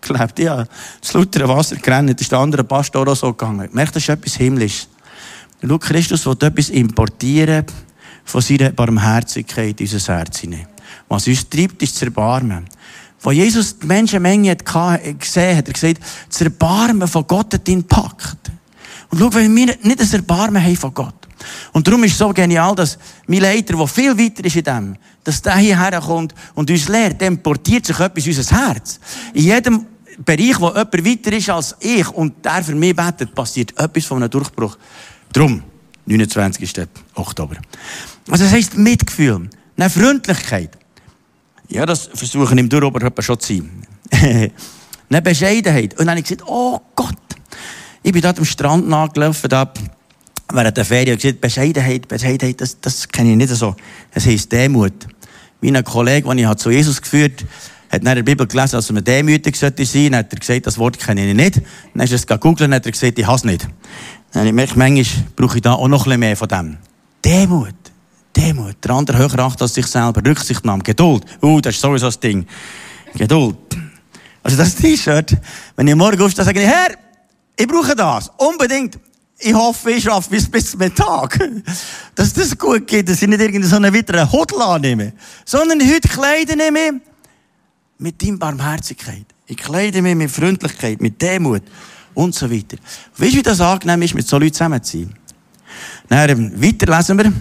gelebt. 0.01 0.39
Ja, 0.39 0.65
das 1.01 1.13
lautere 1.13 1.49
Wasser 1.49 1.77
gerannt, 1.77 2.21
ist 2.21 2.33
der 2.33 2.39
andere 2.41 2.65
Pastor 2.65 3.07
auch 3.07 3.15
so 3.15 3.33
gegangen. 3.33 3.69
Merkt, 3.73 3.95
das 3.95 4.03
ist 4.03 4.09
etwas 4.09 4.35
himmlisch. 4.35 4.89
Schau, 5.67 5.79
Christus 5.79 6.27
will 6.27 6.37
etwas 6.41 6.69
importieren 6.71 7.65
von 8.25 8.41
seiner 8.41 8.71
Barmherzigkeit 8.71 9.81
in 9.81 9.89
unser 9.89 10.17
Herz 10.17 10.39
hinein. 10.39 10.67
Was 11.09 11.27
uns 11.27 11.49
treibt, 11.49 11.83
ist 11.83 11.95
das 11.95 12.03
Erbarmen. 12.03 12.65
Wo 13.21 13.31
Jesus 13.31 13.79
die 13.79 13.87
Menschenmenge 13.87 14.51
hat 14.51 14.65
gesehen 15.19 15.57
hat, 15.57 15.69
er 15.69 15.73
gesagt, 15.73 16.01
das 16.29 16.41
Erbarmen 16.41 17.09
von 17.09 17.27
Gott 17.27 17.55
hat 17.55 17.69
ihn 17.69 17.81
gepackt. 17.81 18.51
Und 19.11 19.19
schau, 19.19 19.33
wenn 19.35 19.55
wir 19.55 19.77
nicht 19.83 20.01
das 20.01 20.13
Erbarmen 20.13 20.63
haben 20.63 20.77
von 20.77 20.95
Gott, 20.95 21.15
und 21.73 21.87
darum 21.87 22.05
ist 22.05 22.13
es 22.13 22.19
so 22.19 22.33
genial, 22.33 22.75
dass 22.75 22.99
mein 23.27 23.41
Leiter, 23.41 23.77
der 23.77 23.87
viel 23.87 24.17
weiter 24.17 24.45
ist 24.45 24.57
in 24.57 24.65
dem, 24.65 24.97
dass 25.23 25.43
der 25.43 25.57
hierher 25.57 26.01
kommt 26.01 26.35
und 26.55 26.71
uns 26.71 26.89
lehrt, 26.89 27.21
dem 27.21 27.39
portiert 27.39 27.87
sich 27.87 27.99
etwas 27.99 28.27
in 28.27 28.37
unser 28.37 28.57
Herz. 28.57 29.01
In 29.33 29.45
jedem 29.45 29.87
Bereich, 30.25 30.61
wo 30.61 30.69
jemand 30.69 31.07
weiter 31.07 31.33
ist 31.33 31.51
als 31.51 31.77
ich 31.81 32.09
und 32.11 32.45
der 32.45 32.63
für 32.63 32.75
mich 32.75 32.95
betet, 32.95 33.35
passiert 33.35 33.79
etwas 33.79 34.05
von 34.05 34.19
einem 34.19 34.31
Durchbruch. 34.31 34.79
Darum, 35.33 35.63
29. 36.07 36.87
Oktober. 37.15 37.57
Also 38.31 38.45
das 38.45 38.53
heisst 38.53 38.77
Mitgefühl. 38.77 39.49
Dann 39.77 39.91
Freundlichkeit. 39.91 40.79
Ja, 41.69 41.85
das 41.87 42.11
versuche 42.15 42.55
ich 42.55 42.61
im 42.61 42.69
Durchrober 42.69 43.23
schon 43.23 43.41
zu 43.41 43.55
sein. 43.55 43.87
Dann 45.09 45.23
Bescheidenheit. 45.23 45.93
Und 45.93 46.07
dann 46.07 46.11
habe 46.11 46.21
ich 46.21 46.27
gesagt, 46.27 46.45
oh 46.47 46.81
Gott. 46.95 47.17
Ich 48.07 48.13
bin 48.13 48.21
dort 48.21 48.39
am 48.39 48.45
Strand 48.45 48.87
nachgelaufen, 48.87 49.49
da 49.49 49.73
während 50.53 50.77
der 50.77 50.85
Ferien 50.85 51.17
gesagt, 51.17 51.41
Bescheidenheit, 51.41 52.07
Bescheidenheit, 52.07 52.61
das, 52.61 52.79
das 52.79 53.09
kenne 53.09 53.31
ich 53.31 53.37
nicht 53.39 53.49
so. 53.49 53.75
Es 54.13 54.27
heisst 54.27 54.53
Demut. 54.53 54.93
Wie 55.63 55.75
ein 55.75 55.83
Kollege, 55.83 56.29
den 56.29 56.37
ich 56.37 56.55
zu 56.57 56.71
Jesus 56.71 57.01
geführt 57.01 57.41
habe, 57.41 57.51
hat 57.91 58.01
in 58.01 58.05
der 58.05 58.23
Bibel 58.23 58.47
gelesen, 58.47 58.73
dass 58.73 58.93
man 58.93 59.03
demütig 59.03 59.57
sollte 59.57 59.87
sein. 59.87 60.13
Dann 60.13 60.19
hat 60.19 60.35
er 60.35 60.39
gesagt, 60.39 60.67
das 60.67 60.77
Wort 60.77 60.99
kenne 60.99 61.27
ich 61.27 61.35
nicht. 61.35 61.63
Dann 61.95 62.05
ist 62.05 62.11
er 62.11 62.17
es 62.17 62.27
gegoogelt 62.27 62.69
und 62.69 62.75
hat 62.75 62.85
er 62.85 62.93
gesagt, 62.93 63.19
ich 63.19 63.27
hasse 63.27 63.47
nicht. 63.47 63.67
Dann 64.33 64.47
habe 64.47 64.63
ich 64.63 64.77
manchmal 64.77 65.07
brauche 65.35 65.57
ich 65.57 65.63
da 65.63 65.73
auch 65.73 65.89
noch 65.89 66.03
ein 66.03 66.05
bisschen 66.05 66.21
mehr 66.21 66.37
von 66.37 66.49
dem. 66.49 66.77
Demut. 67.25 67.75
Demut. 68.37 68.77
Der 68.85 68.91
andere 68.91 69.17
höher 69.17 69.39
achtet 69.39 69.63
als 69.63 69.73
sich 69.73 69.87
selber. 69.87 70.21
Rücksichtnahme. 70.27 70.83
Geduld. 70.83 71.25
Uh, 71.43 71.59
das 71.59 71.75
ist 71.75 71.81
sowieso 71.81 72.05
das 72.05 72.21
Ding. 72.21 72.47
Geduld. 73.15 73.57
Also 74.43 74.59
das 74.59 74.75
T-Shirt, 74.75 75.39
wenn 75.75 75.89
ich 75.89 75.95
morgen 75.95 76.21
aufstehe, 76.21 76.45
sage 76.45 76.61
ich, 76.61 76.67
Herr, 76.67 77.04
ich 77.57 77.67
brauche 77.67 77.95
das. 77.95 78.31
Unbedingt. 78.37 78.99
Ich 79.39 79.53
hoffe, 79.53 79.91
ich 79.91 80.05
schaffe 80.05 80.31
bis, 80.31 80.49
bis 80.49 80.77
Mittag. 80.77 81.39
Dass 82.15 82.33
das 82.33 82.57
gut 82.57 82.87
geht, 82.87 83.09
dass 83.09 83.21
ich 83.21 83.29
nicht 83.29 83.41
irgendeine 83.41 83.67
so 83.67 83.77
eine 83.77 83.93
weiteren 83.93 84.31
Hodel 84.31 84.63
annehme. 84.63 85.13
Sondern 85.45 85.81
heute 85.81 86.09
kleide 86.09 86.53
ich 86.53 86.71
mich 86.71 86.93
mit 87.99 88.23
deiner 88.23 88.39
Barmherzigkeit. 88.39 89.27
Ich 89.47 89.57
kleide 89.57 90.03
mich 90.03 90.15
mit 90.15 90.31
Freundlichkeit, 90.31 91.01
mit 91.01 91.21
Demut 91.21 91.63
und 92.15 92.35
so 92.35 92.51
weiter. 92.51 92.77
Weißt 93.19 93.33
du, 93.33 93.37
wie 93.37 93.43
das 93.43 93.61
angenehm 93.61 94.03
ist, 94.03 94.15
mit 94.15 94.27
so 94.27 94.39
Leuten 94.39 94.55
zusammen 94.55 94.83
zu 94.83 94.99
sein? 94.99 95.15
Dann, 96.09 96.63
weiter 96.63 96.97
lesen 96.97 97.19
wir. 97.19 97.33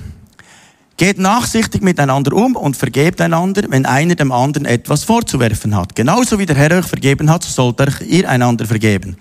Geht 0.95 1.17
nachsichtig 1.17 1.81
miteinander 1.81 2.33
um 2.33 2.55
und 2.55 2.77
vergebt 2.77 3.19
einander, 3.19 3.63
wenn 3.67 3.85
einer 3.85 4.15
dem 4.15 4.31
anderen 4.31 4.65
etwas 4.65 5.03
vorzuwerfen 5.03 5.75
hat. 5.75 5.95
Genauso 5.95 6.37
wie 6.37 6.45
der 6.45 6.55
Herr 6.55 6.77
euch 6.77 6.85
vergeben 6.85 7.31
hat, 7.31 7.43
so 7.43 7.73
sollt 7.73 8.01
ihr 8.01 8.29
einander 8.29 8.65
vergeben. 8.65 9.17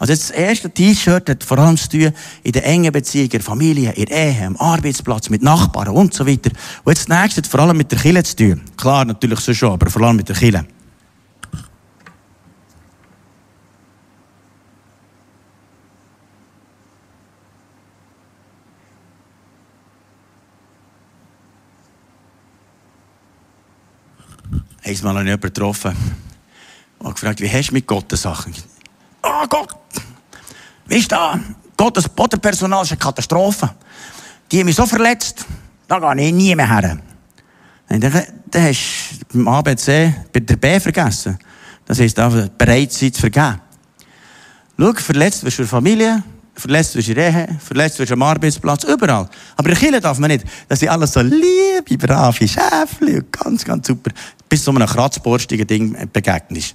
Also 0.00 0.14
das 0.14 0.30
erste 0.30 0.70
T-Shirt 0.70 1.28
hat 1.28 1.44
vor 1.44 1.58
allem 1.58 1.76
zu 1.76 1.90
tun 1.90 2.10
in 2.42 2.52
der 2.52 2.64
engen 2.64 2.90
Beziehung, 2.90 3.26
in 3.26 3.30
der 3.32 3.42
Familie, 3.42 3.92
in 3.92 4.06
der 4.06 4.16
Ehe, 4.16 4.46
am 4.46 4.56
Arbeitsplatz, 4.56 5.28
mit 5.28 5.42
Nachbarn 5.42 5.88
und 5.88 6.14
so 6.14 6.26
weiter. 6.26 6.50
Und 6.84 6.96
jetzt 6.96 7.10
das 7.10 7.20
nächste 7.20 7.42
hat 7.42 7.46
vor 7.46 7.60
allem 7.60 7.76
mit 7.76 7.92
der 7.92 7.98
Kille 7.98 8.22
zu 8.22 8.34
tun. 8.34 8.62
Klar, 8.78 9.04
natürlich 9.04 9.40
so 9.40 9.52
schon, 9.52 9.72
aber 9.72 9.90
vor 9.90 10.00
allem 10.00 10.16
mit 10.16 10.26
der 10.26 10.36
Kille. 10.36 10.64
Einmal 24.82 25.12
habe 25.12 25.24
ich 25.24 25.26
jemanden 25.26 25.40
getroffen 25.42 25.94
und 27.00 27.14
gefragt, 27.14 27.42
wie 27.42 27.50
hast 27.50 27.68
du 27.68 27.74
mit 27.74 27.86
Gott 27.86 28.10
Sachen? 28.16 28.54
Oh 29.22 29.46
Gott! 29.48 29.76
Weißt 30.86 31.12
du, 31.12 31.16
Gottes 31.76 32.08
Bodenpersonal 32.08 32.82
ist 32.82 32.92
eine 32.92 32.98
Katastrophe. 32.98 33.70
Die 34.50 34.58
haben 34.58 34.66
mich 34.66 34.76
so 34.76 34.86
verletzt, 34.86 35.44
da 35.86 35.98
gehe 36.14 36.26
ich 36.26 36.34
nie 36.34 36.54
mehr 36.54 36.68
her. 36.68 36.98
Und 37.88 38.04
dann, 38.04 38.12
hast 38.12 38.82
du 39.32 39.38
beim 39.38 39.48
ABC 39.48 40.14
bei 40.32 40.40
der 40.40 40.56
B 40.56 40.80
vergessen. 40.80 41.38
Das 41.86 41.98
heisst, 41.98 42.16
bereit 42.16 42.92
sein 42.92 43.12
zu 43.12 43.20
vergeben. 43.20 43.60
Schau, 44.78 44.92
verletzt 44.94 45.44
wirst 45.44 45.58
du 45.58 45.62
in 45.62 45.66
der 45.66 45.70
Familie, 45.70 46.22
verletzt 46.54 46.94
wirst 46.94 47.08
du 47.08 47.12
in 47.12 47.16
der 47.16 47.30
Ehe, 47.30 47.58
verletzt 47.60 47.98
wirst 47.98 48.10
du 48.10 48.14
am 48.14 48.22
Arbeitsplatz, 48.22 48.84
überall. 48.84 49.28
Aber 49.56 49.70
in 49.70 49.76
Kirche 49.76 50.00
darf 50.00 50.18
man 50.18 50.30
nicht. 50.30 50.44
Das 50.68 50.78
sind 50.80 50.88
alles 50.88 51.12
so 51.12 51.20
liebe, 51.20 51.98
brave 51.98 52.48
Schäfchen 52.48 53.26
ganz, 53.30 53.64
ganz 53.64 53.86
super. 53.86 54.10
Bis 54.48 54.64
zu 54.64 54.70
einem 54.70 54.86
kratzborstigen 54.86 55.66
Ding 55.66 56.08
begegnest. 56.12 56.74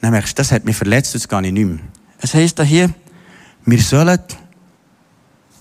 Dann 0.00 0.12
merkst 0.12 0.32
du, 0.32 0.40
das 0.40 0.52
hat 0.52 0.64
mich 0.64 0.76
verletzt, 0.76 1.14
das 1.14 1.28
gar 1.28 1.40
nicht 1.40 1.52
mehr. 1.52 1.78
Es 2.20 2.34
heisst 2.34 2.60
hier, 2.62 2.90
wir 3.66 3.82
sollen 3.82 4.18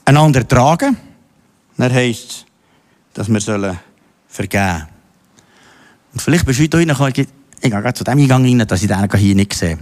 einander 0.06 0.48
tragen. 0.48 0.98
Dann 1.78 1.94
heisst 1.94 2.30
es, 2.30 2.46
dass 3.14 3.30
wir 3.30 3.40
sollen 3.40 3.78
vergeben. 4.28 4.88
Und 6.14 6.22
vielleicht 6.22 6.46
bist 6.46 6.60
du 6.60 6.64
heute 6.64 6.78
reingekommen, 6.78 7.14
ich 7.16 7.28
gehe 7.62 7.70
gerade 7.70 7.94
zu 7.94 8.04
dem 8.04 8.18
Eingang 8.18 8.44
rein, 8.44 8.68
dass 8.68 8.82
ich 8.82 8.88
den 8.88 9.10
hier 9.18 9.36
nicht 9.36 9.54
sehe. 9.54 9.78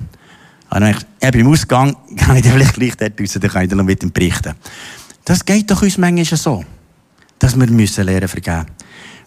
Aber 0.70 0.80
dann 0.82 0.96
ich, 1.22 1.32
beim 1.32 1.48
Ausgang 1.48 1.96
kann 2.18 2.36
ich 2.36 2.44
dir 2.44 2.52
vielleicht 2.52 2.74
gleich 2.74 2.98
dort 2.98 3.20
raus, 3.20 3.34
dann 3.34 3.50
kann 3.50 3.64
ich 3.64 3.70
dir 3.70 3.76
noch 3.76 3.84
mit 3.84 4.04
ihm 4.04 4.12
berichten. 4.12 4.54
Das 5.26 5.46
geht 5.46 5.70
doch 5.70 5.82
uns 5.82 5.98
manchmal 5.98 6.26
so, 6.26 6.64
dass 7.40 7.60
wir 7.60 7.68
müssen 7.68 8.06
lernen 8.06 8.28
vergeben. 8.28 8.66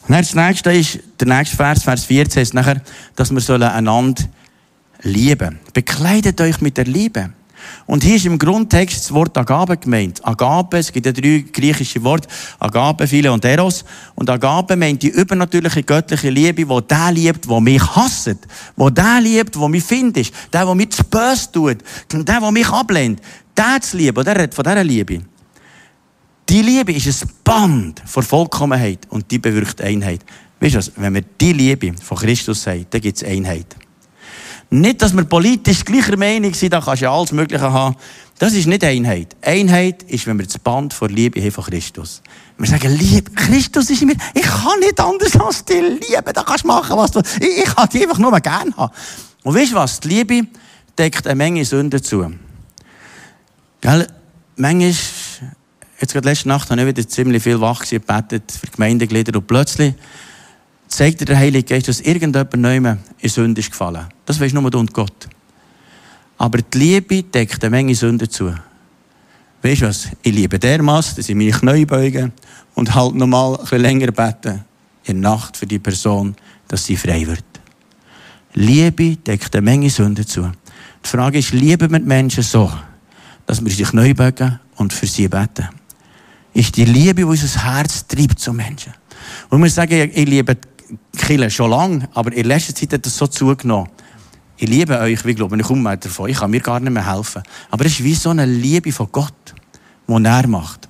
Und 0.02 0.10
dann 0.10 0.22
das 0.22 0.34
nächste 0.34 0.72
ist, 0.72 0.98
der 1.20 1.28
nächste 1.28 1.56
Vers, 1.56 1.82
Vers 1.82 2.04
14, 2.06 2.42
ist 2.42 2.54
nachher, 2.54 2.80
dass 3.16 3.30
wir 3.30 3.40
sollen 3.40 3.62
einander 3.62 4.24
lieben. 5.02 5.58
Bekleidet 5.72 6.40
euch 6.40 6.60
mit 6.60 6.76
der 6.76 6.84
Liebe. 6.84 7.30
Und 7.86 8.04
hier 8.04 8.16
ist 8.16 8.26
im 8.26 8.38
Grundtext 8.38 9.04
das 9.04 9.12
Wort 9.12 9.36
Agape 9.36 9.76
gemeint. 9.76 10.24
Agape, 10.24 10.78
es 10.78 10.92
gibt 10.92 11.06
ja 11.06 11.12
drei 11.12 11.44
griechische 11.52 12.02
Worte. 12.02 12.28
Agape, 12.58 13.06
Phile 13.06 13.32
und 13.32 13.44
Eros. 13.44 13.84
Und 14.14 14.30
Agape 14.30 14.76
meint 14.76 15.02
die 15.02 15.08
übernatürliche 15.08 15.82
göttliche 15.82 16.30
Liebe, 16.30 16.68
wo 16.68 16.80
der 16.80 17.12
liebt, 17.12 17.48
wo 17.48 17.60
mich 17.60 17.82
hasst. 17.82 18.38
Wo 18.76 18.90
der 18.90 19.20
liebt, 19.20 19.58
wo 19.58 19.68
mich 19.68 19.84
findet. 19.84 20.32
Der, 20.52 20.64
der 20.64 20.74
mir 20.74 20.88
zu 20.88 21.04
böse 21.04 21.50
tut. 21.52 21.78
Der, 22.12 22.22
der 22.22 22.50
mich 22.50 22.68
ablehnt. 22.68 23.20
Der 23.56 23.80
zu 23.80 23.96
lieben. 23.96 24.24
Der 24.24 24.36
redet 24.36 24.54
von 24.54 24.64
dieser 24.64 24.84
Liebe. 24.84 25.20
Die 26.48 26.62
Liebe 26.62 26.92
ist 26.92 27.22
ein 27.22 27.30
Band 27.44 28.02
von 28.06 28.22
Vollkommenheit. 28.22 29.06
Und 29.10 29.30
die 29.30 29.38
bewirkt 29.38 29.80
Einheit. 29.80 30.24
Weißt 30.60 30.74
du 30.74 30.78
was? 30.78 30.92
Wenn 30.96 31.14
wir 31.14 31.22
die 31.22 31.52
Liebe 31.52 31.92
von 32.02 32.18
Christus 32.18 32.62
sagen, 32.62 32.86
dann 32.90 33.00
gibt 33.00 33.16
es 33.16 33.24
Einheit. 33.24 33.76
Nicht, 34.72 35.02
dass 35.02 35.14
wir 35.16 35.24
politisch 35.24 35.84
gleicher 35.84 36.16
Meinung 36.16 36.54
sind, 36.54 36.72
da 36.72 36.80
kannst 36.80 37.02
du 37.02 37.06
ja 37.06 37.12
alles 37.12 37.32
Mögliche 37.32 37.72
haben. 37.72 37.96
Das 38.38 38.52
ist 38.54 38.66
nicht 38.66 38.84
Einheit. 38.84 39.36
Einheit 39.42 40.04
ist, 40.04 40.26
wenn 40.28 40.38
wir 40.38 40.46
das 40.46 40.58
Band 40.60 40.94
vor 40.94 41.08
Liebe 41.08 41.40
haben 41.40 41.50
von 41.50 41.64
Christus. 41.64 42.22
Wir 42.56 42.68
sagen, 42.68 42.96
Liebe, 42.96 43.32
Christus 43.32 43.90
ist 43.90 44.02
in 44.02 44.08
mir. 44.08 44.16
Ich 44.32 44.42
kann 44.42 44.78
nicht 44.78 45.00
anders 45.00 45.34
als 45.40 45.64
dich 45.64 45.82
lieben. 45.82 46.32
Da 46.32 46.42
kannst 46.44 46.62
du 46.62 46.68
machen, 46.68 46.96
was 46.96 47.10
du 47.10 47.20
Ich, 47.40 47.64
ich 47.64 47.74
kann 47.74 47.88
dich 47.88 48.02
einfach 48.02 48.18
nur 48.18 48.38
gerne 48.40 48.76
haben. 48.76 48.94
Und 49.42 49.54
weißt 49.56 49.72
du 49.72 49.76
was? 49.76 49.98
Die 50.00 50.08
Liebe 50.08 50.46
deckt 50.96 51.26
eine 51.26 51.34
Menge 51.34 51.64
Sünden 51.64 52.02
zu. 52.02 52.32
Gell? 53.80 54.06
Manchmal, 54.56 54.94
jetzt 56.00 56.12
gerade 56.12 56.28
letzte 56.28 56.48
Nacht, 56.48 56.70
habe 56.70 56.80
ich 56.82 56.86
wieder 56.86 57.08
ziemlich 57.08 57.42
viel 57.42 57.60
wach 57.60 57.84
gebetet 57.88 58.52
für 58.52 58.68
Gemeindeglieder 58.68 59.36
und 59.36 59.46
plötzlich 59.46 59.94
zeigt 60.90 61.20
dir 61.20 61.24
der 61.24 61.38
Heilige 61.38 61.74
Geist, 61.74 61.88
dass 61.88 62.00
irgendjemand 62.00 62.54
neu 62.56 62.76
in 63.18 63.28
Sünde 63.28 63.60
ist 63.60 63.70
gefallen. 63.70 64.06
Das 64.26 64.38
weisst 64.40 64.54
nur 64.54 64.70
du 64.70 64.78
und 64.78 64.92
Gott. 64.92 65.28
Aber 66.36 66.58
die 66.58 66.78
Liebe 66.78 67.22
deckt 67.22 67.62
eine 67.62 67.70
Menge 67.70 67.94
Sünden 67.94 68.28
zu. 68.28 68.52
Weißt 69.62 69.82
du 69.82 69.86
was? 69.86 70.08
Ich 70.22 70.34
liebe 70.34 70.58
dermaßen, 70.58 71.16
dass 71.16 71.28
ich 71.28 71.34
mich 71.34 71.62
neu 71.62 71.84
beuge 71.86 72.32
und 72.74 72.94
halt 72.94 73.14
nochmal 73.14 73.54
ein 73.54 73.60
bisschen 73.60 73.80
länger 73.80 74.12
bete 74.12 74.64
in 75.04 75.22
der 75.22 75.30
Nacht 75.30 75.56
für 75.56 75.66
die 75.66 75.78
Person, 75.78 76.34
dass 76.68 76.86
sie 76.86 76.96
frei 76.96 77.26
wird. 77.26 77.44
Liebe 78.54 79.16
deckt 79.16 79.54
eine 79.54 79.62
Menge 79.62 79.90
Sünden 79.90 80.26
zu. 80.26 80.50
Die 81.04 81.08
Frage 81.08 81.38
ist, 81.38 81.52
lieben 81.52 81.90
wir 81.90 81.98
die 81.98 82.06
Menschen 82.06 82.42
so, 82.42 82.70
dass 83.46 83.64
wir 83.64 83.70
sich 83.70 83.92
neu 83.92 84.12
beugen 84.14 84.58
und 84.76 84.92
für 84.92 85.06
sie 85.06 85.28
beten? 85.28 85.68
Ist 86.52 86.76
die 86.76 86.84
Liebe, 86.84 87.14
die 87.14 87.24
unser 87.24 87.64
Herz 87.64 88.06
treibt 88.06 88.40
zu 88.40 88.52
Menschen? 88.52 88.92
Und 89.50 89.62
wir 89.62 89.70
sagen, 89.70 90.10
ich 90.12 90.28
liebe 90.28 90.56
Kille 91.16 91.50
schon 91.50 91.70
lange, 91.70 92.08
aber 92.14 92.32
in 92.32 92.46
letzter 92.46 92.74
Zeit 92.74 92.92
hat 92.92 93.06
das 93.06 93.16
so 93.16 93.26
zugenommen. 93.26 93.88
Ich 94.56 94.68
liebe 94.68 94.98
euch, 94.98 95.24
wie 95.24 95.34
glaube 95.34 95.56
ich, 95.56 95.62
komme 95.62 95.96
davon. 95.96 96.28
Ich 96.28 96.38
kann 96.38 96.50
mir 96.50 96.60
gar 96.60 96.80
nicht 96.80 96.92
mehr 96.92 97.10
helfen. 97.14 97.42
Aber 97.70 97.86
es 97.86 97.92
ist 97.92 98.04
wie 98.04 98.14
so 98.14 98.30
eine 98.30 98.44
Liebe 98.44 98.92
von 98.92 99.08
Gott, 99.10 99.54
die 100.06 100.24
er 100.24 100.46
macht. 100.46 100.86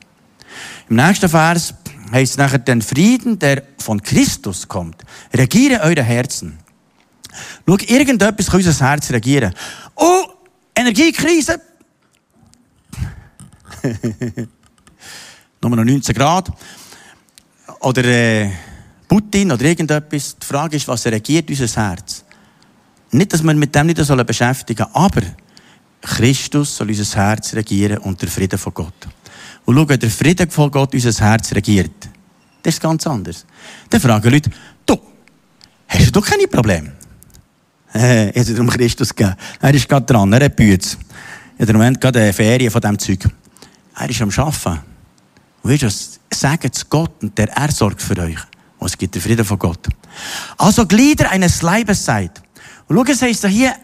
Im 0.89 0.97
nächsten 0.97 1.29
Vers 1.29 1.75
heißt 2.11 2.33
es 2.33 2.37
nachher, 2.37 2.59
den 2.59 2.83
Frieden, 2.83 3.39
der 3.39 3.63
von 3.79 4.03
Christus 4.03 4.67
kommt, 4.67 5.05
regiere 5.33 5.83
eure 5.83 6.03
Herzen. 6.03 6.59
Schau, 7.67 7.77
irgendetwas 7.87 8.47
kann 8.47 8.61
unser 8.61 8.87
Herz 8.87 9.09
regieren. 9.11 9.55
Oh, 9.95 10.25
Energiekrise. 10.75 11.61
Nur 15.63 15.77
noch 15.77 15.85
19 15.85 16.15
Grad. 16.15 16.51
Oder, 17.81 18.05
äh, 18.05 18.51
Putin 19.11 19.51
oder 19.51 19.65
irgendetwas. 19.65 20.37
Die 20.41 20.47
Frage 20.47 20.77
ist, 20.77 20.87
was 20.87 21.05
regiert 21.05 21.51
unser 21.51 21.67
Herz? 21.67 22.25
Nicht, 23.11 23.33
dass 23.33 23.43
wir 23.43 23.53
mit 23.55 23.75
dem 23.75 23.89
nicht 23.89 24.27
beschäftigen 24.27 24.87
sollen, 24.93 25.05
aber 25.05 25.23
Christus 26.01 26.77
soll 26.77 26.91
unser 26.91 27.17
Herz 27.17 27.53
regieren 27.55 27.99
und 27.99 28.23
der 28.23 28.29
Frieden 28.29 28.57
von 28.57 28.73
Gott. 28.73 29.09
Und 29.65 29.75
schau, 29.75 29.85
der 29.85 30.11
Frieden 30.11 30.49
von 30.49 30.71
Gott 30.71 30.95
unser 30.95 31.25
Herz 31.25 31.53
regiert, 31.53 32.09
das 32.63 32.75
ist 32.75 32.81
ganz 32.81 33.05
anders. 33.05 33.45
Dann 33.89 34.01
fragen 34.01 34.31
Leute, 34.31 34.51
du, 34.87 34.97
hast 35.89 36.15
du 36.15 36.21
keine 36.21 36.47
Probleme? 36.47 36.93
Äh, 37.93 38.31
ich 38.41 38.49
habe 38.49 38.61
um 38.61 38.69
Christus 38.69 39.09
gegeben. 39.09 39.35
Er 39.61 39.75
ist 39.75 39.89
gerade 39.89 40.07
dran, 40.07 40.33
er 40.33 40.45
hat 40.45 40.55
Bütz. 40.55 40.97
In 41.59 41.67
dem 41.67 41.77
Moment 41.77 42.01
gerade 42.01 42.21
eine 42.21 42.33
Ferien 42.33 42.71
von 42.71 42.81
diesem 42.81 42.99
Zeug. 43.01 43.29
Er 43.97 44.09
ist 44.09 44.23
am 44.23 44.31
Arbeiten. 44.31 44.85
Und 45.63 45.73
weißt 45.73 45.83
du 45.83 45.87
was? 45.87 46.21
Sagt 46.33 46.77
es 46.77 46.89
Gott 46.89 47.21
und 47.23 47.37
der, 47.37 47.49
er 47.49 47.73
sorgt 47.73 48.01
für 48.01 48.17
euch. 48.17 48.39
Und 48.81 48.87
es 48.87 48.99
gibt 48.99 49.15
den 49.15 49.23
Frieden 49.23 49.45
von 49.45 49.59
Gott. 49.59 49.87
Also 50.59 50.87
Glieder 50.87 51.31
eines 51.31 51.63
Leibes 51.63 52.05
seid. 52.05 52.43
Und 52.89 52.97
schau, 52.97 53.13
es 53.13 53.23
heisst 53.23 53.47
hier, 53.47 53.75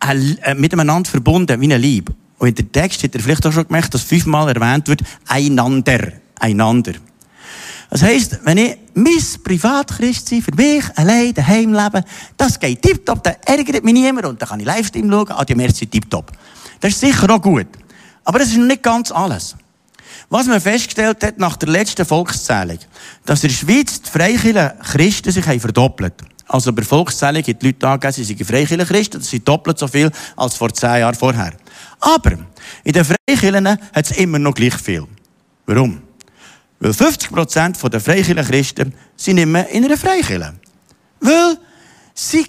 äh, 0.00 0.54
miteinander 0.54 1.08
verbunden, 1.08 1.60
wie 1.60 1.72
ein 1.72 1.80
Lieb. 1.80 2.12
Und 2.38 2.48
in 2.48 2.54
der 2.54 2.72
Text 2.72 3.02
hat 3.02 3.14
er 3.14 3.20
vielleicht 3.20 3.46
auch 3.46 3.52
schon 3.52 3.66
gemerkt, 3.66 3.94
dass 3.94 4.02
fünfmal 4.02 4.48
erwähnt 4.48 4.88
wird, 4.88 5.02
einander, 5.26 6.12
einander. 6.38 6.94
Das 7.90 8.02
heisst, 8.02 8.40
wenn 8.44 8.58
ich 8.58 8.76
mein 8.94 9.22
Privatchrist 9.44 10.28
sein, 10.28 10.42
für 10.42 10.54
mich 10.54 10.84
allein 10.96 11.32
daheim 11.32 11.72
leben, 11.72 12.04
das 12.36 12.58
geht 12.58 12.82
tiptop, 12.82 13.22
da 13.22 13.36
ärgert 13.44 13.84
mich 13.84 13.94
niemand 13.94 14.26
und 14.26 14.42
dann 14.42 14.48
kann 14.48 14.60
ich 14.60 14.66
Livestream 14.66 15.10
schauen, 15.10 15.30
ah, 15.30 15.44
die 15.44 15.54
Merci 15.54 15.86
tiptop. 15.86 16.32
Das 16.80 16.92
ist 16.92 17.00
sicher 17.00 17.30
auch 17.30 17.40
gut. 17.40 17.68
Aber 18.24 18.38
das 18.38 18.48
ist 18.48 18.56
nicht 18.56 18.82
ganz 18.82 19.12
alles. 19.12 19.54
Was 20.28 20.46
man 20.46 20.60
festgestellt 20.60 21.22
hat 21.22 21.38
nach 21.38 21.56
der 21.56 21.68
letzten 21.68 22.04
Volkszählung, 22.04 22.78
dass 23.24 23.44
in 23.44 23.50
der 23.50 23.56
Schweiz 23.56 24.02
die 24.02 24.10
Freikirchen 24.10 24.72
Christen 24.82 25.30
sich 25.30 25.46
haben 25.46 25.60
verdoppelt. 25.60 26.14
Also 26.48 26.72
bei 26.72 26.82
Volkszählung 26.82 27.42
hat 27.42 27.62
die 27.62 27.66
Leute 27.66 27.86
angegeben, 27.86 28.12
sie 28.12 28.24
sind 28.24 28.44
Freikirchen 28.44 28.86
Christen, 28.86 29.18
das 29.18 29.30
sind 29.30 29.46
doppelt 29.46 29.78
so 29.78 29.86
viel 29.86 30.10
als 30.36 30.56
vor 30.56 30.72
zehn 30.72 31.00
Jahren 31.00 31.14
vorher. 31.14 31.52
Aber 32.00 32.32
in 32.84 32.92
den 32.92 33.04
Freikirchen 33.04 33.68
hat 33.68 33.80
es 33.94 34.12
immer 34.12 34.38
noch 34.38 34.54
gleich 34.54 34.74
viel. 34.74 35.06
Warum? 35.66 36.02
Weil 36.80 36.90
50% 36.90 37.88
der 37.88 38.00
Freikirchen 38.00 38.44
Christen 38.44 38.94
sind 39.16 39.50
mehr 39.50 39.68
in 39.70 39.84
einer 39.84 39.96
Freikirche. 39.96 40.54
Weil 41.20 41.58
sie 42.14 42.46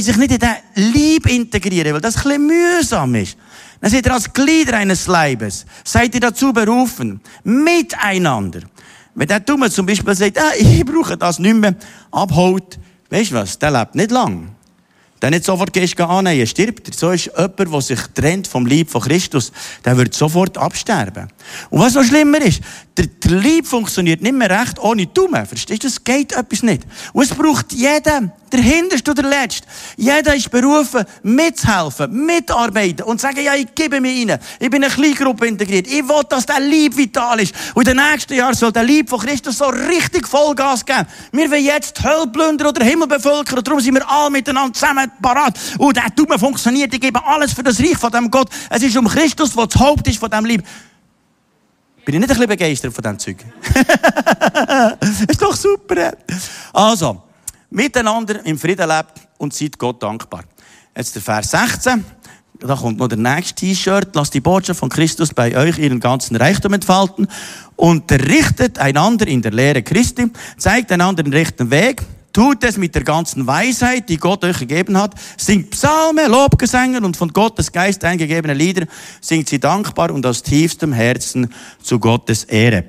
sich 0.00 0.16
nicht 0.16 0.32
in 0.32 0.38
den 0.38 0.92
Lieb 0.92 1.28
integrieren, 1.28 1.94
weil 1.94 2.00
das 2.00 2.16
ein 2.16 2.22
bisschen 2.22 2.46
mühsam 2.46 3.14
ist. 3.16 3.36
Dann 3.80 3.90
seid 3.90 4.06
ihr 4.06 4.12
als 4.12 4.32
Glieder 4.32 4.76
eines 4.78 5.06
Leibes, 5.06 5.66
seid 5.84 6.14
ihr 6.14 6.20
dazu 6.20 6.52
berufen, 6.52 7.20
miteinander. 7.44 8.60
Wenn 9.14 9.28
der 9.28 9.40
Dumme 9.40 9.70
zum 9.70 9.86
Beispiel 9.86 10.14
sagt, 10.14 10.38
ah, 10.38 10.52
ich 10.58 10.84
brauche 10.84 11.16
das 11.16 11.38
nicht 11.38 11.56
mehr, 11.56 11.74
abholt, 12.10 12.78
weißt 13.10 13.30
du 13.30 13.34
was, 13.36 13.58
der 13.58 13.70
lebt 13.70 13.94
nicht 13.94 14.10
lang. 14.10 14.50
Der 15.22 15.30
nicht 15.30 15.44
sofort 15.44 15.72
gehst 15.72 15.98
annehmen, 15.98 16.46
stirbt. 16.46 16.94
So 16.94 17.10
ist 17.10 17.30
jemand, 17.34 17.58
der 17.58 17.80
sich 17.80 18.00
trennt 18.14 18.46
vom 18.46 18.66
Lieb 18.66 18.90
von 18.90 19.00
Christus, 19.00 19.50
der 19.82 19.96
wird 19.96 20.12
sofort 20.12 20.58
absterben. 20.58 21.28
Und 21.70 21.80
was 21.80 21.94
noch 21.94 22.04
schlimmer 22.04 22.40
ist, 22.42 22.60
der, 22.98 23.06
der 23.06 23.38
Lieb 23.38 23.66
funktioniert 23.66 24.20
nicht 24.20 24.34
mehr 24.34 24.50
recht 24.50 24.78
ohne 24.78 25.06
Dumme. 25.06 25.46
Verstehst 25.46 25.84
du? 25.84 25.88
Es 25.88 26.04
geht 26.04 26.32
etwas 26.32 26.62
nicht. 26.62 26.82
Und 27.14 27.24
es 27.24 27.30
braucht 27.30 27.72
jeden, 27.72 28.30
der 28.56 28.64
Hinterste 28.64 29.10
oder 29.10 29.22
der 29.22 29.30
Letzte. 29.30 29.66
Jeder 29.96 30.34
ist 30.34 30.50
berufen, 30.50 31.04
mitzuhelfen, 31.22 32.26
mitarbeiten 32.26 33.04
und 33.04 33.20
sagen, 33.20 33.40
ja, 33.42 33.54
ich 33.54 33.74
gebe 33.74 34.00
mir 34.00 34.10
rein. 34.10 34.38
Ich 34.58 34.70
bin 34.70 34.82
in 34.82 34.84
eine 34.84 34.94
Kleingruppe 34.94 35.46
integriert. 35.46 35.86
Ich 35.86 36.06
will, 36.08 36.22
dass 36.28 36.46
der 36.46 36.60
Lieb 36.60 36.96
vital 36.96 37.40
ist. 37.40 37.54
Und 37.74 37.88
in 37.88 37.96
den 37.96 38.10
nächsten 38.10 38.34
Jahren 38.34 38.54
soll 38.54 38.72
der 38.72 38.84
Lieb 38.84 39.08
von 39.08 39.20
Christus 39.20 39.58
so 39.58 39.66
richtig 39.66 40.26
Vollgas 40.26 40.84
geben. 40.84 41.06
Wir 41.32 41.50
wollen 41.50 41.64
jetzt 41.64 41.98
die 41.98 42.02
Hölle 42.02 42.26
plündern 42.26 42.68
oder 42.68 42.84
Himmel 42.84 43.08
bevölkern. 43.08 43.62
Darum 43.62 43.80
sind 43.80 43.94
wir 43.94 44.08
alle 44.08 44.30
miteinander 44.30 44.72
zusammen 44.72 45.10
parat. 45.20 45.58
Und 45.78 45.96
der 45.96 46.10
Dumme 46.14 46.38
funktioniert. 46.38 46.92
Ich 46.92 47.00
gebe 47.00 47.24
alles 47.24 47.52
für 47.52 47.62
das 47.62 47.78
Reich 47.78 47.96
von 47.98 48.10
dem 48.10 48.30
Gott. 48.30 48.48
Es 48.70 48.82
ist 48.82 48.96
um 48.96 49.06
Christus, 49.06 49.54
der 49.54 49.66
das 49.66 49.80
Haupt 49.80 50.08
ist 50.08 50.18
von 50.18 50.30
dem 50.30 50.44
Lieb. 50.44 50.64
Bin 52.06 52.14
ich 52.14 52.20
nicht 52.20 52.30
ein 52.30 52.36
bisschen 52.36 52.48
begeistert 52.48 52.94
von 52.94 53.02
diesem 53.02 53.18
Zeug? 53.18 53.44
ist 55.28 55.42
doch 55.42 55.56
super. 55.56 56.12
Also, 56.72 57.25
miteinander 57.70 58.44
im 58.44 58.58
Frieden 58.58 58.88
lebt 58.88 59.28
und 59.38 59.54
seid 59.54 59.78
Gott 59.78 60.02
dankbar. 60.02 60.44
Jetzt 60.96 61.14
der 61.14 61.22
Vers 61.22 61.50
16. 61.50 62.04
Da 62.60 62.74
kommt 62.74 62.98
noch 62.98 63.08
der 63.08 63.18
nächste 63.18 63.54
T-Shirt. 63.54 64.14
Lasst 64.14 64.32
die 64.32 64.40
Botschaft 64.40 64.80
von 64.80 64.88
Christus 64.88 65.34
bei 65.34 65.56
euch 65.56 65.78
ihren 65.78 66.00
ganzen 66.00 66.36
Reichtum 66.36 66.72
entfalten. 66.72 67.28
Unterrichtet 67.76 68.78
einander 68.78 69.26
in 69.26 69.42
der 69.42 69.52
Lehre 69.52 69.82
Christi. 69.82 70.30
Zeigt 70.56 70.90
einander 70.90 71.22
den 71.22 71.34
rechten 71.34 71.70
Weg. 71.70 72.02
Tut 72.32 72.64
es 72.64 72.76
mit 72.76 72.94
der 72.94 73.02
ganzen 73.02 73.46
Weisheit, 73.46 74.08
die 74.08 74.18
Gott 74.18 74.44
euch 74.44 74.58
gegeben 74.58 74.98
hat. 74.98 75.14
Singt 75.38 75.70
Psalme, 75.70 76.28
Lobgesänge 76.28 77.00
und 77.00 77.16
von 77.16 77.32
Gottes 77.32 77.72
Geist 77.72 78.04
eingegebene 78.04 78.54
Lieder. 78.54 78.86
Singt 79.20 79.48
sie 79.48 79.58
dankbar 79.58 80.10
und 80.10 80.24
aus 80.26 80.42
tiefstem 80.42 80.92
Herzen 80.92 81.52
zu 81.82 81.98
Gottes 81.98 82.44
Ehre. 82.44 82.84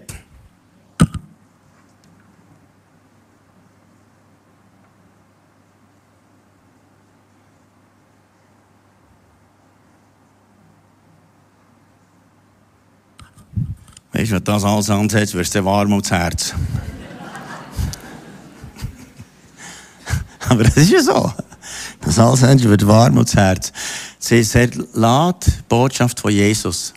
Wenn 14.38 14.44
du 14.44 14.52
das 14.52 14.64
alles 14.64 14.90
ansetzt, 14.92 15.34
wirst 15.34 15.56
du 15.56 15.66
warm 15.66 15.94
ums 15.94 16.12
Herz. 16.12 16.54
Aber 20.48 20.64
das 20.64 20.78
ist 20.78 20.92
ja 20.92 21.02
so. 21.02 21.34
Das 22.02 22.20
alles 22.20 22.44
wird 22.44 22.86
warm 22.86 23.16
ums 23.16 23.36
Herz. 23.36 23.74
Sie 24.20 24.46
lad 24.94 25.44
die 25.48 25.52
Botschaft 25.68 26.20
von 26.20 26.32
Jesus 26.32 26.94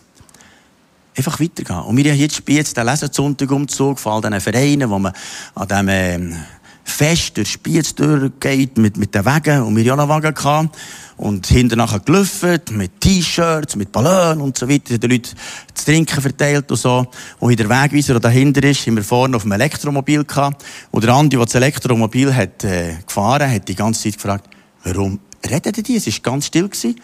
einfach 1.17 1.39
weitergehen. 1.39 1.79
Und 1.79 1.97
wir 1.97 2.11
haben 2.11 2.19
jetzt 2.19 2.35
Spiez, 2.35 2.75
den 2.75 2.85
Lesensonntagumzug 2.85 3.97
von 3.97 4.13
all 4.13 4.21
diesen 4.21 4.39
Vereinen, 4.39 4.89
wo 4.91 4.99
man 4.99 5.11
an 5.55 5.67
diesem 5.67 5.89
ähm, 5.89 6.35
Fest 6.83 7.37
durch 7.37 7.51
Spiez 7.51 7.95
durchgeht 7.95 8.77
mit, 8.77 8.97
mit 8.97 9.13
den 9.13 9.25
Wegen. 9.25 9.63
Und 9.63 9.75
wir 9.75 9.83
hatten 9.83 9.99
auch 9.99 10.07
noch 10.07 10.09
Wagen. 10.09 10.33
Gehabt 10.33 10.77
und 11.21 11.45
hinter 11.45 11.75
nachher 11.75 11.99
gelüftet, 11.99 12.71
mit 12.71 12.99
T-Shirts, 12.99 13.75
mit 13.75 13.91
Ballonen 13.91 14.41
und 14.41 14.57
so 14.57 14.67
weiter, 14.67 14.97
den 14.97 15.11
Leuten 15.11 15.29
zu 15.73 15.85
trinken 15.85 16.19
verteilt 16.19 16.71
und 16.71 16.77
so. 16.77 17.05
Und 17.39 17.51
in 17.51 17.57
der 17.57 17.69
Wegweiser, 17.69 18.13
der 18.13 18.21
dahinter 18.21 18.63
ist, 18.63 18.87
haben 18.87 18.95
wir 18.95 19.03
vorne 19.03 19.37
auf 19.37 19.43
dem 19.43 19.51
Elektromobil 19.51 20.23
gehabt. 20.23 20.65
Und 20.89 21.03
der 21.03 21.13
Andi, 21.13 21.37
der 21.37 21.45
das 21.45 21.53
Elektromobil 21.53 22.33
hat, 22.35 22.63
äh, 22.63 22.95
gefahren, 23.05 23.51
hat 23.51 23.67
die 23.67 23.75
ganze 23.75 24.03
Zeit 24.03 24.13
gefragt, 24.15 24.49
warum 24.83 25.19
redet 25.47 25.87
die? 25.87 25.95
Es 25.95 26.07
war 26.07 26.13
ganz 26.23 26.47
still. 26.47 26.67
Gewesen. 26.67 26.99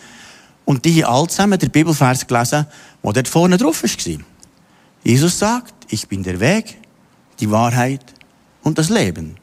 Und 0.65 0.83
die 0.83 1.03
haben 1.03 1.13
alle 1.13 1.27
zusammen 1.27 1.59
den 1.59 1.69
Bibelvers 1.69 2.25
gelesen, 2.25 2.65
der 3.03 3.13
dort 3.13 3.27
vorne 3.27 3.57
drauf 3.57 3.83
war. 3.83 4.17
Jesus 5.03 5.37
sagt, 5.37 5.73
ich 5.89 6.07
bin 6.07 6.23
der 6.23 6.39
Weg, 6.39 6.77
die 7.39 7.51
Wahrheit 7.51 8.03
und 8.63 8.79
das 8.79 8.89
Leben. 8.89 9.37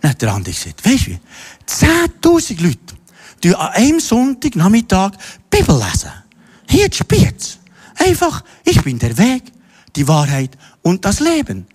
Dann 0.00 0.10
hat 0.10 0.22
der 0.22 0.32
Andi 0.32 0.52
gesagt, 0.52 0.84
weißt 0.84 1.06
du 1.06 1.10
wie? 1.10 1.18
10.000 1.68 2.62
Leute 2.62 2.98
die 3.42 3.54
an 3.54 3.68
einem 3.68 4.00
Sonntagnachmittag 4.00 5.12
Bibel 5.50 5.76
lesen. 5.76 6.10
Hier 6.68 6.88
Spiez. 6.92 7.58
Einfach, 7.96 8.44
ich 8.64 8.82
bin 8.82 8.98
der 8.98 9.16
Weg, 9.18 9.44
die 9.96 10.06
Wahrheit 10.06 10.56
und 10.82 11.04
das 11.04 11.20
Leben. 11.20 11.66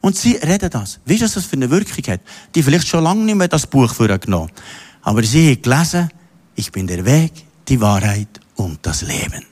Und 0.00 0.16
sie 0.16 0.32
reden 0.32 0.70
das. 0.70 1.00
Wie 1.04 1.14
ist 1.14 1.36
das 1.36 1.44
für 1.44 1.56
eine 1.56 1.70
Wirkung 1.70 2.04
hat? 2.12 2.20
Die 2.54 2.62
vielleicht 2.62 2.88
schon 2.88 3.04
lange 3.04 3.24
nicht 3.24 3.36
mehr 3.36 3.48
das 3.48 3.66
Buch 3.66 3.92
vorgenommen. 3.92 4.50
Aber 5.02 5.22
sie 5.22 5.52
haben 5.52 5.62
gelesen, 5.62 6.10
ich 6.54 6.70
bin 6.70 6.86
der 6.86 7.04
Weg, 7.04 7.32
die 7.68 7.80
Wahrheit 7.80 8.40
und 8.56 8.78
das 8.82 9.02
Leben. 9.02 9.44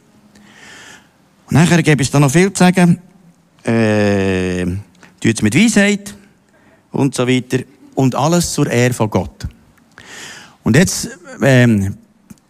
Und 1.47 1.55
nachher 1.55 1.83
gebe 1.83 2.03
es 2.03 2.11
da 2.11 2.21
noch 2.21 2.31
viel 2.31 2.53
zu 2.53 2.59
sagen. 2.65 3.01
Äh, 3.65 4.63
es 4.63 5.43
mit 5.43 5.55
Weisheit 5.55 6.15
und 6.93 7.15
so 7.15 7.27
weiter. 7.27 7.59
Und 7.95 8.15
alles 8.15 8.53
zur 8.53 8.71
Ehre 8.71 8.95
von 8.95 9.11
Gott. 9.11 9.47
Und 10.63 10.77
jetzt 10.77 11.09
ähm, 11.43 11.97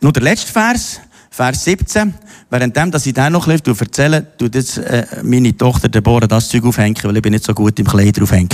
nur 0.01 0.13
der 0.13 0.23
letzte 0.23 0.53
Vers, 0.53 1.01
Vers 1.31 1.65
17. 1.65 2.15
Währenddem, 2.51 2.91
dass 2.91 3.07
ich 3.07 3.15
den 3.15 3.33
noch 3.33 3.47
ein 3.47 3.59
bisschen 3.61 3.87
erzähle, 3.87 4.37
tut 4.37 4.55
jetzt 4.55 4.79
äh, 4.79 5.07
meine 5.23 5.57
Tochter 5.57 5.89
Deborah 5.89 6.27
das 6.27 6.49
Zeug 6.49 6.65
aufhängen, 6.65 6.97
weil 7.03 7.17
ich 7.17 7.23
bin 7.23 7.33
nicht 7.33 7.45
so 7.45 7.55
gut 7.55 7.79
im 7.79 7.87
Kleider 7.87 8.23
aufhängen. 8.23 8.49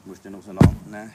Ich 0.00 0.06
muss 0.06 0.20
den 0.20 0.34
auseinandernehmen. 0.34 1.12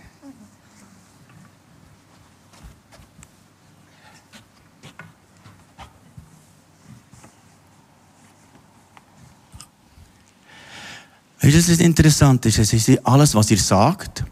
Weißt 11.41 11.55
du, 11.55 11.71
was 11.71 11.79
interessant 11.79 12.45
ist? 12.45 12.59
Es 12.59 12.73
ist 12.73 13.05
alles, 13.05 13.33
was 13.33 13.49
ihr 13.51 13.57
sagt 13.57 14.23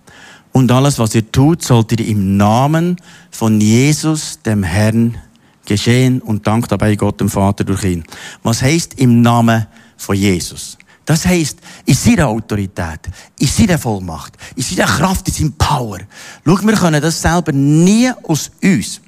und 0.52 0.72
alles, 0.72 1.00
was 1.00 1.16
ihr 1.16 1.32
tut, 1.32 1.64
sollt 1.64 1.92
ihr 1.94 2.06
im 2.06 2.36
Namen 2.36 2.98
von 3.32 3.62
Jesus, 3.62 4.40
dem 4.46 4.64
Herrn, 4.64 5.18
geschehen 5.66 6.22
und 6.22 6.48
dankt 6.48 6.72
dabei 6.72 6.96
Gott, 6.96 7.20
dem 7.20 7.30
Vater, 7.30 7.64
durch 7.64 7.84
ihn. 7.84 8.04
Was 8.44 8.62
heißt 8.62 8.96
im 8.96 9.22
Namen 9.22 9.68
von 9.98 10.16
Jesus? 10.16 10.78
Das 11.06 11.26
heißt, 11.26 11.60
in 11.86 11.94
seiner 11.94 12.28
Autorität, 12.28 13.00
in 13.40 13.48
seiner 13.48 13.78
Vollmacht, 13.78 14.34
in 14.56 14.64
seiner 14.64 14.88
Kraft, 14.88 15.28
in 15.30 15.34
seinem 15.34 15.54
Power. 15.54 16.00
Schau, 16.46 16.62
wir 16.62 16.74
können 16.74 17.02
das 17.02 17.22
selber 17.22 17.54
nie 17.54 18.12
aus 18.24 18.52
uns. 18.62 19.00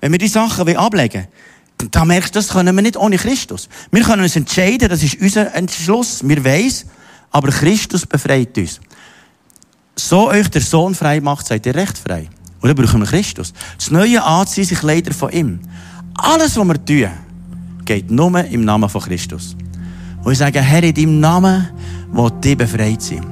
Wenn 0.00 0.10
wir 0.10 0.18
die 0.18 0.28
Sachen 0.28 0.76
ablegen 0.76 1.26
wollen, 1.78 1.90
dann 1.92 2.08
merkst 2.08 2.34
du, 2.34 2.38
das 2.38 2.48
können 2.48 2.74
wir 2.74 2.82
nicht 2.82 2.96
ohne 2.96 3.16
Christus. 3.16 3.68
Wir 3.92 4.02
können 4.02 4.22
uns 4.22 4.34
entscheiden, 4.34 4.88
das 4.88 5.02
ist 5.02 5.20
unser 5.20 5.54
Entschluss. 5.54 6.26
Wir 6.26 6.44
weiss, 6.44 6.86
aber 7.34 7.48
Christus 7.48 8.06
befreit 8.06 8.56
uns. 8.56 8.80
So 9.96 10.28
euch 10.28 10.48
der 10.48 10.60
Sohn 10.60 10.94
frei 10.94 11.20
macht, 11.20 11.46
seid 11.46 11.66
ihr 11.66 11.74
recht 11.74 11.98
frei. 11.98 12.28
Und 12.60 12.68
dann 12.68 12.76
brauchen 12.76 13.00
wir 13.00 13.08
Christus. 13.08 13.52
Das 13.76 13.90
Neue 13.90 14.22
anziehen 14.22 14.64
sich 14.64 14.80
leider 14.82 15.12
von 15.12 15.32
ihm. 15.32 15.58
Alles, 16.16 16.56
was 16.56 16.64
wir 16.64 16.84
tun, 16.84 17.10
geht 17.84 18.08
nur 18.08 18.38
im 18.44 18.64
Namen 18.64 18.88
von 18.88 19.02
Christus. 19.02 19.56
Und 20.22 20.32
ich 20.32 20.38
sage, 20.38 20.60
Herr, 20.60 20.84
in 20.84 20.94
deinem 20.94 21.18
Namen 21.18 21.68
will 22.12 22.30
die 22.42 22.54
befreit 22.54 23.02
sein. 23.02 23.26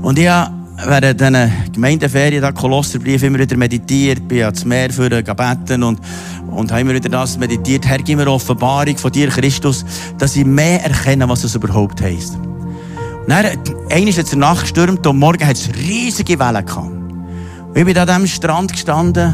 Und 0.00 0.16
ich 0.16 0.28
habe 0.28 0.54
während 0.86 1.20
diesen 1.20 1.52
Gemeindeferien, 1.72 2.40
da 2.40 2.52
Kolosserbrief, 2.52 3.24
immer 3.24 3.40
wieder 3.40 3.56
meditiert, 3.56 4.26
bin 4.28 4.44
ans 4.44 4.64
Meer 4.64 4.90
für 4.90 5.10
gebeten 5.10 5.82
und, 5.82 5.98
und 6.48 6.70
habe 6.70 6.82
immer 6.82 6.94
wieder 6.94 7.08
das 7.08 7.36
meditiert. 7.36 7.84
Herr, 7.86 7.98
gib 7.98 8.18
mir 8.18 8.30
Offenbarung 8.30 8.96
von 8.96 9.10
dir, 9.10 9.30
Christus, 9.30 9.84
dass 10.16 10.36
ich 10.36 10.44
mehr 10.44 10.84
erkenne, 10.84 11.28
was 11.28 11.42
es 11.42 11.56
überhaupt 11.56 12.00
heisst. 12.00 12.38
Dann, 13.30 13.46
einmal 13.90 14.08
ist 14.08 14.18
es 14.18 14.34
Nacht 14.34 14.62
gestürmt 14.62 15.06
und 15.06 15.16
morgen 15.16 15.46
hat 15.46 15.54
es 15.54 15.68
riesige 15.72 16.36
Wellen 16.40 16.66
gehabt. 16.66 16.90
Ich 17.76 17.84
bin 17.84 17.96
an 17.96 18.08
diesem 18.08 18.26
Strand 18.26 18.72
gestanden, 18.72 19.32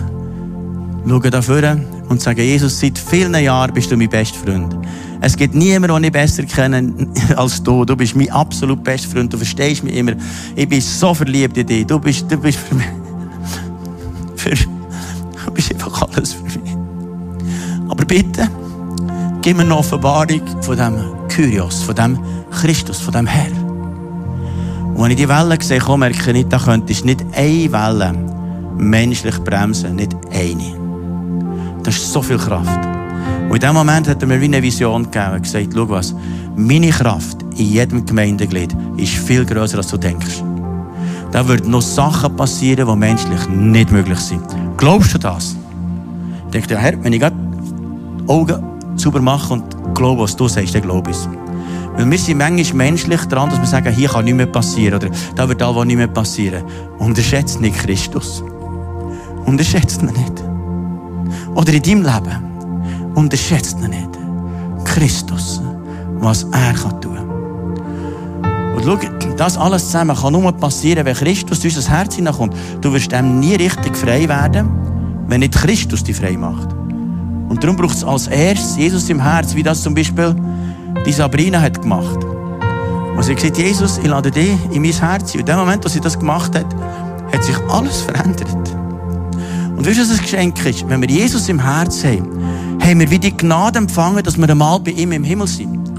schaue 1.09 1.30
da 1.30 1.40
vorne 1.40 1.82
und 2.11 2.20
sage, 2.20 2.42
Jesus, 2.42 2.78
seit 2.78 2.99
vielen 2.99 3.34
Jahren 3.42 3.72
bist 3.72 3.90
du 3.90 3.97
mein 3.97 4.11
bester 4.11 4.38
Freund. 4.38 4.76
Es 5.22 5.34
gibt 5.34 5.55
niemanden, 5.55 5.94
den 5.94 6.05
ich 6.05 6.12
besser 6.12 6.42
kenne 6.42 6.92
als 7.36 7.62
du. 7.62 7.86
Du 7.86 7.97
bist 7.97 8.14
mein 8.14 8.30
absolut 8.30 8.84
bester 8.84 9.09
Freund. 9.09 9.32
Du 9.32 9.38
verstehst 9.38 9.82
mich 9.82 9.94
immer. 9.97 10.12
Ich 10.55 10.68
bin 10.68 10.82
so 10.82 11.14
verliebt 11.14 11.57
in 11.57 11.66
dich. 11.66 11.86
Du 11.86 11.99
bist, 11.99 12.30
du 12.30 12.36
bist 12.36 12.59
für 12.59 12.74
mich. 12.74 12.86
Für, 14.36 14.51
du 14.51 15.51
bist 15.55 15.72
einfach 15.72 16.03
alles 16.14 16.34
für 16.34 16.42
mich. 16.42 16.76
Aber 17.88 18.05
bitte, 18.05 18.47
gib 19.40 19.57
mir 19.57 19.62
eine 19.62 19.74
Offenbarung 19.74 20.42
von 20.61 20.76
dem 20.76 21.28
Kyrios, 21.28 21.82
von 21.82 21.94
dem 21.94 22.18
Christus, 22.51 23.01
von 23.01 23.14
dem 23.14 23.26
Herr. 23.26 23.66
Wenn 24.99 25.11
ich 25.11 25.18
die 25.18 25.28
Wellen 25.28 25.61
sehe, 25.61 25.80
merke 25.99 26.32
ich, 26.32 26.49
da 26.49 26.59
könntest 26.59 27.05
nicht 27.05 27.22
eine 27.34 27.70
Welle 27.70 28.12
menschlich 28.78 29.38
bremsen, 29.44 29.97
nicht 29.97 30.16
eine. 30.32 30.74
Das 31.82 31.97
ist 31.97 32.12
so 32.12 32.22
viel 32.22 32.38
Kraft. 32.38 32.80
Und 33.49 33.55
in 33.55 33.61
dem 33.61 33.74
Moment 33.74 34.09
hat 34.09 34.22
er 34.22 34.26
mir 34.26 34.40
wie 34.40 34.47
eine 34.47 34.62
Vision 34.62 35.05
gegeben 35.05 35.34
und 35.34 35.42
gesagt, 35.42 35.68
schau 35.74 35.88
was, 35.88 36.14
meine 36.57 36.90
Kraft 36.90 37.42
in 37.57 37.66
jedem 37.66 38.07
Gemeindeglied 38.07 38.74
ist 38.97 39.12
viel 39.12 39.44
größer, 39.44 39.76
als 39.76 39.88
du 39.88 39.99
denkst. 39.99 40.42
Da 41.30 41.47
würden 41.47 41.70
noch 41.70 41.82
Sachen 41.82 42.34
passieren, 42.34 42.88
die 42.88 42.97
menschlich 42.97 43.49
nicht 43.49 43.92
möglich 43.92 44.18
sind. 44.18 44.42
Glaubst 44.78 45.12
du 45.12 45.18
das? 45.18 45.57
Ich 46.47 46.53
denke, 46.53 46.78
Herr, 46.78 46.94
wenn 47.05 47.12
ich 47.12 47.20
die 47.20 48.28
Augen 48.28 48.64
sauber 48.97 49.20
mache 49.20 49.53
und 49.53 49.94
glaube, 49.94 50.22
was 50.22 50.34
du 50.34 50.49
sagst, 50.49 50.74
dann 50.74 50.82
glaube 50.82 51.11
ich. 51.11 51.16
Weil 51.97 52.11
wir 52.11 52.18
sind 52.18 52.38
manchmal 52.38 52.90
menschlich 52.90 53.24
dran, 53.24 53.49
dass 53.49 53.59
wir 53.59 53.66
sagen, 53.66 53.92
hier 53.92 54.09
kann 54.09 54.24
nichts 54.24 54.36
mehr 54.36 54.47
passieren 54.47 54.94
oder 54.97 55.09
da 55.34 55.49
wird 55.49 55.62
all 55.62 55.84
nicht 55.86 55.97
mehr 55.97 56.07
passieren. 56.09 56.62
Unterschätzt 56.99 57.61
nicht 57.61 57.78
Christus. 57.78 58.42
Unterschätzt 59.47 60.03
ihn 60.03 60.09
nicht. 60.09 60.44
Oder 61.55 61.72
in 61.72 61.82
deinem 61.82 62.03
Leben. 62.03 63.12
Unterschätzt 63.14 63.78
ihn 63.80 63.90
nicht. 63.90 64.11
Christus. 64.84 65.62
Was 66.18 66.44
er 66.44 66.74
kann 66.74 67.01
tun. 67.01 67.18
Und 68.76 68.84
schau, 68.84 68.99
das 69.36 69.57
alles 69.57 69.86
zusammen 69.86 70.16
kann 70.16 70.32
nur 70.32 70.53
passieren, 70.53 71.07
wenn 71.07 71.14
Christus 71.14 71.64
in 71.64 71.70
unser 71.74 71.90
Herz 71.90 72.14
hineinkommt. 72.14 72.55
Du 72.82 72.92
wirst 72.92 73.11
dem 73.11 73.40
nie 73.40 73.55
richtig 73.55 73.97
frei 73.97 74.28
werden, 74.28 74.68
wenn 75.28 75.40
nicht 75.40 75.55
Christus 75.55 76.05
dich 76.05 76.16
frei 76.16 76.36
macht. 76.36 76.74
Und 77.49 77.62
darum 77.62 77.76
braucht 77.76 77.97
es 77.97 78.05
als 78.05 78.26
erstes 78.26 78.76
Jesus 78.76 79.09
im 79.09 79.22
Herz, 79.22 79.55
wie 79.55 79.62
das 79.62 79.82
zum 79.82 79.94
Beispiel 79.94 80.34
die 81.05 81.12
Sabrina 81.12 81.61
hat 81.61 81.82
gemacht. 81.82 82.24
Und 83.16 83.22
sie 83.22 83.32
hat 83.32 83.40
gesagt, 83.40 83.59
Jesus, 83.59 83.99
ich 83.99 84.07
lade 84.07 84.30
dich 84.30 84.57
in 84.70 84.82
mein 84.82 84.92
Herz. 84.92 85.34
Und 85.34 85.40
in 85.40 85.47
dem 85.47 85.57
Moment, 85.57 85.84
wo 85.84 85.88
sie 85.88 86.01
das 86.01 86.18
gemacht 86.18 86.55
hat, 86.55 86.66
hat 87.32 87.44
sich 87.44 87.57
alles 87.68 88.03
verändert. 88.03 88.76
Und 89.76 89.86
weißt 89.86 89.99
du, 89.99 90.03
was 90.03 90.09
das 90.09 90.20
Geschenk 90.22 90.64
ist? 90.64 90.88
Wenn 90.88 91.01
wir 91.01 91.09
Jesus 91.09 91.49
im 91.49 91.59
Herz 91.59 92.05
haben, 92.05 92.26
haben 92.80 93.01
wir 93.01 93.11
wie 93.11 93.18
die 93.18 93.36
Gnade 93.36 93.78
empfangen, 93.78 94.22
dass 94.22 94.38
wir 94.38 94.49
einmal 94.49 94.80
bei 94.80 94.92
ihm 94.92 95.12
im 95.12 95.24
Himmel 95.24 95.47
sind. 95.47 95.90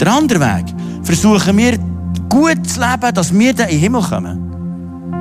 Der 0.00 0.12
andere 0.12 0.40
Weg, 0.40 0.66
versuchen 1.02 1.56
wir 1.56 1.78
gut 2.28 2.68
zu 2.68 2.80
leben, 2.80 3.14
dass 3.14 3.32
wir 3.32 3.54
dann 3.54 3.68
in 3.68 3.74
den 3.74 3.80
Himmel 3.80 4.02
kommen. 4.02 4.48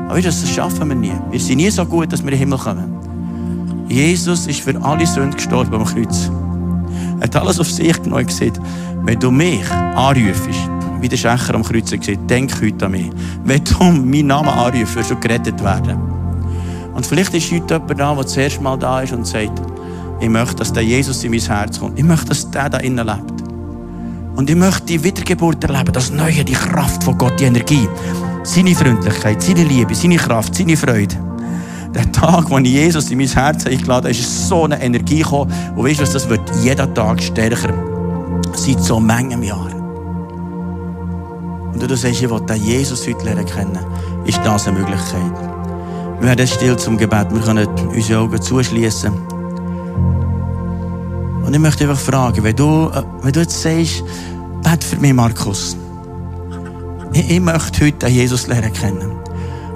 Aber 0.05 0.15
weißt 0.15 0.25
du, 0.25 0.29
das 0.29 0.49
schaffen 0.49 0.87
wir 0.89 0.95
nie. 0.95 1.13
Wir 1.31 1.39
sind 1.39 1.57
nie 1.57 1.69
so 1.69 1.85
gut, 1.85 2.11
dass 2.11 2.23
wir 2.23 2.31
in 2.31 2.39
den 2.39 2.39
Himmel 2.39 2.59
kommen. 2.59 2.97
Jesus 3.89 4.47
ist 4.47 4.59
für 4.61 4.81
alle 4.83 5.07
Sünden 5.07 5.33
gestorben 5.33 5.75
am 5.75 5.85
Kreuz. 5.85 6.29
Er 7.19 7.23
hat 7.23 7.35
alles 7.35 7.59
auf 7.59 7.69
sich 7.69 7.95
genommen 8.01 8.21
und 8.21 8.27
gesagt, 8.27 8.59
wenn 9.03 9.19
du 9.19 9.31
mich 9.31 9.69
anrufst, 9.71 10.69
wie 10.99 11.09
der 11.09 11.17
Schächer 11.17 11.55
am 11.55 11.63
Kreuz 11.63 11.91
gesagt, 11.91 12.29
denk 12.29 12.51
heute 12.61 12.85
an 12.85 12.91
mich. 12.91 13.09
Wenn 13.43 13.63
du 13.63 13.83
meinen 13.83 14.27
Namen 14.27 14.49
anrufst, 14.49 14.95
wirst 14.95 15.11
du 15.11 15.19
gerettet 15.19 15.63
werden. 15.63 15.97
Und 16.93 17.05
vielleicht 17.05 17.33
ist 17.33 17.51
heute 17.51 17.75
jemand 17.75 17.99
da, 17.99 18.13
der 18.15 18.23
das 18.23 18.37
erste 18.37 18.61
Mal 18.61 18.77
da 18.77 19.01
ist 19.01 19.13
und 19.13 19.25
sagt, 19.25 19.61
ich 20.19 20.29
möchte, 20.29 20.55
dass 20.55 20.73
der 20.73 20.83
Jesus 20.83 21.23
in 21.23 21.31
mein 21.31 21.39
Herz 21.39 21.79
kommt. 21.79 21.97
Ich 21.99 22.05
möchte, 22.05 22.27
dass 22.27 22.49
der 22.49 22.69
da 22.69 22.79
innen 22.79 23.05
lebt. 23.05 23.43
Und 24.35 24.49
ich 24.49 24.55
möchte 24.55 24.85
die 24.85 25.03
Wiedergeburt 25.03 25.63
erleben, 25.63 25.93
das 25.93 26.11
Neue, 26.11 26.43
die 26.43 26.53
Kraft 26.53 27.03
von 27.03 27.17
Gott, 27.17 27.39
die 27.39 27.45
Energie, 27.45 27.87
seine 28.43 28.75
Freundlichkeit, 28.75 29.41
seine 29.41 29.63
Liebe, 29.63 29.93
seine 29.93 30.17
Kraft, 30.17 30.55
seine 30.55 30.77
Freude. 30.77 31.26
Der 31.93 32.11
Tag, 32.11 32.49
wo 32.49 32.57
ich 32.57 32.67
Jesus 32.67 33.09
in 33.11 33.17
mein 33.17 33.27
Herz 33.27 33.65
eingeladen 33.65 34.05
habe, 34.05 34.09
ist 34.09 34.47
so 34.47 34.65
eine 34.65 34.81
Energie 34.81 35.19
gekommen. 35.19 35.51
Und 35.75 35.85
weißt 35.85 35.99
du 35.99 36.03
das 36.03 36.29
wird 36.29 36.41
jeden 36.63 36.93
Tag 36.93 37.21
stärker. 37.21 37.73
Seit 38.53 38.81
so 38.83 38.99
manchem 38.99 39.43
Jahr. 39.43 39.69
Und 41.73 41.81
du 41.81 41.95
sagst, 41.95 42.21
ich 42.21 42.29
will 42.29 42.39
den 42.41 42.63
Jesus 42.63 43.07
heute 43.07 43.23
lernen 43.23 43.45
kennen, 43.45 43.79
ist 44.25 44.39
das 44.43 44.67
eine 44.67 44.79
Möglichkeit. 44.79 45.31
Wir 46.19 46.29
werden 46.29 46.47
still 46.47 46.75
zum 46.77 46.97
Gebet. 46.97 47.27
Wir 47.31 47.41
können 47.41 47.67
unsere 47.93 48.21
Augen 48.21 48.41
zuschließen. 48.41 49.13
Und 51.45 51.53
ich 51.53 51.59
möchte 51.59 51.87
einfach 51.87 51.99
fragen, 51.99 52.43
wenn 52.43 52.55
du, 52.55 52.89
äh, 52.89 53.03
wenn 53.21 53.31
du 53.31 53.39
jetzt 53.41 53.61
sagst, 53.61 54.03
bet 54.63 54.83
für 54.83 54.97
mich, 54.97 55.13
Markus. 55.13 55.77
Ich, 57.13 57.29
ich 57.29 57.39
möchte 57.39 57.85
heute 57.85 58.07
Jesus 58.07 58.47
lernen 58.47 58.73
kennen. 58.73 59.11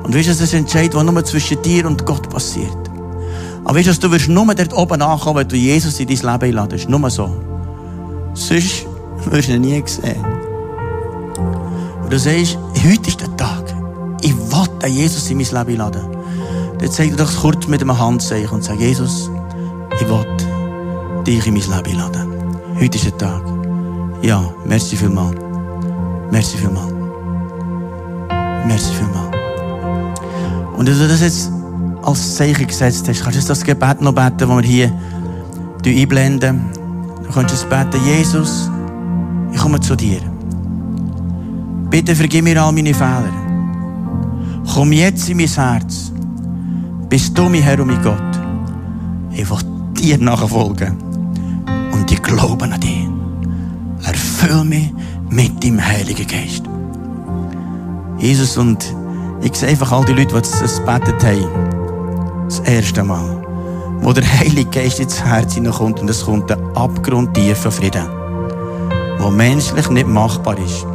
Und 0.03 0.15
weißt 0.15 0.27
du, 0.27 0.31
das 0.31 0.41
ist 0.41 0.53
ein 0.53 0.61
Entscheid, 0.61 0.93
der 0.93 1.03
nur 1.03 1.23
zwischen 1.23 1.61
dir 1.61 1.85
und 1.85 2.05
Gott 2.05 2.29
passiert. 2.29 2.77
Aber 3.63 3.77
weißt 3.77 3.87
du, 3.87 4.07
du 4.07 4.11
wirst 4.11 4.27
nur 4.27 4.53
dort 4.53 4.73
oben 4.73 5.01
ankommen, 5.01 5.39
wenn 5.39 5.47
du 5.47 5.55
Jesus 5.55 5.99
in 5.99 6.07
dein 6.07 6.17
Leben 6.17 6.43
einladest. 6.49 6.89
Nur 6.89 7.09
so. 7.09 7.29
Sonst 8.33 8.85
wirst 9.25 9.49
du 9.49 9.53
ihn 9.53 9.61
nie 9.61 9.83
sehen. 9.85 10.25
Und 12.03 12.11
du 12.11 12.19
sagst, 12.19 12.57
heute 12.83 13.07
ist 13.07 13.21
der 13.21 13.37
Tag. 13.37 13.63
Ich 14.21 14.35
will 14.35 14.89
Jesus 14.89 15.29
in 15.29 15.37
mein 15.37 15.45
Leben 15.45 15.81
einladen. 15.81 16.07
Dann 16.79 16.91
zeig 16.91 17.11
dir 17.11 17.17
doch 17.17 17.41
kurz 17.41 17.67
mit 17.67 17.81
einem 17.81 17.97
Handzeichen 17.97 18.49
und 18.49 18.63
sag, 18.63 18.79
Jesus, 18.79 19.29
ich 19.99 20.07
will 20.07 20.25
dich 21.23 21.45
in 21.45 21.53
mein 21.53 21.63
Leben 21.63 21.99
einladen. 21.99 22.33
Heute 22.79 22.97
ist 22.97 23.05
der 23.05 23.17
Tag. 23.17 23.43
Ja, 24.21 24.43
merci 24.65 24.95
vielmals. 24.95 25.35
Merci 26.31 26.57
vielmals. 26.57 26.93
Merci 28.65 28.93
vielmals. 28.93 29.30
Und 30.81 30.87
wenn 30.87 30.97
du 30.97 31.07
das 31.07 31.21
jetzt 31.21 31.51
als 32.01 32.37
Zeichen 32.37 32.65
gesetzt 32.65 33.07
hast, 33.07 33.23
kannst 33.23 33.43
du 33.43 33.47
das 33.47 33.63
Gebet 33.63 34.01
noch 34.01 34.15
beten, 34.15 34.35
das 34.39 34.49
wir 34.49 34.61
hier 34.63 34.91
einblenden. 35.85 36.71
Du 37.23 37.31
kannst 37.31 37.53
es 37.53 37.63
beten, 37.65 38.03
Jesus, 38.03 38.67
ich 39.51 39.59
komme 39.59 39.79
zu 39.79 39.95
dir. 39.95 40.21
Bitte 41.91 42.15
vergib 42.15 42.45
mir 42.45 42.59
all 42.59 42.71
meine 42.71 42.95
Fehler. 42.95 43.29
Komm 44.73 44.93
jetzt 44.93 45.29
in 45.29 45.37
mein 45.37 45.49
Herz. 45.49 46.11
Bist 47.09 47.37
du 47.37 47.43
mein 47.43 47.61
Herr 47.61 47.79
und 47.79 47.85
mein 47.85 48.01
Gott. 48.01 48.17
Ich 49.33 49.47
will 49.51 49.57
dir 49.93 50.17
nachfolgen. 50.17 50.97
Und 51.91 52.11
ich 52.11 52.23
glaube 52.23 52.65
an 52.65 52.79
dich. 52.79 53.07
Erfüll 54.03 54.63
mich 54.63 54.91
mit 55.29 55.63
deinem 55.63 55.85
Heiligen 55.85 56.25
Geist. 56.25 56.63
Jesus, 58.17 58.57
und 58.57 58.95
ich 59.43 59.55
sehe 59.55 59.69
einfach 59.69 59.91
all 59.91 60.05
die 60.05 60.13
Leute, 60.13 60.27
die 60.27 60.33
das 60.33 60.79
betet 60.85 61.23
haben. 61.23 62.45
Das 62.45 62.59
erste 62.59 63.03
Mal. 63.03 63.41
Wo 64.01 64.13
der 64.13 64.23
Heilige 64.39 64.69
Geist 64.69 64.99
ins 64.99 65.23
Herz 65.23 65.53
hineinkommt 65.53 65.99
und 65.99 66.09
es 66.09 66.25
kommt 66.25 66.51
ein 66.51 66.59
abgrundtiefer 66.75 67.71
Frieden. 67.71 68.07
Der 69.19 69.31
menschlich 69.31 69.89
nicht 69.89 70.07
machbar 70.07 70.57
ist, 70.57 70.85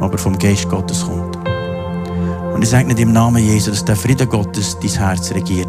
aber 0.00 0.16
vom 0.16 0.38
Geist 0.38 0.68
Gottes 0.68 1.04
kommt. 1.04 1.38
Und 2.54 2.62
ich 2.62 2.70
sage 2.70 2.86
nicht 2.86 3.00
im 3.00 3.12
Namen 3.12 3.42
Jesus, 3.42 3.74
dass 3.74 3.84
der 3.84 3.96
Frieden 3.96 4.28
Gottes 4.28 4.78
dein 4.78 4.90
Herz 4.90 5.32
regiert. 5.32 5.68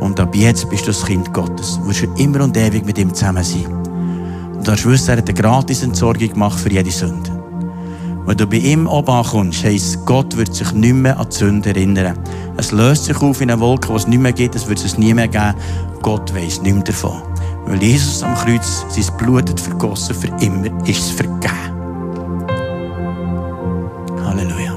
Und 0.00 0.20
ab 0.20 0.34
jetzt 0.34 0.68
bist 0.68 0.82
du 0.82 0.88
das 0.88 1.04
Kind 1.04 1.32
Gottes. 1.32 1.78
Du 1.78 1.88
wirst 1.88 2.06
immer 2.16 2.44
und 2.44 2.56
ewig 2.56 2.84
mit 2.84 2.98
ihm 2.98 3.12
zusammen 3.12 3.42
sein. 3.42 3.66
Und 3.66 4.58
du 4.58 4.62
darfst 4.70 4.86
wissen, 4.86 5.10
er 5.10 5.16
hat 5.16 5.28
eine 5.28 5.34
gratis 5.34 5.82
Entsorgung 5.82 6.28
gemacht 6.28 6.60
für 6.60 6.70
jede 6.70 6.90
Sünde. 6.90 7.35
Wenn 8.26 8.36
du 8.36 8.46
bei 8.48 8.56
ihm 8.56 8.88
oben 8.88 9.08
ankommst, 9.08 9.64
heisst, 9.64 10.04
Gott 10.04 10.36
wird 10.36 10.52
sich 10.52 10.72
nicht 10.72 10.94
mehr 10.94 11.16
an 11.16 11.28
die 11.30 11.36
Sünde 11.36 11.68
erinnern. 11.68 12.18
Es 12.56 12.72
löst 12.72 13.04
sich 13.04 13.16
auf 13.22 13.40
in 13.40 13.52
eine 13.52 13.60
Wolke, 13.60 13.86
die 13.88 13.94
es 13.94 14.08
nicht 14.08 14.18
mehr 14.18 14.32
gibt, 14.32 14.56
es 14.56 14.66
wird 14.66 14.84
es 14.84 14.98
nie 14.98 15.14
mehr 15.14 15.28
geben. 15.28 15.54
Gott 16.02 16.34
weiss 16.34 16.60
nicht 16.60 16.74
mehr 16.74 16.82
davon. 16.82 17.22
Weil 17.66 17.80
Jesus 17.80 18.24
am 18.24 18.34
Kreuz 18.34 18.84
sein 18.88 19.16
Blut 19.16 19.48
hat 19.48 19.60
vergossen, 19.60 20.16
für 20.16 20.26
immer 20.44 20.66
ist 20.88 20.98
es 20.98 21.10
vergeben. 21.10 21.38
Halleluja. 24.24 24.76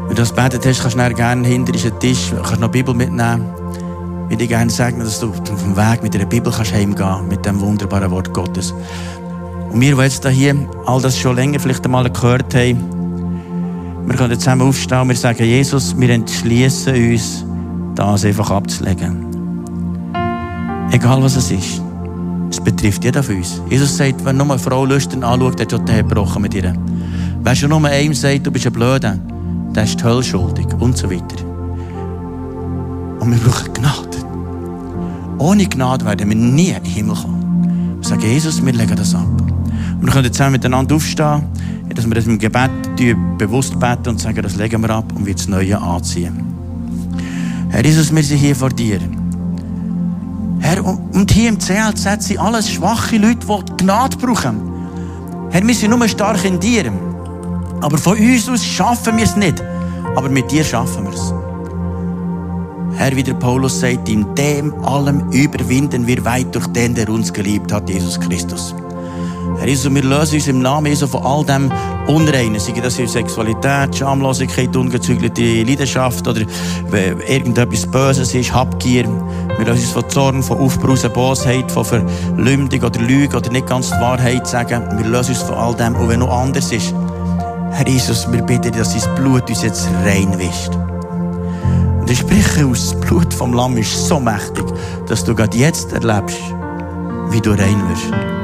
Wenn 0.00 0.08
du 0.08 0.14
das 0.14 0.32
betet 0.32 0.64
hast, 0.64 0.80
kannst 0.80 0.96
du 0.98 1.14
gerne 1.14 1.46
hinter 1.46 1.72
den 1.72 2.00
Tisch, 2.00 2.32
kannst 2.42 2.60
noch 2.60 2.70
Bibel 2.70 2.94
mitnehmen. 2.94 3.44
Ich 4.24 4.30
würde 4.30 4.36
dir 4.38 4.48
gerne 4.48 4.70
sagen, 4.70 4.98
dass 5.00 5.20
du 5.20 5.28
auf 5.28 5.42
dem 5.42 5.76
Weg 5.76 6.02
mit 6.02 6.14
der 6.14 6.24
Bibel 6.24 6.50
kannst 6.50 6.72
heimgehen, 6.72 7.28
mit 7.28 7.44
dem 7.44 7.60
wunderbaren 7.60 8.10
Wort 8.10 8.32
Gottes. 8.32 8.72
Und 9.76 9.82
wir, 9.82 9.94
die 9.94 10.02
jetzt 10.04 10.26
hier 10.26 10.56
all 10.86 11.02
das 11.02 11.18
schon 11.18 11.36
länger 11.36 11.60
vielleicht 11.60 11.84
einmal 11.84 12.08
gehört 12.08 12.54
haben, 12.54 12.78
wir 14.06 14.16
können 14.16 14.38
zusammen 14.38 14.62
aufstehen 14.62 15.02
und 15.02 15.08
wir 15.08 15.16
sagen, 15.16 15.44
Jesus, 15.44 15.94
wir 16.00 16.08
entschließen 16.08 16.94
uns, 16.94 17.44
das 17.94 18.24
einfach 18.24 18.50
abzulegen. 18.50 19.26
Egal 20.92 21.22
was 21.22 21.36
es 21.36 21.50
ist. 21.50 21.82
Es 22.50 22.58
betrifft 22.58 23.04
jeden 23.04 23.22
von 23.22 23.36
uns. 23.36 23.60
Jesus 23.68 23.94
sagt, 23.94 24.24
wenn 24.24 24.38
nur 24.38 24.46
eine 24.46 24.58
Frau 24.58 24.86
Lüstern 24.86 25.22
anschaut, 25.22 25.60
hat 25.60 25.70
schon 25.70 25.84
der 25.84 26.02
gebrochen 26.02 26.40
mit 26.40 26.54
ihr. 26.54 26.72
Wenn 27.42 27.54
schon 27.54 27.68
nur 27.68 27.84
einem 27.84 28.14
sagt, 28.14 28.46
du 28.46 28.50
bist 28.50 28.66
ein 28.66 28.72
Blöder, 28.72 29.18
der 29.74 29.84
ist 29.84 30.00
die 30.00 30.04
Hölle 30.04 30.22
schuldig 30.22 30.68
und 30.80 30.96
so 30.96 31.10
weiter. 31.10 31.44
Und 33.20 33.30
wir 33.30 33.38
brauchen 33.40 33.74
Gnade. 33.74 35.36
Ohne 35.36 35.66
Gnade 35.66 36.06
werden 36.06 36.30
wir 36.30 36.34
nie 36.34 36.70
in 36.70 36.82
den 36.82 36.84
Himmel 36.84 37.14
kommen. 37.14 37.96
Wir 38.00 38.08
sagen, 38.08 38.22
Jesus, 38.22 38.64
wir 38.64 38.72
legen 38.72 38.96
das 38.96 39.14
ab. 39.14 39.26
Und 40.00 40.06
wir 40.06 40.12
können 40.12 40.32
zusammen 40.32 40.52
miteinander 40.52 40.94
aufstehen, 40.94 41.42
dass 41.94 42.06
wir 42.06 42.14
das 42.14 42.26
im 42.26 42.38
Gebet 42.38 42.70
bewusst 43.38 43.78
beten 43.78 44.10
und 44.10 44.20
sagen, 44.20 44.42
das 44.42 44.56
legen 44.56 44.82
wir 44.82 44.90
ab 44.90 45.10
und 45.14 45.24
wir 45.24 45.34
das 45.34 45.48
Neue 45.48 45.80
anziehen. 45.80 46.44
Herr 47.70 47.84
Jesus, 47.84 48.14
wir 48.14 48.22
sind 48.22 48.38
hier 48.38 48.54
vor 48.54 48.70
dir. 48.70 49.00
Herr, 50.60 50.84
und 50.84 51.30
hier 51.30 51.48
im 51.48 51.58
CLZ 51.58 52.22
sind 52.22 52.38
alles 52.38 52.70
schwache 52.70 53.16
Leute, 53.18 53.46
die 53.46 53.84
Gnade 53.84 54.16
brauchen. 54.16 54.60
Herr, 55.50 55.66
wir 55.66 55.74
sind 55.74 55.90
nur 55.90 56.08
stark 56.08 56.44
in 56.44 56.60
dir. 56.60 56.92
Aber 57.80 57.98
von 57.98 58.18
uns 58.18 58.48
aus 58.48 58.64
schaffen 58.64 59.16
wir 59.16 59.24
es 59.24 59.36
nicht. 59.36 59.62
Aber 60.16 60.28
mit 60.28 60.50
dir 60.50 60.64
schaffen 60.64 61.04
wir 61.04 61.12
es. 61.12 61.34
Herr, 62.98 63.14
wie 63.14 63.22
der 63.22 63.34
Paulus 63.34 63.80
sagt, 63.80 64.08
in 64.08 64.26
dem 64.34 64.72
allem 64.84 65.30
überwinden 65.30 66.06
wir 66.06 66.24
weit 66.24 66.54
durch 66.54 66.66
den, 66.68 66.94
der 66.94 67.08
uns 67.08 67.32
geliebt 67.32 67.72
hat, 67.72 67.88
Jesus 67.88 68.18
Christus. 68.18 68.74
Herr 69.58 69.68
Jesus, 69.68 69.94
wir 69.94 70.02
lösen 70.02 70.34
uns 70.34 70.48
im 70.48 70.60
Namen 70.60 70.86
Jesu 70.86 71.06
von 71.06 71.22
all 71.24 71.44
dem 71.44 71.72
Unreinen, 72.06 72.58
sei 72.58 72.72
das 72.72 72.98
in 72.98 73.08
Sexualität, 73.08 73.96
Schamlosigkeit, 73.96 74.76
ungezügelte 74.76 75.62
Leidenschaft 75.62 76.26
oder 76.28 76.42
irgendetwas 77.26 77.86
Böses 77.86 78.34
ist, 78.34 78.52
Habgier. 78.52 79.04
Wir 79.58 79.66
lösen 79.66 79.82
uns 79.82 79.92
von 79.92 80.08
Zorn, 80.10 80.42
von 80.42 80.58
Aufbrausen, 80.58 81.12
Bosheit, 81.12 81.70
von 81.72 81.84
Verleumdung 81.84 82.82
oder 82.82 83.00
Lüge 83.00 83.36
oder 83.36 83.50
nicht 83.50 83.66
ganz 83.66 83.88
die 83.88 84.00
Wahrheit 84.00 84.46
sagen. 84.46 84.84
Wir 84.98 85.06
lösen 85.06 85.30
uns 85.30 85.42
von 85.42 85.54
all 85.56 85.74
dem. 85.74 85.96
Und 85.96 86.08
wenn 86.08 86.20
noch 86.20 86.30
anders 86.30 86.70
ist, 86.70 86.94
Herr 87.72 87.88
Jesus, 87.88 88.30
wir 88.30 88.42
bitten 88.42 88.72
dir, 88.72 88.78
dass 88.78 88.94
dein 88.94 89.14
Blut 89.16 89.48
uns 89.48 89.62
jetzt 89.62 89.88
rein 90.04 90.38
wischt. 90.38 90.74
Und 92.00 92.10
ich 92.10 92.18
spreche 92.18 92.66
aus, 92.66 92.90
das 92.92 93.00
Blut 93.00 93.34
vom 93.34 93.52
Lamm 93.52 93.76
ist 93.78 94.06
so 94.06 94.20
mächtig, 94.20 94.64
dass 95.08 95.24
du 95.24 95.34
gerade 95.34 95.56
jetzt 95.56 95.92
erlebst, 95.92 96.38
wie 97.30 97.40
du 97.40 97.50
rein 97.50 97.82
wirst. 97.88 98.35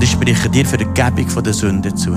Und 0.00 0.04
ich 0.04 0.12
spreche 0.12 0.48
dir 0.48 0.64
die 0.64 0.64
Vergebung 0.64 1.28
von 1.28 1.44
der 1.44 1.52
Sünde 1.52 1.94
zu. 1.94 2.16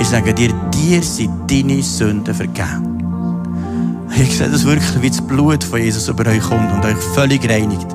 Ich 0.00 0.08
sage 0.08 0.34
dir, 0.34 0.52
dir 0.74 1.00
sind 1.04 1.48
deine 1.48 1.80
Sünden 1.84 2.34
vergeben. 2.34 4.08
Ich 4.16 4.36
sehe 4.36 4.48
das 4.48 4.64
wirklich, 4.64 5.00
wie 5.00 5.08
das 5.08 5.20
Blut 5.20 5.62
von 5.62 5.80
Jesus 5.80 6.08
über 6.08 6.28
euch 6.28 6.40
kommt 6.40 6.72
und 6.72 6.84
euch 6.84 6.96
völlig 7.14 7.48
reinigt, 7.48 7.86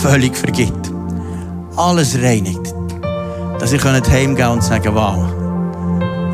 völlig 0.00 0.34
vergibt. 0.34 0.90
Alles 1.76 2.16
reinigt. 2.16 2.74
Dass 3.58 3.74
ihr 3.74 3.78
könnt 3.78 4.10
heimgehen 4.10 4.48
und 4.48 4.62
sagen, 4.62 4.94
wow, 4.94 5.18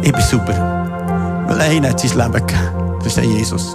ich 0.00 0.12
bin 0.12 0.22
super. 0.22 1.44
Weil 1.48 1.60
einer 1.60 1.88
hat 1.88 1.98
sein 1.98 2.16
Leben 2.16 2.32
gegeben. 2.46 2.98
Das 2.98 3.06
ist 3.08 3.16
der 3.16 3.24
Jesus. 3.24 3.74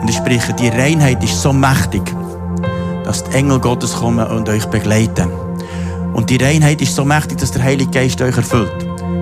Und 0.00 0.08
ich 0.08 0.14
spreche, 0.14 0.52
die 0.52 0.68
Reinheit 0.68 1.24
ist 1.24 1.42
so 1.42 1.52
mächtig, 1.52 2.02
dass 3.02 3.24
die 3.24 3.32
Engel 3.32 3.58
Gottes 3.58 3.92
kommen 3.92 4.24
und 4.28 4.48
euch 4.48 4.66
begleiten. 4.66 5.45
Und 6.16 6.30
die 6.30 6.42
Reinheit 6.42 6.80
ist 6.80 6.94
so 6.94 7.04
mächtig, 7.04 7.36
dass 7.36 7.50
der 7.50 7.62
Heilige 7.62 7.90
Geist 7.90 8.22
euch 8.22 8.34
erfüllt. 8.34 8.72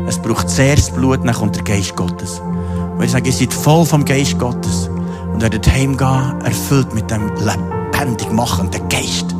Es 0.06 0.16
braucht 0.16 0.48
zuerst 0.48 0.90
das 0.90 0.94
Blut, 0.94 1.26
dann 1.26 1.34
kommt 1.34 1.56
der 1.56 1.64
Geist 1.64 1.96
Gottes. 1.96 2.38
Und 2.38 3.02
ich 3.02 3.10
sage, 3.10 3.26
ihr 3.26 3.32
seid 3.32 3.52
voll 3.52 3.84
vom 3.84 4.04
Geist 4.04 4.38
Gottes. 4.38 4.88
Und 5.32 5.42
werdet 5.42 5.68
heimgehen, 5.68 6.40
erfüllt 6.44 6.94
mit 6.94 7.10
dem 7.10 7.32
lebendig 7.34 8.30
machenden 8.30 8.88
Geist. 8.88 9.34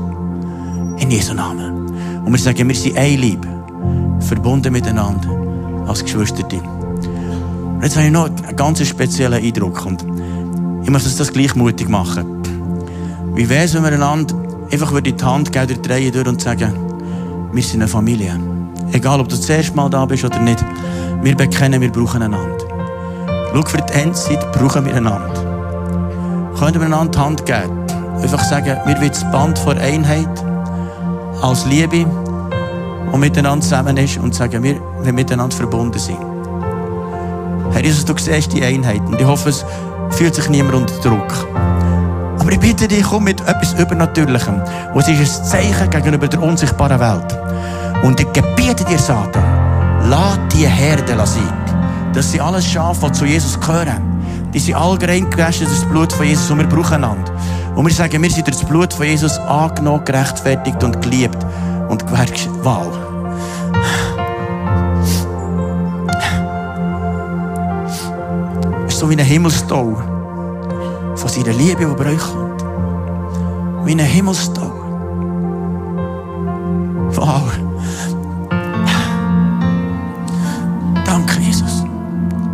In 0.99 1.13
Jesu 1.13 1.33
Namen. 1.33 2.25
Und 2.25 2.33
wir 2.33 2.39
sagen, 2.41 2.67
wir 2.67 2.75
sind 2.75 2.99
ein 2.99 3.21
Liebe. 3.21 3.47
Verbunden 4.19 4.73
miteinander. 4.73 5.29
Als 5.87 6.03
Geschwister. 6.03 6.43
Und 6.43 7.83
jetzt 7.85 7.95
habe 7.95 8.07
ich 8.07 8.13
noch 8.13 8.25
einen 8.25 8.57
ganz 8.57 8.85
speziellen 8.85 9.41
Eindruck. 9.41 9.87
Und 9.87 10.05
ich 10.83 10.91
möchte 10.91 11.09
das 11.17 11.33
gleich 11.33 11.55
mutig 11.55 11.89
machen. 11.89 12.43
Wie 13.37 13.49
wäre 13.49 13.63
es, 13.63 13.75
wenn 13.75 13.85
wir 13.85 13.93
einander 13.93 14.35
einfach 14.73 14.93
in 14.93 15.05
die 15.05 15.25
Hand 15.25 15.53
geben, 15.53 15.83
drehen 15.83 16.13
durch 16.13 16.27
und 16.27 16.43
sagen, 16.43 16.84
wir 17.55 17.63
sind 17.63 17.83
eine 17.83 17.89
Familie. 17.89 18.39
Egal, 18.93 19.21
ob 19.21 19.29
du 19.29 19.37
das 19.37 19.49
erste 19.49 19.77
Mal 19.77 19.89
da 19.89 20.05
bist 20.05 20.25
oder 20.25 20.41
nicht. 20.41 20.65
Wir 21.23 21.37
bekennen, 21.37 21.81
wir 21.81 21.91
brauchen 21.91 22.23
einander. 22.23 22.59
Schau, 23.53 23.63
für 23.63 23.77
die 23.77 23.93
Endzeit 23.93 24.53
brauchen 24.53 24.85
wir 24.85 24.95
einander. 24.95 26.53
Können 26.59 26.75
wir 26.75 26.87
einander 26.87 27.13
die 27.13 27.19
Hand 27.19 27.47
geben? 27.47 27.87
Einfach 28.21 28.43
sagen, 28.45 28.77
wir 28.85 28.97
wollen 28.97 29.09
das 29.09 29.31
Band 29.31 29.59
vor 29.59 29.75
Einheit 29.75 30.29
als 31.43 31.65
Liebe 31.67 32.07
und 33.13 33.21
miteinander 33.21 33.63
zusammen 33.63 33.97
ist 33.99 34.19
und 34.19 34.35
sagen, 34.35 34.63
wir, 34.63 34.81
wir 35.03 35.13
miteinander 35.13 35.55
verbunden 35.55 35.99
sind. 35.99 36.19
Herr 37.73 37.85
Jesus, 37.85 38.05
du 38.05 38.15
siehst 38.17 38.53
die 38.53 38.65
Einheit 38.65 39.01
und 39.07 39.21
ich 39.21 39.27
hoffe, 39.27 39.51
es 39.51 39.65
fühlt 40.11 40.35
sich 40.35 40.49
niemand 40.49 40.75
unter 40.75 41.09
Druck. 41.09 41.74
Ich 42.55 42.61
bitte 42.61 42.87
dich, 42.87 43.03
komm 43.03 43.25
mit 43.25 43.41
etwas 43.41 43.73
Übernatürlichem. 43.73 44.63
Und 44.95 45.01
es 45.01 45.09
ist 45.09 45.41
ein 45.41 45.45
Zeichen 45.45 45.91
gegenüber 45.91 46.29
der 46.29 46.41
unsichtbaren 46.41 47.01
Welt. 47.01 47.37
Und 48.05 48.21
ich 48.21 48.33
gebiete 48.33 48.85
dir, 48.85 48.97
Satan, 48.97 49.43
lass 50.09 50.39
die 50.53 50.65
Herde 50.65 51.17
sein. 51.27 51.53
Das 52.13 52.31
sind 52.31 52.43
alles 52.43 52.65
Schafe, 52.65 53.07
die 53.07 53.13
zu 53.13 53.25
Jesus 53.25 53.59
gehören. 53.59 54.01
Die 54.55 54.61
sind 54.61 54.77
alle 54.77 54.97
gewaschen 54.99 55.67
durch 55.67 55.81
das 55.81 55.89
Blut 55.89 56.13
von 56.13 56.27
Jesus 56.27 56.49
und 56.49 56.59
wir 56.59 56.69
brauchen 56.69 56.95
einander. 56.95 57.33
Und 57.75 57.87
wir 57.87 57.93
sagen, 57.93 58.23
wir 58.23 58.31
sind 58.31 58.47
durch 58.47 58.57
das 58.59 58.69
Blut 58.69 58.95
von 58.95 59.05
Jesus 59.05 59.37
angenommen, 59.37 60.05
gerechtfertigt 60.05 60.85
und 60.85 61.03
geliebt. 61.03 61.45
Und 61.89 62.07
gewerkt, 62.07 62.49
wow. 62.63 62.87
so 68.89 69.11
wie 69.11 69.15
ein 69.15 69.19
Himmelstau 69.19 69.97
von 71.17 71.29
seiner 71.29 71.53
Liebe, 71.53 71.85
die 71.85 71.95
bei 71.97 72.13
euch 72.13 72.19
kommt. 72.21 72.44
Wie 73.85 73.93
ein 73.93 73.99
Himmelstau. 73.99 74.73
Wow. 77.17 77.43
Danke, 81.05 81.41
Jesus. 81.41 81.85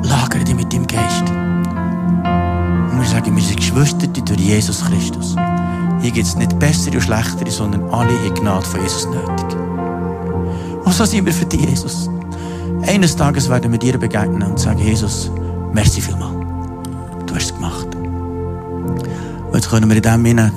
Lagere 0.03 0.45
dich 0.45 0.55
mit 0.55 0.73
deinem 0.73 0.87
Geist. 0.87 1.23
Und 1.31 3.01
wir 3.01 3.09
sagen, 3.09 3.35
wir 3.35 3.43
sind 3.43 3.59
Geschwister 3.59 4.07
durch 4.09 4.41
Jesus 4.41 4.85
Christus. 4.85 5.37
Hier 6.01 6.11
gibt 6.11 6.27
es 6.27 6.35
nicht 6.35 6.59
bessere 6.59 6.97
und 6.97 7.03
schlechtere, 7.03 7.51
sondern 7.51 7.89
alle 7.91 8.13
in 8.27 8.35
Gnade 8.35 8.67
von 8.67 8.81
Jesus 8.83 9.07
nötig. 9.07 9.57
Und 10.85 10.93
so 10.93 11.05
sind 11.05 11.27
wir 11.27 11.33
für 11.33 11.45
dich, 11.45 11.65
Jesus. 11.65 12.11
Eines 12.87 13.15
Tages 13.15 13.49
werden 13.49 13.71
wir 13.71 13.79
dir 13.79 13.99
begegnen 13.99 14.43
und 14.43 14.59
sagen, 14.59 14.81
Jesus, 14.81 15.31
merci 15.73 16.01
vielmals. 16.01 16.35
Du 17.27 17.35
hast 17.35 17.45
es 17.45 17.55
gemacht. 17.55 17.87
Und 17.95 19.55
jetzt 19.55 19.71
können 19.71 19.89
wir 19.89 19.97
in 19.97 20.03
dem 20.03 20.25
Sinne 20.25 20.53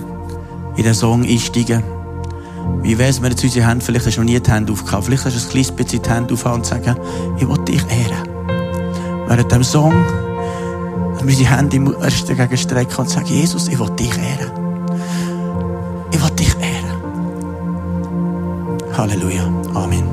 in 0.76 0.84
den 0.84 0.94
Song 0.94 1.24
einsteigen. 1.24 1.84
Wie 2.82 2.98
wäre 2.98 3.10
es, 3.10 3.22
wenn 3.22 3.32
jetzt 3.32 3.44
unsere 3.44 3.68
Hände, 3.68 3.84
vielleicht 3.84 4.06
hast 4.06 4.18
du 4.18 4.22
noch 4.22 4.26
nie 4.26 4.40
die 4.40 4.52
Hände 4.52 4.74
aufgehauen, 4.74 5.04
vielleicht 5.04 5.26
hast 5.26 5.36
du 5.36 5.48
ein 5.48 5.50
kleines 5.52 5.72
bisschen 5.72 6.02
die 6.02 6.10
Hände 6.10 6.34
aufgehauen 6.34 6.60
und 6.60 6.66
sagen, 6.66 6.96
ich 7.38 7.48
will 7.48 7.58
dich 7.66 7.82
ehren. 7.90 8.28
Während 9.28 9.52
dem 9.52 9.64
Song, 9.64 9.94
wir 9.94 11.22
unsere 11.22 11.58
Hände 11.58 11.76
im 11.78 11.94
ersten 11.94 12.36
gegenstrecken 12.36 12.98
und 12.98 13.10
sagen, 13.10 13.28
Jesus, 13.28 13.68
ich 13.68 13.80
will 13.80 13.90
dich 13.92 14.18
ehren. 14.18 14.52
Ich 16.12 16.22
will 16.22 16.36
dich 16.36 16.56
ehren. 16.56 16.84
Halleluja. 18.98 19.50
Amen. 19.74 20.13